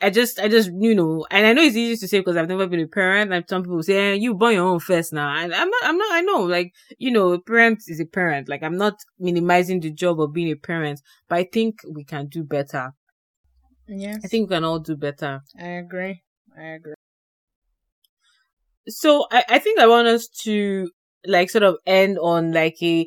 [0.00, 2.48] I just, I just, you know, and I know it's easy to say because I've
[2.48, 3.32] never been a parent.
[3.32, 5.34] And some people say, eh, you born your own first now.
[5.34, 8.48] And I'm not, I'm not, I know, like, you know, a parent is a parent.
[8.48, 12.26] Like, I'm not minimizing the job of being a parent, but I think we can
[12.26, 12.92] do better.
[13.88, 14.20] Yes.
[14.24, 15.42] I think we can all do better.
[15.58, 16.22] I agree.
[16.56, 16.94] I agree.
[18.88, 20.90] So I, I think I want us to
[21.26, 23.06] like sort of end on like a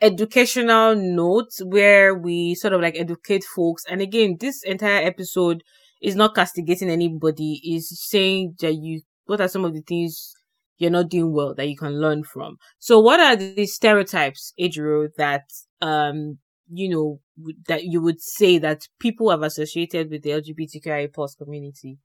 [0.00, 3.84] educational note where we sort of like educate folks.
[3.88, 5.62] And again, this entire episode
[6.00, 7.60] is not castigating anybody.
[7.64, 10.32] Is saying that you, what are some of the things
[10.78, 12.56] you're not doing well that you can learn from?
[12.78, 15.44] So what are the stereotypes, Ejiro, that,
[15.80, 16.38] um,
[16.70, 17.20] you know,
[17.66, 21.98] that you would say that people have associated with the LGBTQIA plus community?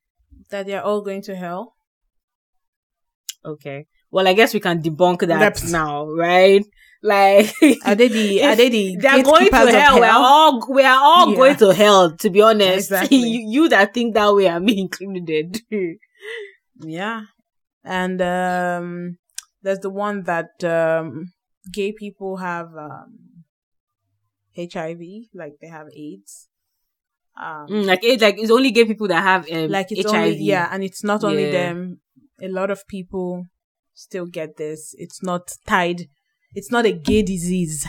[0.49, 1.75] That they're all going to hell.
[3.45, 3.87] Okay.
[4.11, 6.65] Well, I guess we can debunk that now, right?
[7.01, 7.53] Like
[7.85, 9.67] are they the are they the they're going to hell.
[9.67, 9.99] hell.
[9.99, 11.35] We're all we are all yeah.
[11.35, 12.91] going to hell, to be honest.
[12.91, 13.17] Exactly.
[13.17, 15.59] you, you that think that way are me included.
[16.79, 17.23] yeah.
[17.83, 19.17] And um
[19.61, 21.33] there's the one that um
[21.71, 23.33] gay people have um
[24.55, 24.99] HIV,
[25.33, 26.47] like they have AIDS.
[27.35, 30.15] Um, mm, like it, like it's only gay people that have um, like it's HIV.
[30.15, 31.51] Only, yeah, and it's not only yeah.
[31.51, 31.99] them.
[32.41, 33.45] A lot of people
[33.93, 34.95] still get this.
[34.97, 36.07] It's not tied
[36.55, 37.87] it's not a gay disease.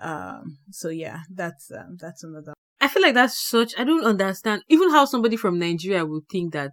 [0.00, 2.54] Um, so yeah, that's um, that's another.
[2.80, 3.74] I feel like that's such.
[3.78, 6.72] I don't understand even how somebody from Nigeria would think that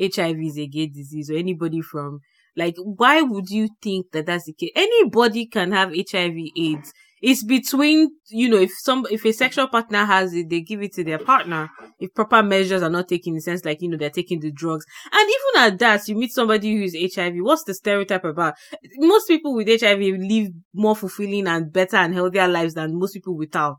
[0.00, 2.20] HIV is a gay disease, or anybody from
[2.56, 4.70] like, why would you think that that's the case?
[4.74, 6.92] Anybody can have HIV/AIDS
[7.22, 10.92] it's between you know if some if a sexual partner has it they give it
[10.94, 11.70] to their partner.
[12.00, 14.50] If proper measures are not taken in the sense like you know they're taking the
[14.50, 14.84] drugs.
[15.12, 18.54] And even at that you meet somebody who is hiv what's the stereotype about?
[18.96, 23.36] Most people with hiv live more fulfilling and better and healthier lives than most people
[23.36, 23.78] without.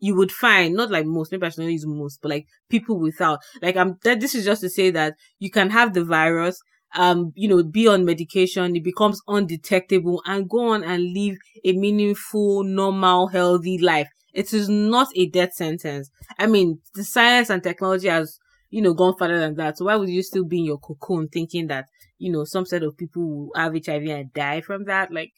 [0.00, 2.98] You would find not like most maybe i should not use most but like people
[2.98, 3.40] without.
[3.60, 6.58] Like i'm that this is just to say that you can have the virus
[6.94, 11.72] um, you know, be on medication, it becomes undetectable and go on and live a
[11.72, 14.08] meaningful, normal, healthy life.
[14.34, 16.10] It is not a death sentence.
[16.38, 18.38] I mean, the science and technology has,
[18.70, 19.78] you know, gone further than that.
[19.78, 21.86] So why would you still be in your cocoon thinking that,
[22.18, 25.12] you know, some set of people will have HIV and die from that?
[25.12, 25.32] Like,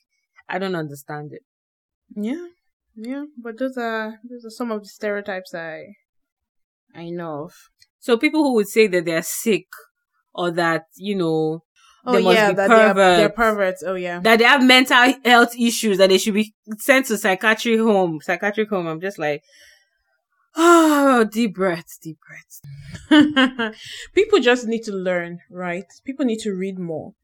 [0.48, 1.42] I don't understand it.
[2.14, 2.46] Yeah.
[2.94, 3.24] Yeah.
[3.42, 5.86] But those are, those are some of the stereotypes I,
[6.94, 7.54] I know of.
[7.98, 9.66] So people who would say that they're sick
[10.34, 11.62] or that, you know,
[12.06, 13.36] Oh they must yeah, be that they're, they're perverts.
[13.36, 13.84] perverts.
[13.86, 14.20] Oh yeah.
[14.20, 18.68] that they have mental health issues that they should be sent to psychiatric home, psychiatric
[18.68, 18.86] home.
[18.86, 19.42] I'm just like,
[20.54, 22.18] oh, deep breaths, deep
[23.08, 23.78] breaths.
[24.14, 25.84] People just need to learn, right?
[26.04, 27.14] People need to read more,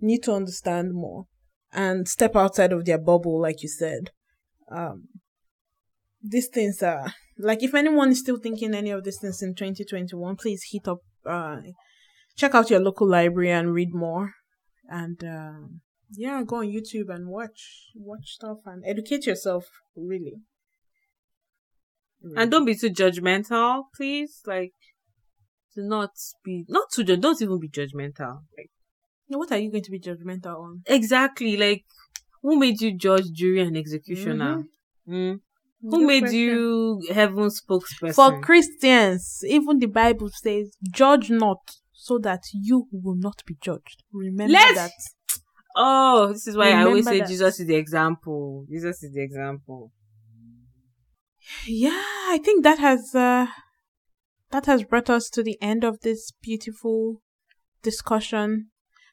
[0.00, 1.26] need to understand more,
[1.72, 4.10] and step outside of their bubble, like you said.
[4.70, 5.04] Um,
[6.20, 10.34] these things are like if anyone is still thinking any of these things in 2021,
[10.34, 11.58] please hit up, uh,
[12.36, 14.32] check out your local library and read more,
[14.88, 15.80] and um,
[16.10, 19.66] yeah, go on YouTube and watch watch stuff and educate yourself.
[19.96, 20.34] Really,
[22.36, 24.42] And don't be too judgmental, please.
[24.46, 24.74] Like,
[25.74, 26.10] do not
[26.44, 28.40] be, not too, don't even be judgmental.
[28.56, 28.70] Like,
[29.28, 30.82] what are you going to be judgmental on?
[30.86, 31.56] exactly.
[31.56, 31.84] Like,
[32.42, 34.64] who made you judge, jury, and executioner?
[35.08, 35.40] Mm?
[35.82, 38.14] Who Good made you heaven spokesperson?
[38.14, 41.58] For Christians, even the Bible says, "Judge not,
[41.96, 44.92] so that you will not be judged." Remember Let's- that.
[45.76, 47.28] oh, this is why I always say that.
[47.28, 48.66] Jesus is the example.
[48.70, 49.92] Jesus is the example.
[51.66, 52.02] Yeah,
[52.34, 53.46] I think that has uh,
[54.50, 57.22] that has brought us to the end of this beautiful
[57.82, 58.70] discussion.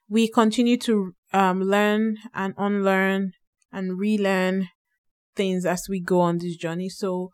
[0.09, 3.33] We continue to um, learn and unlearn
[3.71, 4.69] and relearn
[5.35, 6.89] things as we go on this journey.
[6.89, 7.31] So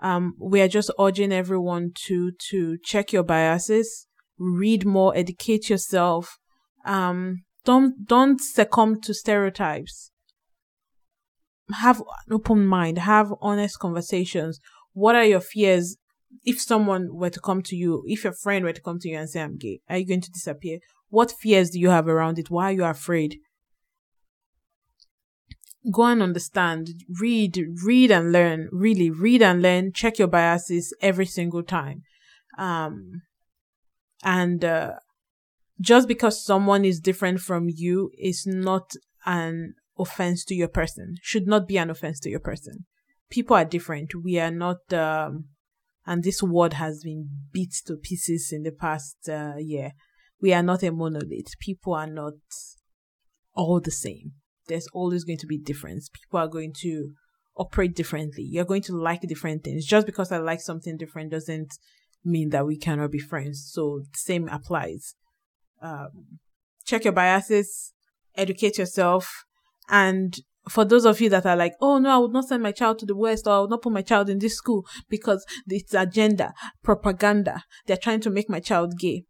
[0.00, 4.06] um, we are just urging everyone to to check your biases,
[4.42, 6.38] read more, educate yourself.
[6.84, 10.12] Um, don't don't succumb to stereotypes
[11.72, 14.60] have an open mind, have honest conversations.
[14.92, 15.96] What are your fears
[16.44, 19.18] if someone were to come to you, if your friend were to come to you
[19.18, 20.78] and say, I'm gay, are you going to disappear?
[21.08, 22.50] What fears do you have around it?
[22.50, 23.36] Why are you afraid?
[25.92, 26.88] Go and understand,
[27.20, 32.02] read, read and learn, really read and learn, check your biases every single time.
[32.56, 33.22] Um,
[34.22, 34.92] and, uh,
[35.80, 38.94] just because someone is different from you is not
[39.26, 42.86] an offense to your person should not be an offense to your person.
[43.30, 44.14] People are different.
[44.14, 45.46] We are not um
[46.06, 49.92] and this word has been beat to pieces in the past uh, year.
[50.40, 51.58] We are not a monolith.
[51.60, 52.34] People are not
[53.54, 54.32] all the same.
[54.66, 56.08] There's always going to be difference.
[56.08, 57.12] People are going to
[57.56, 58.42] operate differently.
[58.42, 59.86] You're going to like different things.
[59.86, 61.72] Just because i like something different doesn't
[62.24, 65.14] mean that we cannot be friends so same applies
[65.80, 66.38] um,
[66.84, 67.92] check your biases
[68.36, 69.44] educate yourself
[69.88, 72.72] and for those of you that are like, oh no, I would not send my
[72.72, 75.44] child to the West or I would not put my child in this school because
[75.66, 77.64] it's agenda, propaganda.
[77.86, 79.24] They're trying to make my child gay.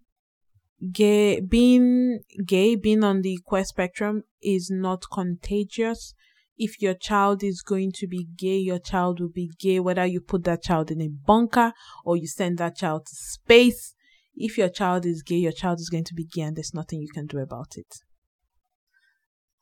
[0.93, 6.15] Gay, being gay, being on the queer spectrum is not contagious.
[6.57, 10.21] If your child is going to be gay, your child will be gay, whether you
[10.21, 11.73] put that child in a bunker
[12.05, 13.95] or you send that child to space.
[14.35, 17.01] If your child is gay, your child is going to be gay and there's nothing
[17.01, 17.87] you can do about it.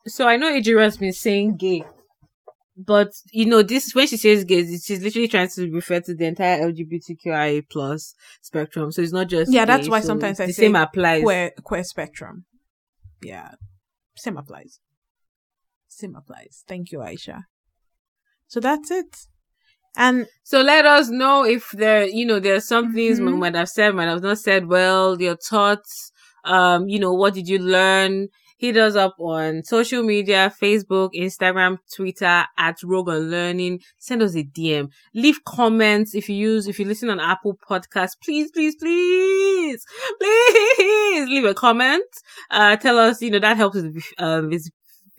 [0.07, 1.85] So I know Ejiro has been saying gay,
[2.77, 6.25] but you know this when she says gay, she's literally trying to refer to the
[6.25, 8.91] entire LGBTQIA plus spectrum.
[8.93, 11.23] So it's not just Yeah, that's why so sometimes I the say same applies.
[11.23, 12.47] queer queer spectrum.
[13.23, 13.53] Yeah.
[14.17, 14.81] Same applies.
[15.91, 16.65] Same applies.
[16.69, 17.43] Thank you, Aisha.
[18.47, 19.17] So that's it.
[19.97, 23.39] And So let us know if there, you know, there are some things we Mhm.
[23.39, 26.13] might have said, might have not said well, your thoughts,
[26.45, 28.29] um, you know, what did you learn?
[28.59, 33.81] Hit us up on social media, Facebook, Instagram, Twitter at Rogan Learning.
[33.99, 34.91] Send us a DM.
[35.15, 38.17] Leave comments if you use, if you listen on Apple Podcasts.
[38.23, 39.83] Please, please, please,
[40.21, 42.05] please leave a comment.
[42.51, 44.71] Uh, tell us, you know, that helps with, uh, vis-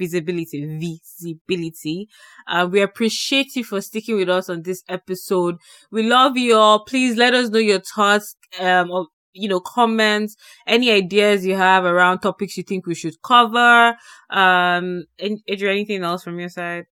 [0.01, 2.07] visibility, visibility.
[2.47, 5.57] Uh, we appreciate you for sticking with us on this episode.
[5.91, 6.83] We love you all.
[6.85, 11.85] Please let us know your thoughts, um, or, you know, comments, any ideas you have
[11.85, 13.95] around topics you think we should cover.
[14.29, 16.85] Um, and is there anything else from your side?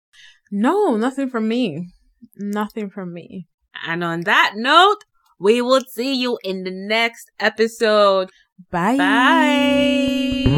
[0.50, 1.88] no, nothing from me.
[2.36, 3.46] Nothing from me.
[3.86, 5.04] And on that note,
[5.38, 8.30] we will see you in the next episode.
[8.70, 8.96] Bye.
[8.96, 10.56] Bye.